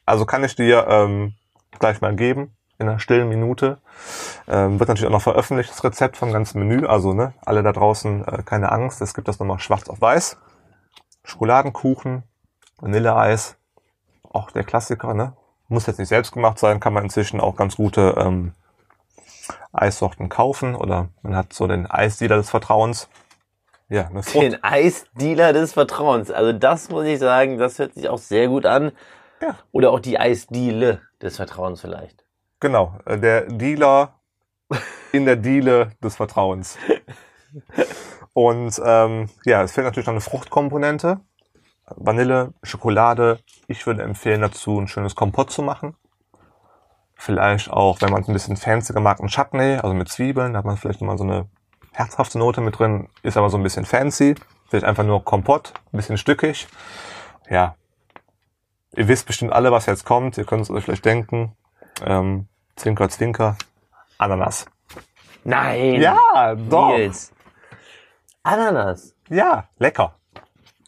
Also 0.05 0.27
kann 0.27 0.43
ich 0.43 0.57
dir 0.57 0.85
ähm, 0.89 1.35
gleich 1.79 2.01
mal 2.01 2.15
geben 2.15 2.57
in 2.79 2.89
einer 2.89 2.99
stillen 2.99 3.29
Minute. 3.29 3.79
Ähm, 4.49 4.79
wird 4.79 4.89
natürlich 4.89 5.07
auch 5.07 5.13
noch 5.13 5.23
veröffentlicht, 5.23 5.71
das 5.71 5.83
Rezept 5.83 6.17
vom 6.17 6.33
ganzen 6.33 6.59
Menü. 6.59 6.87
Also 6.87 7.13
ne, 7.13 7.33
alle 7.45 7.63
da 7.63 7.73
draußen 7.73 8.27
äh, 8.27 8.43
keine 8.45 8.71
Angst, 8.71 9.01
es 9.01 9.15
gibt 9.15 9.29
das 9.29 9.39
nochmal 9.39 9.59
schwarz 9.59 9.89
auf 9.89 10.01
weiß. 10.01 10.37
Schokoladenkuchen, 11.25 12.23
Vanilleeis, 12.79 13.57
auch 14.31 14.51
der 14.51 14.65
Klassiker. 14.65 15.15
Ne? 15.15 15.33
Muss 15.69 15.87
jetzt 15.87 15.99
nicht 15.99 16.09
selbst 16.09 16.33
gemacht 16.33 16.59
sein, 16.59 16.81
kann 16.81 16.93
man 16.93 17.05
inzwischen 17.05 17.41
auch 17.41 17.57
ganz 17.57 17.77
gute 17.77 18.15
ähm, 18.19 18.53
Eissorten 19.73 20.29
kaufen 20.29 20.75
oder 20.75 21.09
man 21.23 21.37
hat 21.37 21.53
so 21.53 21.67
den 21.67 21.87
Eisdealer 21.87 22.37
des 22.37 22.51
Vertrauens. 22.51 23.09
Ja. 23.89 24.11
Den 24.35 24.63
Eisdealer 24.65 25.53
des 25.53 25.73
Vertrauens. 25.73 26.31
Also 26.31 26.53
das 26.53 26.91
muss 26.91 27.07
ich 27.07 27.21
sagen, 27.21 27.57
das 27.59 27.79
hört 27.79 27.95
sich 27.95 28.09
auch 28.09 28.19
sehr 28.19 28.49
gut 28.49 28.67
an. 28.67 28.93
Ja. 29.41 29.57
Oder 29.73 29.91
auch 29.91 30.01
die 30.01 30.19
Eisdiele 30.19 31.03
des 31.21 31.37
Vertrauens 31.37 31.81
vielleicht. 31.81 32.25
Genau, 32.61 32.99
äh, 33.05 33.19
der 33.19 33.43
Dealer 33.43 34.21
in 35.13 35.27
der 35.27 35.37
Diele 35.37 35.93
des 36.03 36.17
Vertrauens. 36.17 36.79
Und 38.33 38.81
ähm, 38.85 39.31
ja, 39.45 39.63
es 39.63 39.73
fehlt 39.73 39.87
natürlich 39.87 40.07
noch 40.07 40.13
eine 40.13 40.21
Fruchtkomponente. 40.21 41.21
Vanille, 41.87 42.53
Schokolade. 42.63 43.39
Ich 43.69 43.87
würde 43.87 44.03
empfehlen, 44.03 44.41
dazu 44.41 44.79
ein 44.79 44.89
schönes 44.89 45.15
Kompott 45.15 45.51
zu 45.51 45.63
machen. 45.63 45.97
Vielleicht 47.15 47.71
auch, 47.71 48.03
wenn 48.03 48.11
man 48.11 48.23
es 48.23 48.29
ein 48.29 48.35
bisschen 48.35 48.57
fancier 48.57 49.01
mag, 49.01 49.21
ein 49.21 49.29
Chutney, 49.29 49.77
also 49.77 49.95
mit 49.95 50.09
Zwiebeln. 50.09 50.53
Da 50.53 50.59
hat 50.59 50.67
man 50.67 50.77
vielleicht 50.77 51.01
nochmal 51.01 51.17
so 51.17 51.25
eine 51.25 51.49
herzhafte 51.93 52.39
Note 52.39 52.61
mit 52.61 52.79
drin. 52.79 53.09
Ist 53.23 53.37
aber 53.37 53.49
so 53.49 53.57
ein 53.57 53.63
bisschen 53.63 53.87
fancy. 53.87 54.35
Vielleicht 54.69 54.85
einfach 54.85 55.05
nur 55.05 55.25
Kompott, 55.25 55.73
ein 55.93 55.97
bisschen 55.97 56.19
stückig. 56.19 56.67
Ja. 57.49 57.77
Ihr 58.97 59.09
wisst 59.09 59.27
bestimmt 59.27 59.53
alle, 59.53 59.71
was 59.73 59.87
jetzt 59.87 60.05
kommt. 60.05 60.39
Ihr 60.39 60.45
könnt 60.45 60.63
es 60.63 60.71
euch 60.71 60.85
vielleicht 60.85 61.05
denken. 61.05 61.55
Ähm, 62.05 62.49
Zwinker, 62.77 63.09
Zwinker. 63.09 63.57
Ananas. 64.19 64.67
Nein. 65.45 66.01
Ja, 66.01 66.55
doch. 66.55 66.97
Nils. 66.97 67.33
Ananas. 68.43 69.15
Ja, 69.29 69.69
lecker. 69.79 70.15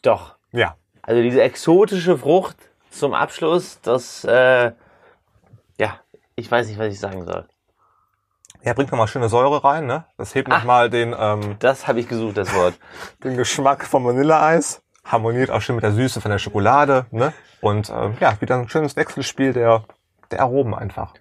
Doch. 0.03 0.37
Ja. 0.53 0.77
Also 1.03 1.23
diese 1.23 1.43
exotische 1.43 2.17
Frucht 2.19 2.57
zum 2.91 3.15
Abschluss, 3.15 3.81
das, 3.83 4.25
äh, 4.25 4.73
ja, 5.79 6.01
ich 6.37 6.51
weiß 6.51 6.69
nicht, 6.69 6.79
was 6.79 6.93
ich 6.93 7.01
sagen 7.01 7.25
soll. 7.25 7.47
Ja, 8.63 8.75
bringt 8.75 8.91
nochmal 8.91 9.07
schöne 9.09 9.29
Säure 9.29 9.63
rein, 9.63 9.87
ne? 9.87 10.05
Das 10.17 10.35
hebt 10.35 10.51
Ah. 10.51 10.59
nochmal 10.59 10.91
den, 10.91 11.15
ähm, 11.19 11.57
Das 11.61 11.87
habe 11.87 12.01
ich 12.01 12.09
gesucht, 12.09 12.37
das 12.37 12.53
Wort. 12.55 12.75
den 13.25 13.37
Geschmack 13.37 13.85
vom 13.85 14.05
Vanilleeis. 14.05 14.83
Harmoniert 15.09 15.51
auch 15.51 15.61
schön 15.61 15.75
mit 15.75 15.83
der 15.83 15.93
Süße 15.93 16.21
von 16.21 16.31
der 16.31 16.39
Schokolade, 16.39 17.07
ne? 17.11 17.33
Und 17.61 17.91
ähm, 17.91 18.17
ja, 18.21 18.41
wieder 18.41 18.57
ein 18.57 18.69
schönes 18.69 18.95
Wechselspiel 18.95 19.53
der, 19.53 19.85
der 20.31 20.43
Aromen 20.43 20.75
einfach. 20.75 21.15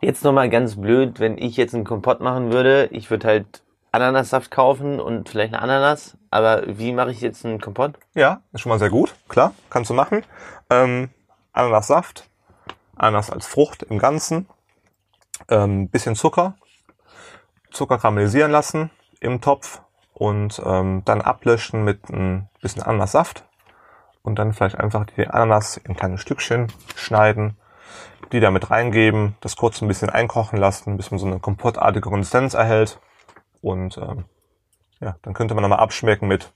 Jetzt 0.00 0.24
nochmal 0.24 0.50
ganz 0.50 0.80
blöd, 0.80 1.18
wenn 1.18 1.38
ich 1.38 1.56
jetzt 1.56 1.74
einen 1.74 1.84
Kompott 1.84 2.20
machen 2.20 2.52
würde, 2.52 2.88
ich 2.92 3.10
würde 3.10 3.26
halt 3.26 3.62
Ananassaft 3.92 4.50
kaufen 4.50 5.00
und 5.00 5.28
vielleicht 5.28 5.54
eine 5.54 5.62
Ananas, 5.62 6.16
aber 6.30 6.62
wie 6.66 6.92
mache 6.92 7.10
ich 7.10 7.20
jetzt 7.20 7.44
einen 7.44 7.60
Kompott? 7.60 7.94
Ja, 8.14 8.42
ist 8.52 8.62
schon 8.62 8.70
mal 8.70 8.78
sehr 8.78 8.90
gut, 8.90 9.14
klar, 9.28 9.54
kannst 9.70 9.90
du 9.90 9.94
machen. 9.94 10.24
Ähm, 10.70 11.10
Ananassaft, 11.52 12.28
Ananas 12.96 13.30
als 13.30 13.46
Frucht 13.46 13.82
im 13.82 13.98
Ganzen, 13.98 14.48
ähm, 15.48 15.88
bisschen 15.88 16.16
Zucker, 16.16 16.56
Zucker 17.70 17.98
karamellisieren 17.98 18.50
lassen 18.50 18.90
im 19.20 19.40
Topf 19.40 19.82
und 20.22 20.62
ähm, 20.64 21.02
dann 21.04 21.20
ablöschen 21.20 21.82
mit 21.82 22.08
ein 22.08 22.48
bisschen 22.60 22.80
Ananassaft 22.80 23.44
und 24.22 24.38
dann 24.38 24.52
vielleicht 24.52 24.78
einfach 24.78 25.04
die 25.04 25.26
Ananas 25.26 25.78
in 25.78 25.96
kleine 25.96 26.16
Stückchen 26.16 26.68
schneiden, 26.94 27.56
die 28.30 28.38
da 28.38 28.52
mit 28.52 28.70
reingeben, 28.70 29.34
das 29.40 29.56
kurz 29.56 29.82
ein 29.82 29.88
bisschen 29.88 30.10
einkochen 30.10 30.60
lassen, 30.60 30.96
bis 30.96 31.10
man 31.10 31.18
so 31.18 31.26
eine 31.26 31.40
kompottartige 31.40 32.08
Konsistenz 32.08 32.54
erhält 32.54 33.00
und 33.62 33.98
ähm, 33.98 34.26
ja, 35.00 35.16
dann 35.22 35.34
könnte 35.34 35.54
man 35.54 35.62
nochmal 35.62 35.80
abschmecken 35.80 36.28
mit 36.28 36.52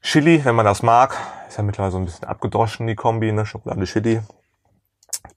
Chili, 0.00 0.42
wenn 0.42 0.54
man 0.54 0.64
das 0.64 0.82
mag. 0.82 1.18
Ist 1.46 1.58
ja 1.58 1.62
mittlerweile 1.62 1.92
so 1.92 1.98
ein 1.98 2.06
bisschen 2.06 2.26
abgedroschen, 2.26 2.86
die 2.86 2.94
Kombi, 2.94 3.32
ne? 3.32 3.44
Schokolade 3.44 3.84
Chili. 3.84 4.22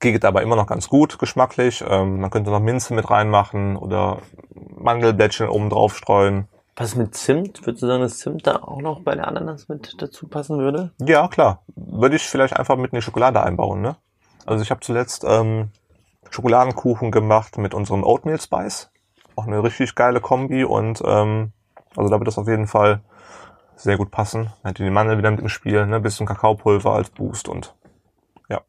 Geht 0.00 0.24
aber 0.24 0.40
immer 0.40 0.56
noch 0.56 0.66
ganz 0.66 0.88
gut, 0.88 1.18
geschmacklich. 1.18 1.84
Ähm, 1.86 2.18
man 2.20 2.30
könnte 2.30 2.50
noch 2.50 2.60
Minze 2.60 2.94
mit 2.94 3.10
reinmachen 3.10 3.76
oder 3.76 4.22
Mandelblättchen 4.54 5.50
oben 5.50 5.68
drauf 5.68 5.98
streuen. 5.98 6.48
Was 6.76 6.96
mit 6.96 7.14
Zimt? 7.14 7.64
Würdest 7.64 7.82
du 7.82 7.86
sagen, 7.86 8.02
dass 8.02 8.18
Zimt 8.18 8.46
da 8.46 8.56
auch 8.56 8.80
noch 8.80 9.00
bei 9.00 9.14
der 9.14 9.28
Ananas 9.28 9.68
mit 9.68 9.94
dazu 10.02 10.26
passen 10.26 10.58
würde? 10.58 10.90
Ja, 11.00 11.28
klar. 11.28 11.62
Würde 11.76 12.16
ich 12.16 12.22
vielleicht 12.22 12.56
einfach 12.56 12.76
mit 12.76 12.92
in 12.92 12.96
die 12.96 13.02
Schokolade 13.02 13.42
einbauen, 13.42 13.80
ne? 13.80 13.96
Also 14.44 14.62
ich 14.62 14.70
habe 14.70 14.80
zuletzt 14.80 15.24
ähm, 15.24 15.70
Schokoladenkuchen 16.30 17.12
gemacht 17.12 17.58
mit 17.58 17.74
unserem 17.74 18.02
Oatmeal 18.02 18.40
Spice. 18.40 18.90
Auch 19.36 19.46
eine 19.46 19.62
richtig 19.62 19.94
geile 19.94 20.20
Kombi 20.20 20.64
und 20.64 21.00
ähm, 21.04 21.52
also 21.96 22.10
da 22.10 22.18
wird 22.18 22.26
das 22.26 22.38
auf 22.38 22.48
jeden 22.48 22.66
Fall 22.66 23.00
sehr 23.76 23.96
gut 23.96 24.10
passen. 24.10 24.52
Dann 24.62 24.70
hat 24.70 24.78
die 24.78 24.90
Mandel 24.90 25.18
wieder 25.18 25.30
mit 25.30 25.40
im 25.40 25.48
Spiel, 25.48 25.86
ne? 25.86 26.00
Bisschen 26.00 26.26
Kakaopulver 26.26 26.92
als 26.92 27.10
Boost 27.10 27.48
und 27.48 27.74
ja. 28.48 28.62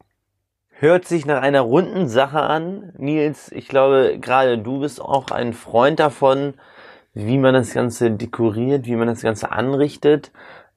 Hört 0.69 1.05
sich 1.05 1.25
nach 1.25 1.41
einer 1.41 1.61
runden 1.61 2.07
Sache 2.07 2.41
an. 2.41 2.93
Nils, 2.97 3.51
ich 3.51 3.67
glaube, 3.67 4.19
gerade 4.19 4.59
du 4.59 4.81
bist 4.81 5.01
auch 5.01 5.31
ein 5.31 5.53
Freund 5.53 5.99
davon, 5.99 6.53
wie 7.15 7.37
man 7.37 7.53
das 7.53 7.73
Ganze 7.73 8.11
dekoriert, 8.11 8.85
wie 8.85 8.95
man 8.95 9.07
das 9.07 9.21
Ganze 9.21 9.51
anrichtet. 9.51 10.31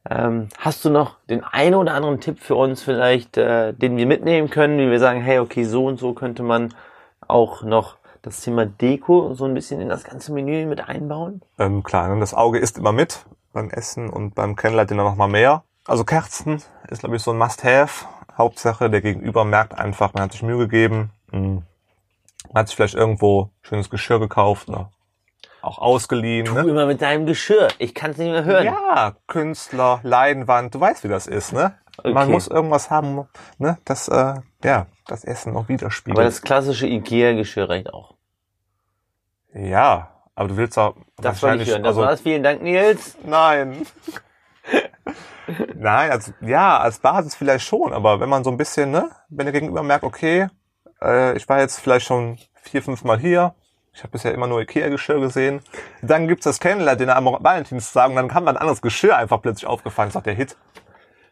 Ähm, 0.09 0.49
hast 0.59 0.85
du 0.85 0.91
noch 0.91 1.17
den 1.29 1.45
einen 1.45 1.75
oder 1.75 1.93
anderen 1.93 2.21
Tipp 2.21 2.39
für 2.39 2.55
uns 2.55 2.83
vielleicht, 2.83 3.37
äh, 3.37 3.75
den 3.75 3.97
wir 3.97 4.07
mitnehmen 4.07 4.49
können, 4.49 4.79
wie 4.79 4.91
wir 4.91 5.01
sagen, 5.01 5.21
hey, 5.21 5.41
okay, 5.41 5.65
so 5.65 5.85
und 5.85 5.99
so 5.99 6.15
könnte 6.15 6.43
man 6.43 6.73
auch 7.27 7.63
noch 7.63 7.97
das 8.23 8.41
Thema 8.41 8.65
Deko 8.65 9.35
so 9.35 9.45
ein 9.45 9.55
bisschen 9.55 9.81
in 9.81 9.89
das 9.89 10.05
ganze 10.05 10.33
Menü 10.33 10.65
mit 10.67 10.89
einbauen? 10.89 11.43
Ähm, 11.59 11.83
klar, 11.83 12.09
ne? 12.09 12.21
das 12.21 12.35
Auge 12.35 12.59
isst 12.59 12.79
immer 12.79 12.93
mit 12.93 13.27
beim 13.53 13.71
Essen 13.71 14.09
und 14.09 14.35
beim 14.35 14.57
Dinner 14.57 15.03
noch 15.03 15.17
mal 15.17 15.29
mehr. 15.29 15.65
Also 15.87 16.05
Kerzen 16.05 16.63
ist, 16.89 17.01
glaube 17.01 17.17
ich, 17.17 17.23
so 17.23 17.33
ein 17.33 17.39
Must-Have. 17.39 18.07
Hauptsache, 18.37 18.89
der 18.89 19.01
Gegenüber 19.01 19.45
merkt 19.45 19.77
einfach, 19.77 20.15
man 20.15 20.23
hat 20.25 20.33
sich 20.33 20.43
Mühe 20.43 20.59
gegeben. 20.59 21.11
Mhm. 21.33 21.63
Man 22.53 22.61
hat 22.61 22.69
sich 22.69 22.77
vielleicht 22.77 22.95
irgendwo 22.95 23.51
schönes 23.63 23.91
Geschirr 23.91 24.21
gekauft 24.21 24.69
oder 24.69 24.91
auch 25.63 25.79
ausgeliehen. 25.79 26.47
Du 26.47 26.55
Ne? 26.55 26.61
immer 26.69 26.87
mit 26.87 27.03
deinem 27.03 27.27
Geschirr. 27.27 27.69
Ich 27.79 27.95
kann 27.95 28.13
es 28.13 28.17
nicht 28.19 28.31
mehr 28.31 28.45
hören. 28.45 28.65
Ja, 28.65 29.17
Künstler, 29.27 30.01
Leinwand, 30.03 30.75
du 30.75 30.81
weißt, 30.81 31.05
wie 31.05 31.09
das 31.09 31.27
ist, 31.27 31.53
ne? 31.53 31.75
Man 32.05 32.17
Okay. 32.17 32.31
muss 32.33 32.47
irgendwas 32.47 32.91
haben, 32.91 33.27
ne, 33.59 33.79
das, 33.85 34.07
äh, 34.09 34.35
ja, 34.63 34.87
das 35.07 35.25
Essen 35.25 35.57
auch 35.57 35.69
widerspiegelt. 35.69 36.17
Aber 36.17 36.25
das 36.25 36.43
klassische 36.43 36.87
Ikea-Geschirr 36.87 37.69
reicht 37.69 37.93
auch. 37.93 38.15
ja, 39.53 40.11
aber 40.37 40.49
du 40.49 40.57
willst 40.57 40.79
auch 40.79 40.95
Das 41.17 41.43
wollte 41.43 41.65
ich 41.65 41.69
hören. 41.71 41.83
Das 41.83 41.89
also, 41.97 42.03
war's. 42.03 42.21
Vielen 42.21 42.45
Dank, 42.45 42.63
Nils. 42.63 43.17
Nein. 43.25 43.85
Nein, 45.75 46.11
also 46.11 46.33
ja, 46.43 46.79
als 46.79 46.99
Basis 46.99 47.35
vielleicht 47.35 47.67
schon, 47.67 47.93
aber 47.93 48.21
wenn 48.21 48.29
man 48.29 48.45
so 48.45 48.51
ein 48.51 48.57
bisschen, 48.59 48.91
ne, 48.91 49.11
wenn 49.31 49.47
der 49.47 49.53
Gegenüber 49.53 49.83
merkt, 49.83 50.05
okay, 50.05 50.49
äh, 51.03 51.37
ich 51.37 51.49
war 51.49 51.59
jetzt 51.61 51.81
vielleicht 51.81 52.07
schon 52.07 52.39
vier, 52.63 52.83
fünf 52.83 53.03
Mal 53.03 53.19
hier, 53.19 53.55
ich 53.93 54.01
habe 54.03 54.11
bisher 54.13 54.33
immer 54.35 54.47
nur 54.47 54.61
Ikea-Geschirr 54.61 55.21
gesehen, 55.21 55.61
dann 56.03 56.29
gibt's 56.29 56.45
das 56.45 56.61
Candlelight 56.61 57.01
Dinner 57.01 57.17
am 57.17 57.27
Valentinstag 57.27 58.11
und 58.11 58.17
dann 58.17 58.29
kann 58.29 58.45
man 58.45 58.57
ein 58.57 58.61
anderes 58.61 58.83
Geschirr 58.83 59.17
einfach 59.17 59.43
plötzlich 59.43 59.67
aufgefallen, 59.69 60.09
das 60.09 60.15
ist 60.15 60.17
doch 60.21 60.25
der 60.25 60.35
Hit. 60.35 60.57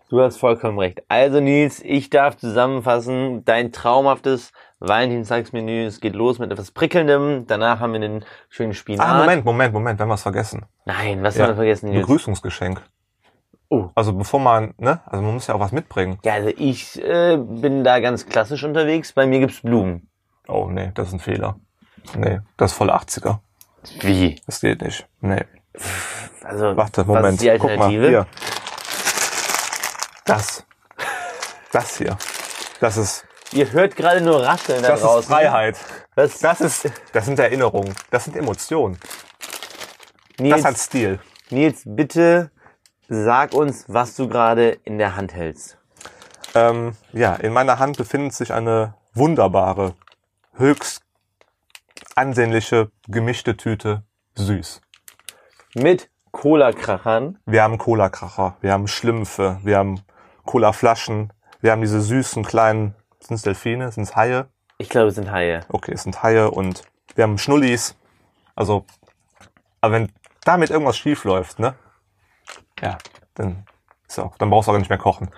Du 0.09 0.20
hast 0.20 0.36
vollkommen 0.36 0.78
recht. 0.78 1.02
Also 1.09 1.40
Nils, 1.40 1.80
ich 1.82 2.11
darf 2.11 2.36
zusammenfassen, 2.36 3.44
dein 3.44 3.72
traumhaftes 3.72 4.52
Valentinstagsmenü, 4.78 5.84
es 5.84 6.00
geht 6.00 6.14
los 6.14 6.38
mit 6.38 6.52
etwas 6.52 6.70
Prickelndem, 6.70 7.46
danach 7.46 7.80
haben 7.80 7.92
wir 7.92 8.00
den 8.00 8.24
schönen 8.48 8.72
Spinat. 8.72 9.07
Ah, 9.07 9.18
Moment, 9.18 9.44
Moment, 9.44 9.72
Moment, 9.74 9.98
wir 9.98 10.04
haben 10.04 10.11
was 10.11 10.22
vergessen. 10.22 10.66
Nein, 10.84 11.22
was 11.22 11.36
Ja. 11.36 11.44
haben 11.44 11.50
wir 11.52 11.57
vergessen, 11.57 11.90
Nils? 11.90 12.02
Begrüßungsgeschenk. 12.02 12.82
Oh. 13.68 13.90
Also 13.96 14.12
bevor 14.12 14.38
man, 14.38 14.74
ne, 14.78 15.00
also 15.07 15.22
man 15.24 15.34
muss 15.34 15.48
ja 15.48 15.54
auch 15.57 15.61
was 15.61 15.72
mitbringen. 15.72 16.18
Ja, 16.24 16.34
also 16.34 16.50
ich 16.57 17.02
äh, 17.02 17.36
bin 17.36 17.82
da 17.82 17.98
ganz 17.98 18.26
klassisch 18.26 18.62
unterwegs. 18.62 19.12
Bei 19.12 19.26
mir 19.26 19.40
gibt's 19.40 19.61
Blumen. 19.62 20.09
Oh 20.46 20.68
nee, 20.70 20.92
das 20.94 21.09
ist 21.09 21.14
ein 21.14 21.18
Fehler. 21.20 21.57
Nee, 22.14 22.40
das 22.57 22.72
ist 22.72 22.76
voll 22.78 22.90
80er. 22.90 23.38
Wie? 24.00 24.40
Das 24.46 24.61
geht 24.61 24.82
nicht. 24.82 25.07
Nee. 25.20 25.44
Also, 26.42 26.76
Warte, 26.76 27.02
was 27.02 27.16
Moment. 27.16 27.34
ist 27.34 27.42
die 27.42 27.59
Guck 27.59 27.62
mal, 27.64 27.70
Alternative? 27.72 28.09
hier. 28.09 28.26
Das. 30.24 30.64
Das 31.72 31.98
hier. 31.98 32.16
Das 32.80 32.96
ist, 32.96 33.24
Ihr 33.52 33.70
hört 33.72 33.96
gerade 33.96 34.20
nur 34.20 34.42
Rascheln 34.44 34.82
da 34.82 34.90
das 34.90 35.00
draußen. 35.00 35.20
ist 35.20 35.26
Freiheit. 35.28 35.76
Was? 36.14 36.38
Das 36.40 36.61
ist, 36.61 36.90
das 37.12 37.24
sind 37.26 37.38
Erinnerungen. 37.38 37.94
Das 38.11 38.24
sind 38.24 38.36
Emotionen. 38.36 38.98
Nils, 40.38 40.57
Das 40.57 40.64
hat 40.64 40.78
Stil. 40.78 41.20
Nils, 41.50 41.82
bitte 41.84 42.50
sag 43.09 43.54
uns, 43.54 43.84
was 43.88 44.16
du 44.16 44.28
gerade 44.28 44.70
in 44.84 44.98
der 44.98 45.16
Hand 45.16 45.32
hältst. 45.34 45.78
Ähm, 46.54 46.96
ja, 47.12 47.34
in 47.34 47.52
meiner 47.52 47.78
Hand 47.78 47.96
befindet 47.98 48.32
sich 48.34 48.52
eine 48.52 48.94
wunderbare, 49.14 49.94
höchst 50.54 51.02
ansehnliche, 52.16 52.90
gemischte 53.08 53.56
Tüte 53.56 54.02
süß. 54.34 54.80
Mit 55.74 56.10
Cola-Krachern. 56.32 57.38
Wir 57.46 57.62
haben 57.62 57.78
Cola-Kracher, 57.78 58.56
wir 58.60 58.72
haben 58.72 58.88
Schlümpfe, 58.88 59.60
wir 59.62 59.78
haben 59.78 60.00
Cola-Flaschen, 60.44 61.32
wir 61.60 61.72
haben 61.72 61.82
diese 61.82 62.00
süßen 62.00 62.44
kleinen, 62.44 62.94
sind 63.20 63.36
es 63.36 63.42
Delfine, 63.42 63.92
sind 63.92 64.04
es 64.04 64.16
Haie? 64.16 64.48
Ich 64.78 64.88
glaube, 64.88 65.08
es 65.08 65.14
sind 65.14 65.30
Haie. 65.30 65.60
Okay, 65.68 65.92
es 65.92 66.02
sind 66.02 66.22
Haie 66.22 66.50
und 66.50 66.82
wir 67.14 67.24
haben 67.24 67.38
Schnullis. 67.38 67.96
Also, 68.54 68.84
aber 69.80 69.94
wenn 69.94 70.12
damit 70.44 70.70
irgendwas 70.70 70.96
schief 70.96 71.24
läuft, 71.24 71.58
ne? 71.58 71.74
Ja, 72.80 72.98
dann, 73.34 73.64
ist 74.06 74.18
auch, 74.18 74.36
dann 74.38 74.50
brauchst 74.50 74.68
du 74.68 74.72
auch 74.72 74.78
nicht 74.78 74.90
mehr 74.90 74.98
kochen. 74.98 75.30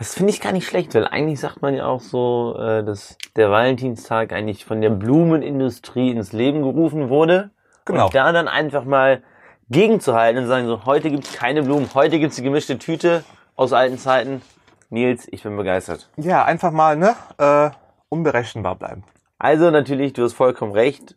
Das 0.00 0.14
finde 0.14 0.32
ich 0.32 0.40
gar 0.40 0.52
nicht 0.52 0.66
schlecht, 0.66 0.94
weil 0.94 1.06
eigentlich 1.06 1.40
sagt 1.40 1.60
man 1.60 1.74
ja 1.74 1.84
auch 1.84 2.00
so, 2.00 2.56
äh, 2.58 2.82
dass 2.82 3.18
der 3.36 3.50
Valentinstag 3.50 4.32
eigentlich 4.32 4.64
von 4.64 4.80
der 4.80 4.88
Blumenindustrie 4.88 6.10
ins 6.10 6.32
Leben 6.32 6.62
gerufen 6.62 7.10
wurde. 7.10 7.50
Genau. 7.84 8.06
Und 8.06 8.14
da 8.14 8.32
dann 8.32 8.48
einfach 8.48 8.84
mal 8.84 9.22
gegenzuhalten 9.68 10.42
und 10.42 10.48
sagen 10.48 10.66
so, 10.66 10.86
heute 10.86 11.10
gibt's 11.10 11.34
keine 11.34 11.62
Blumen, 11.62 11.86
heute 11.92 12.18
gibt's 12.18 12.36
die 12.36 12.42
gemischte 12.42 12.78
Tüte 12.78 13.24
aus 13.56 13.74
alten 13.74 13.98
Zeiten. 13.98 14.40
Nils, 14.88 15.28
ich 15.30 15.42
bin 15.42 15.54
begeistert. 15.58 16.08
Ja, 16.16 16.46
einfach 16.46 16.70
mal, 16.70 16.96
ne? 16.96 17.14
Äh, 17.36 17.68
unberechenbar 18.08 18.76
bleiben. 18.76 19.04
Also 19.38 19.70
natürlich, 19.70 20.14
du 20.14 20.22
hast 20.24 20.32
vollkommen 20.32 20.72
recht. 20.72 21.14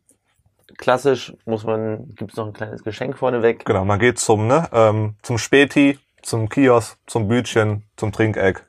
Klassisch 0.77 1.34
muss 1.45 1.63
man, 1.63 2.15
gibt's 2.15 2.36
noch 2.36 2.47
ein 2.47 2.53
kleines 2.53 2.84
Geschenk 2.84 3.17
vorneweg. 3.17 3.63
Genau, 3.63 3.86
man 3.86 3.99
geht 3.99 4.19
zum, 4.19 4.47
ne, 4.47 4.67
ähm, 4.73 5.15
zum 5.21 5.38
Späti, 5.38 5.99
zum 6.21 6.49
Kiosk, 6.49 6.97
zum 7.07 7.29
Bütchen, 7.29 7.84
zum 7.95 8.11
Trinkeck. 8.11 8.65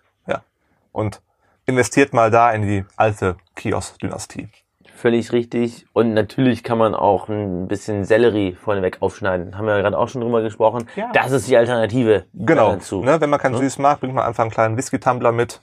Und 0.94 1.20
investiert 1.66 2.12
mal 2.12 2.30
da 2.30 2.52
in 2.52 2.62
die 2.62 2.84
alte 2.96 3.36
Kiosk-Dynastie. 3.56 4.48
Völlig 4.94 5.32
richtig. 5.32 5.86
Und 5.92 6.14
natürlich 6.14 6.62
kann 6.62 6.78
man 6.78 6.94
auch 6.94 7.28
ein 7.28 7.66
bisschen 7.68 8.04
Sellerie 8.04 8.52
vorneweg 8.54 8.98
aufschneiden. 9.02 9.58
Haben 9.58 9.66
wir 9.66 9.74
ja 9.76 9.82
gerade 9.82 9.98
auch 9.98 10.08
schon 10.08 10.20
drüber 10.22 10.40
gesprochen. 10.40 10.88
Ja. 10.94 11.10
Das 11.12 11.32
ist 11.32 11.48
die 11.48 11.56
Alternative 11.56 12.26
Genau. 12.32 12.72
dazu. 12.74 13.02
Ne, 13.02 13.20
wenn 13.20 13.28
man 13.28 13.40
kein 13.40 13.52
Ne? 13.52 13.58
Süß 13.58 13.78
mag, 13.78 13.98
bringt 14.00 14.14
man 14.14 14.24
einfach 14.24 14.44
einen 14.44 14.52
kleinen 14.52 14.76
Whisky-Tumbler 14.76 15.32
mit, 15.32 15.60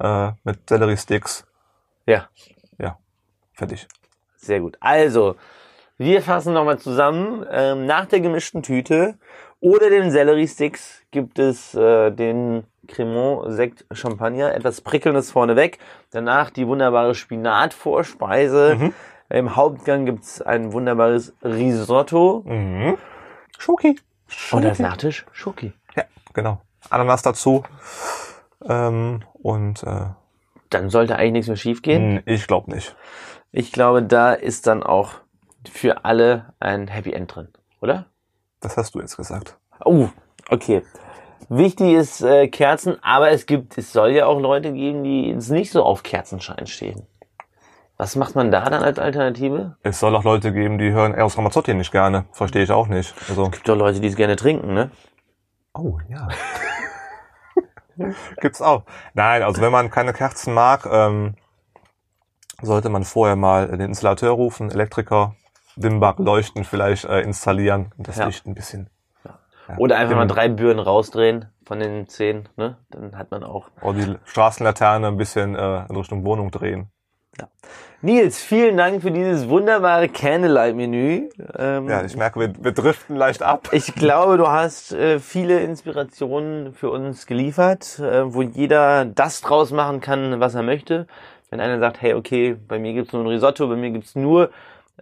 äh, 0.00 0.30
mit 0.44 0.68
Sellerie-Sticks. 0.68 1.44
Ja, 2.06 2.28
Ja, 2.78 2.96
fertig. 3.52 3.88
sehr 4.36 4.60
gut. 4.60 4.76
Also, 4.80 5.34
wir 5.98 6.22
fassen 6.22 6.52
nochmal 6.54 6.78
zusammen. 6.78 7.44
Ähm, 7.50 7.84
nach 7.84 8.06
der 8.06 8.20
gemischten 8.20 8.62
Tüte 8.62 9.18
oder 9.60 9.90
den 9.90 10.12
Sellerie-Sticks 10.12 11.02
gibt 11.10 11.38
es 11.40 11.74
äh, 11.74 12.12
den 12.12 12.64
Cremant 12.88 13.52
Sekt 13.54 13.84
Champagner, 13.92 14.54
etwas 14.54 14.80
Prickelndes 14.80 15.30
vorneweg. 15.30 15.78
Danach 16.10 16.50
die 16.50 16.66
wunderbare 16.66 17.14
Spinatvorspeise. 17.14 18.76
Mhm. 18.76 18.94
Im 19.30 19.56
Hauptgang 19.56 20.06
gibt's 20.06 20.40
ein 20.42 20.72
wunderbares 20.72 21.34
Risotto. 21.42 22.42
Mhm. 22.46 22.96
Schoki. 23.58 23.98
Und 24.52 24.64
als 24.64 24.76
Schoki. 24.78 24.82
Nachtisch 24.82 25.26
Schoki. 25.32 25.72
Ja, 25.96 26.04
genau. 26.32 26.60
Ananas 26.90 27.22
dazu. 27.22 27.62
Ähm, 28.66 29.20
und 29.34 29.82
äh, 29.82 30.06
Dann 30.70 30.90
sollte 30.90 31.16
eigentlich 31.16 31.32
nichts 31.32 31.48
mehr 31.48 31.56
schiefgehen. 31.56 32.22
ich 32.26 32.46
glaube 32.46 32.70
nicht. 32.70 32.96
Ich 33.52 33.72
glaube, 33.72 34.02
da 34.02 34.32
ist 34.32 34.66
dann 34.66 34.82
auch 34.82 35.12
für 35.70 36.04
alle 36.04 36.54
ein 36.60 36.88
Happy 36.88 37.12
End 37.12 37.34
drin, 37.34 37.48
oder? 37.80 38.06
Das 38.60 38.76
hast 38.76 38.94
du 38.94 39.00
jetzt 39.00 39.16
gesagt. 39.16 39.56
Oh, 39.84 40.08
okay. 40.50 40.82
Wichtig 41.48 41.94
ist 41.94 42.20
äh, 42.22 42.48
Kerzen, 42.48 43.02
aber 43.02 43.30
es 43.30 43.46
gibt, 43.46 43.78
es 43.78 43.92
soll 43.92 44.10
ja 44.10 44.26
auch 44.26 44.38
Leute 44.38 44.72
geben, 44.72 45.02
die 45.02 45.30
jetzt 45.30 45.50
nicht 45.50 45.70
so 45.72 45.82
auf 45.82 46.02
Kerzenschein 46.02 46.66
stehen. 46.66 47.06
Was 47.96 48.14
macht 48.16 48.34
man 48.36 48.50
da 48.50 48.68
dann 48.68 48.82
als 48.82 48.98
Alternative? 48.98 49.76
Es 49.82 49.98
soll 49.98 50.14
auch 50.14 50.24
Leute 50.24 50.52
geben, 50.52 50.78
die 50.78 50.92
hören 50.92 51.14
Eros 51.14 51.36
Ramazzotti 51.36 51.74
nicht 51.74 51.90
gerne. 51.90 52.26
Verstehe 52.32 52.62
ich 52.62 52.70
auch 52.70 52.86
nicht. 52.86 53.12
Also, 53.28 53.50
Gibt 53.50 53.68
doch 53.68 53.76
Leute, 53.76 54.00
die 54.00 54.06
es 54.08 54.16
gerne 54.16 54.36
trinken, 54.36 54.72
ne? 54.74 54.90
oh 55.74 55.98
ja. 56.08 56.28
Gibt's 58.40 58.62
auch. 58.62 58.84
Nein, 59.14 59.42
also 59.42 59.60
wenn 59.60 59.72
man 59.72 59.90
keine 59.90 60.12
Kerzen 60.12 60.54
mag, 60.54 60.86
ähm, 60.90 61.34
sollte 62.62 62.88
man 62.88 63.04
vorher 63.04 63.36
mal 63.36 63.68
den 63.68 63.80
Installateur 63.80 64.30
rufen, 64.30 64.70
Elektriker, 64.70 65.34
Dimmbach 65.76 66.18
leuchten 66.18 66.64
vielleicht 66.64 67.04
äh, 67.04 67.20
installieren 67.20 67.92
und 67.96 68.06
das 68.06 68.16
Ja. 68.18 68.26
Licht 68.26 68.46
ein 68.46 68.54
bisschen. 68.54 68.90
Ja. 69.68 69.76
Oder 69.78 69.96
einfach 69.96 70.14
mal 70.16 70.22
Dimmen. 70.22 70.34
drei 70.34 70.48
Büren 70.48 70.78
rausdrehen 70.78 71.46
von 71.66 71.78
den 71.80 72.08
zehn, 72.08 72.48
ne? 72.56 72.78
Dann 72.90 73.16
hat 73.18 73.30
man 73.30 73.42
auch. 73.44 73.68
Oder 73.82 73.98
die 73.98 74.14
Straßenlaterne 74.24 75.06
ein 75.08 75.16
bisschen 75.16 75.54
äh, 75.54 75.84
in 75.88 75.96
Richtung 75.96 76.24
Wohnung 76.24 76.50
drehen. 76.50 76.90
Nils, 78.00 78.40
vielen 78.40 78.76
Dank 78.76 79.02
für 79.02 79.10
dieses 79.10 79.48
wunderbare 79.48 80.08
Candlelight-Menü. 80.08 81.28
Ähm, 81.56 81.88
Ja, 81.88 82.04
ich 82.04 82.16
merke, 82.16 82.38
wir, 82.38 82.52
wir 82.60 82.72
driften 82.72 83.16
leicht 83.16 83.42
ab. 83.42 83.68
Ich 83.72 83.94
glaube, 83.96 84.36
du 84.38 84.48
hast 84.48 84.92
äh, 84.92 85.18
viele 85.18 85.60
Inspirationen 85.60 86.74
für 86.74 86.90
uns 86.90 87.26
geliefert, 87.26 87.98
äh, 87.98 88.32
wo 88.32 88.42
jeder 88.42 89.04
das 89.04 89.40
draus 89.40 89.72
machen 89.72 90.00
kann, 90.00 90.38
was 90.40 90.54
er 90.54 90.62
möchte. 90.62 91.06
Wenn 91.50 91.60
einer 91.60 91.78
sagt, 91.80 92.00
hey, 92.00 92.14
okay, 92.14 92.56
bei 92.68 92.78
mir 92.78 92.92
gibt's 92.92 93.12
nur 93.12 93.22
ein 93.22 93.28
Risotto, 93.28 93.66
bei 93.68 93.76
mir 93.76 93.90
gibt's 93.90 94.14
nur 94.14 94.50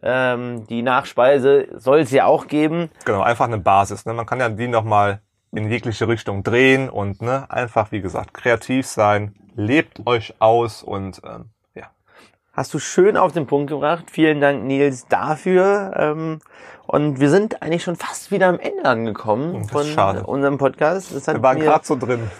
ähm, 0.02 0.66
die 0.66 0.82
Nachspeise, 0.82 1.68
soll 1.76 2.00
es 2.00 2.10
ja 2.10 2.26
auch 2.26 2.46
geben. 2.46 2.90
Genau, 3.04 3.22
einfach 3.22 3.46
eine 3.46 3.58
Basis. 3.58 4.06
Ne? 4.06 4.12
Man 4.12 4.26
kann 4.26 4.40
ja 4.40 4.48
die 4.48 4.68
nochmal 4.68 5.20
in 5.52 5.70
jegliche 5.70 6.06
Richtung 6.08 6.42
drehen 6.42 6.90
und 6.90 7.22
ne, 7.22 7.46
einfach, 7.50 7.92
wie 7.92 8.00
gesagt, 8.00 8.34
kreativ 8.34 8.86
sein, 8.86 9.34
lebt 9.54 10.06
euch 10.06 10.34
aus 10.38 10.82
und 10.82 11.20
ähm, 11.24 11.46
ja. 11.74 11.90
Hast 12.52 12.74
du 12.74 12.78
schön 12.78 13.16
auf 13.16 13.32
den 13.32 13.46
Punkt 13.46 13.70
gebracht. 13.70 14.10
Vielen 14.10 14.40
Dank, 14.40 14.64
Nils, 14.64 15.06
dafür. 15.08 15.92
Ähm, 15.96 16.40
und 16.86 17.20
wir 17.20 17.30
sind 17.30 17.62
eigentlich 17.62 17.82
schon 17.82 17.96
fast 17.96 18.30
wieder 18.30 18.48
am 18.48 18.58
Ende 18.58 18.84
angekommen 18.84 19.66
von 19.68 19.84
schade. 19.84 20.24
unserem 20.24 20.58
Podcast. 20.58 21.12
Wir 21.26 21.42
waren 21.42 21.58
gerade 21.58 21.84
so 21.84 21.96
drin. 21.96 22.30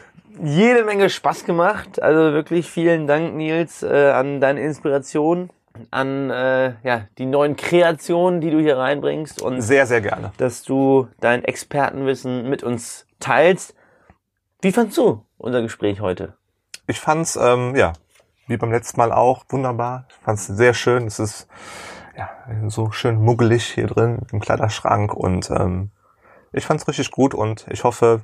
jede 0.43 0.85
Menge 0.85 1.11
Spaß 1.11 1.45
gemacht. 1.45 2.01
Also 2.01 2.33
wirklich 2.33 2.71
vielen 2.71 3.07
Dank, 3.07 3.35
Nils, 3.35 3.83
äh, 3.83 4.11
an 4.11 4.41
deine 4.41 4.61
Inspiration, 4.61 5.51
an 5.91 6.31
äh, 6.31 6.75
ja, 6.83 7.07
die 7.19 7.27
neuen 7.27 7.57
Kreationen, 7.57 8.41
die 8.41 8.51
du 8.51 8.59
hier 8.59 8.77
reinbringst 8.79 9.43
und 9.43 9.61
Sehr, 9.61 9.87
sehr 9.87 10.01
gerne. 10.01 10.33
dass 10.39 10.63
du 10.63 11.09
dein 11.21 11.45
Expertenwissen 11.45 12.49
mit 12.49 12.63
uns 12.63 13.07
teilst. 13.21 13.75
Wie 14.61 14.73
fandst 14.73 14.97
du 14.99 15.25
unser 15.39 15.63
Gespräch 15.63 16.01
heute? 16.01 16.35
Ich 16.87 17.01
fand's, 17.01 17.37
ähm, 17.37 17.75
ja, 17.75 17.93
wie 18.47 18.57
beim 18.57 18.71
letzten 18.73 19.01
Mal 19.01 19.13
auch, 19.13 19.45
wunderbar. 19.49 20.07
Ich 20.09 20.17
fand's 20.25 20.47
sehr 20.47 20.73
schön. 20.75 21.07
Es 21.07 21.19
ist 21.19 21.49
ja 22.17 22.31
so 22.69 22.91
schön 22.93 23.21
muggelig 23.21 23.65
hier 23.67 23.89
drin 23.89 24.21
im 24.33 24.41
Kleiderschrank 24.41 25.13
und 25.15 25.51
ähm, 25.51 25.91
ich 26.53 26.65
fand's 26.65 26.89
richtig 26.89 27.11
gut 27.11 27.35
und 27.35 27.67
ich 27.71 27.85
hoffe, 27.85 28.23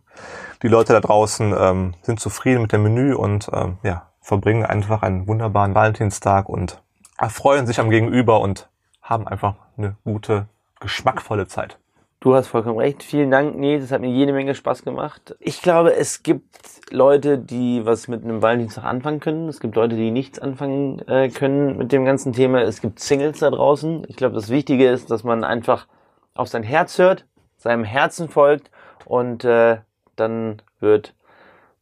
die 0.62 0.68
Leute 0.68 0.92
da 0.92 1.00
draußen 1.00 1.54
ähm, 1.58 1.94
sind 2.02 2.20
zufrieden 2.20 2.62
mit 2.62 2.72
dem 2.72 2.84
Menü 2.84 3.14
und 3.14 3.50
ähm, 3.52 3.78
ja, 3.82 4.08
verbringen 4.20 4.64
einfach 4.64 5.02
einen 5.02 5.26
wunderbaren 5.26 5.74
Valentinstag 5.74 6.48
und 6.48 6.80
erfreuen 7.18 7.66
sich 7.66 7.80
am 7.80 7.90
Gegenüber 7.90 8.40
und 8.40 8.68
haben 9.02 9.26
einfach 9.26 9.54
eine 9.76 9.96
gute, 10.04 10.46
geschmackvolle 10.80 11.46
Zeit. 11.46 11.78
Du 12.22 12.36
hast 12.36 12.46
vollkommen 12.46 12.78
recht. 12.78 13.02
Vielen 13.02 13.32
Dank, 13.32 13.56
Nils. 13.56 13.82
Es 13.82 13.90
hat 13.90 14.00
mir 14.00 14.10
jede 14.10 14.32
Menge 14.32 14.54
Spaß 14.54 14.84
gemacht. 14.84 15.34
Ich 15.40 15.60
glaube, 15.60 15.96
es 15.96 16.22
gibt 16.22 16.56
Leute, 16.92 17.36
die 17.36 17.84
was 17.84 18.06
mit 18.06 18.22
einem 18.22 18.42
Valentinstag 18.42 18.84
anfangen 18.84 19.18
können. 19.18 19.48
Es 19.48 19.58
gibt 19.58 19.74
Leute, 19.74 19.96
die 19.96 20.12
nichts 20.12 20.38
anfangen 20.38 21.00
äh, 21.08 21.30
können 21.30 21.76
mit 21.76 21.90
dem 21.90 22.04
ganzen 22.04 22.32
Thema. 22.32 22.62
Es 22.62 22.80
gibt 22.80 23.00
Singles 23.00 23.40
da 23.40 23.50
draußen. 23.50 24.04
Ich 24.06 24.14
glaube, 24.14 24.36
das 24.36 24.50
Wichtige 24.50 24.88
ist, 24.88 25.10
dass 25.10 25.24
man 25.24 25.42
einfach 25.42 25.88
auf 26.34 26.46
sein 26.46 26.62
Herz 26.62 26.96
hört, 26.98 27.26
seinem 27.56 27.82
Herzen 27.82 28.28
folgt 28.28 28.70
und 29.04 29.44
äh, 29.44 29.78
dann 30.14 30.62
wird 30.78 31.14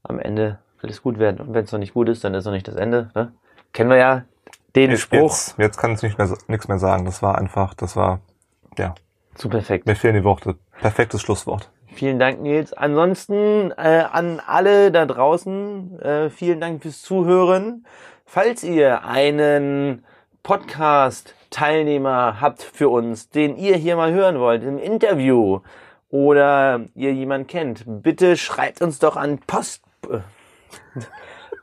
am 0.03 0.19
Ende 0.19 0.59
alles 0.83 1.03
gut 1.03 1.19
werden. 1.19 1.41
Und 1.41 1.53
wenn 1.53 1.65
es 1.65 1.73
noch 1.73 1.79
nicht 1.79 1.93
gut 1.93 2.09
ist, 2.09 2.25
dann 2.25 2.33
ist 2.33 2.47
noch 2.47 2.53
nicht 2.53 2.67
das 2.67 2.77
Ende. 2.77 3.11
Ne? 3.15 3.33
Kennen 3.75 3.91
wir 3.91 3.99
ja 3.99 4.25
den 4.77 4.97
Spruch. 4.97 5.31
Jetzt, 5.31 5.59
jetzt 5.59 5.77
kann 5.79 5.93
ich 5.93 6.03
nicht 6.03 6.19
mehr, 6.19 6.29
nichts 6.49 6.69
mehr 6.69 6.79
sagen. 6.79 7.05
Das 7.05 7.23
war 7.23 7.39
einfach, 7.39 7.75
das 7.75 7.97
war, 7.97 8.21
ja, 8.79 8.95
Zu 9.35 9.49
perfekt. 9.49 9.87
mir 9.87 9.97
fehlen 9.97 10.15
die 10.15 10.25
Worte. 10.25 10.57
Perfektes 10.81 11.21
Schlusswort. 11.23 11.71
Vielen 11.93 12.19
Dank, 12.19 12.41
Nils. 12.41 12.73
Ansonsten 12.73 13.73
äh, 13.73 14.05
an 14.11 14.41
alle 14.47 14.93
da 14.93 15.07
draußen, 15.07 16.01
äh, 16.01 16.31
vielen 16.31 16.61
Dank 16.61 16.83
fürs 16.83 17.03
Zuhören. 17.03 17.85
Falls 18.27 18.63
ihr 18.63 19.05
einen 19.05 20.05
Podcast-Teilnehmer 20.45 22.41
habt 22.41 22.63
für 22.63 22.89
uns, 22.89 23.29
den 23.29 23.57
ihr 23.57 23.77
hier 23.77 23.97
mal 23.97 24.13
hören 24.13 24.39
wollt 24.39 24.63
im 24.63 24.79
Interview 24.79 25.61
oder 26.11 26.81
ihr 26.95 27.13
jemanden 27.13 27.49
kennt, 27.49 27.83
bitte 27.87 28.37
schreibt 28.37 28.83
uns 28.83 28.99
doch 29.01 29.17
an 29.17 29.39
Post... 29.47 29.83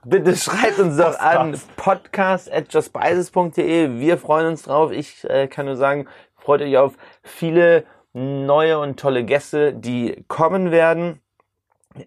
Bitte 0.09 0.37
schreibt 0.37 0.79
uns 0.79 0.95
doch 0.95 1.19
an 1.19 1.59
podcast.justspices.de. 1.75 3.99
Wir 3.99 4.17
freuen 4.17 4.47
uns 4.47 4.63
drauf. 4.63 4.93
Ich 4.93 5.29
äh, 5.29 5.47
kann 5.47 5.65
nur 5.65 5.75
sagen, 5.75 6.07
freut 6.37 6.61
euch 6.61 6.77
auf 6.77 6.93
viele 7.23 7.83
neue 8.13 8.79
und 8.79 8.97
tolle 8.97 9.25
Gäste, 9.25 9.73
die 9.73 10.23
kommen 10.29 10.71
werden. 10.71 11.19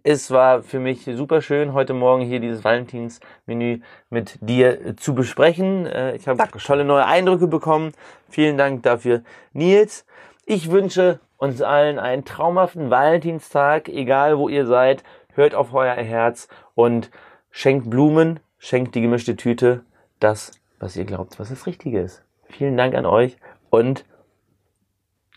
Es 0.03 0.31
war 0.31 0.63
für 0.63 0.79
mich 0.79 1.07
super 1.13 1.43
schön, 1.43 1.75
heute 1.75 1.93
Morgen 1.93 2.25
hier 2.25 2.41
dieses 2.41 2.65
Valentinsmenü 2.65 3.81
mit 4.09 4.39
dir 4.41 4.97
zu 4.97 5.15
besprechen. 5.15 5.85
Äh, 5.85 6.17
Ich 6.17 6.27
habe 6.27 6.43
tolle 6.59 6.87
neue 6.87 7.05
Eindrücke 7.05 7.49
bekommen. 7.49 7.93
Vielen 8.31 8.57
Dank 8.57 8.83
dafür, 8.83 9.25
Nils. 9.53 10.07
Ich 10.47 10.71
wünsche 10.71 11.21
uns 11.37 11.61
allen 11.61 11.99
einen 11.99 12.25
traumhaften 12.25 12.89
Valentinstag, 12.89 13.91
egal 13.91 14.39
wo 14.39 14.49
ihr 14.49 14.65
seid. 14.65 15.03
Hört 15.35 15.55
auf 15.55 15.75
euer 15.75 15.97
Herz 15.97 16.49
und 16.75 17.11
schenkt 17.51 17.91
Blumen, 17.91 18.41
schenkt 18.59 18.95
die 18.95 19.01
gemischte 19.01 19.37
Tüte, 19.37 19.85
das, 20.19 20.53
was 20.79 20.97
ihr 20.97 21.05
glaubt, 21.05 21.39
was 21.39 21.49
das 21.51 21.67
Richtige 21.67 22.01
ist. 22.01 22.23
Vielen 22.45 22.77
Dank 22.77 22.95
an 22.95 23.07
euch 23.07 23.37
und 23.71 24.05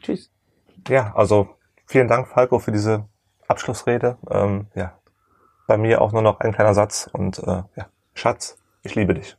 tschüss. 0.01 0.31
Ja, 0.87 1.13
also 1.15 1.55
vielen 1.85 2.07
Dank, 2.07 2.27
Falco, 2.27 2.59
für 2.59 2.71
diese 2.71 3.05
Abschlussrede. 3.47 4.17
Ähm, 4.29 4.67
ja, 4.75 4.97
bei 5.67 5.77
mir 5.77 6.01
auch 6.01 6.11
nur 6.11 6.21
noch 6.21 6.39
ein 6.39 6.53
kleiner 6.53 6.73
Satz 6.73 7.09
und 7.11 7.39
äh, 7.39 7.63
ja, 7.75 7.87
Schatz, 8.13 8.57
ich 8.81 8.95
liebe 8.95 9.13
dich. 9.13 9.37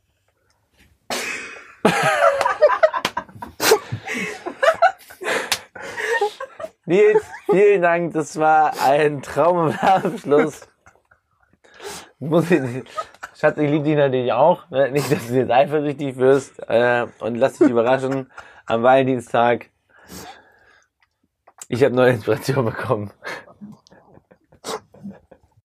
Nils, 6.85 7.23
vielen 7.49 7.81
Dank. 7.81 8.13
Das 8.13 8.37
war 8.39 8.73
ein 8.83 9.21
traumhafter 9.21 10.07
Abschluss. 10.07 10.67
Muss 12.19 12.49
ich. 12.49 12.61
Schatz, 13.35 13.57
ich 13.57 13.69
liebe 13.69 13.83
dich 13.83 13.95
natürlich 13.95 14.31
auch. 14.31 14.69
Ne? 14.69 14.91
Nicht, 14.91 15.11
dass 15.11 15.27
du 15.27 15.33
jetzt 15.33 15.51
eifersüchtig 15.51 16.15
wirst. 16.15 16.59
Äh, 16.69 17.07
und 17.19 17.35
lass 17.35 17.57
dich 17.57 17.69
überraschen 17.69 18.31
am 18.65 18.83
Valentinstag. 18.83 19.69
Ich 21.67 21.83
habe 21.83 21.95
neue 21.95 22.11
Inspiration 22.11 22.65
bekommen. 22.65 23.11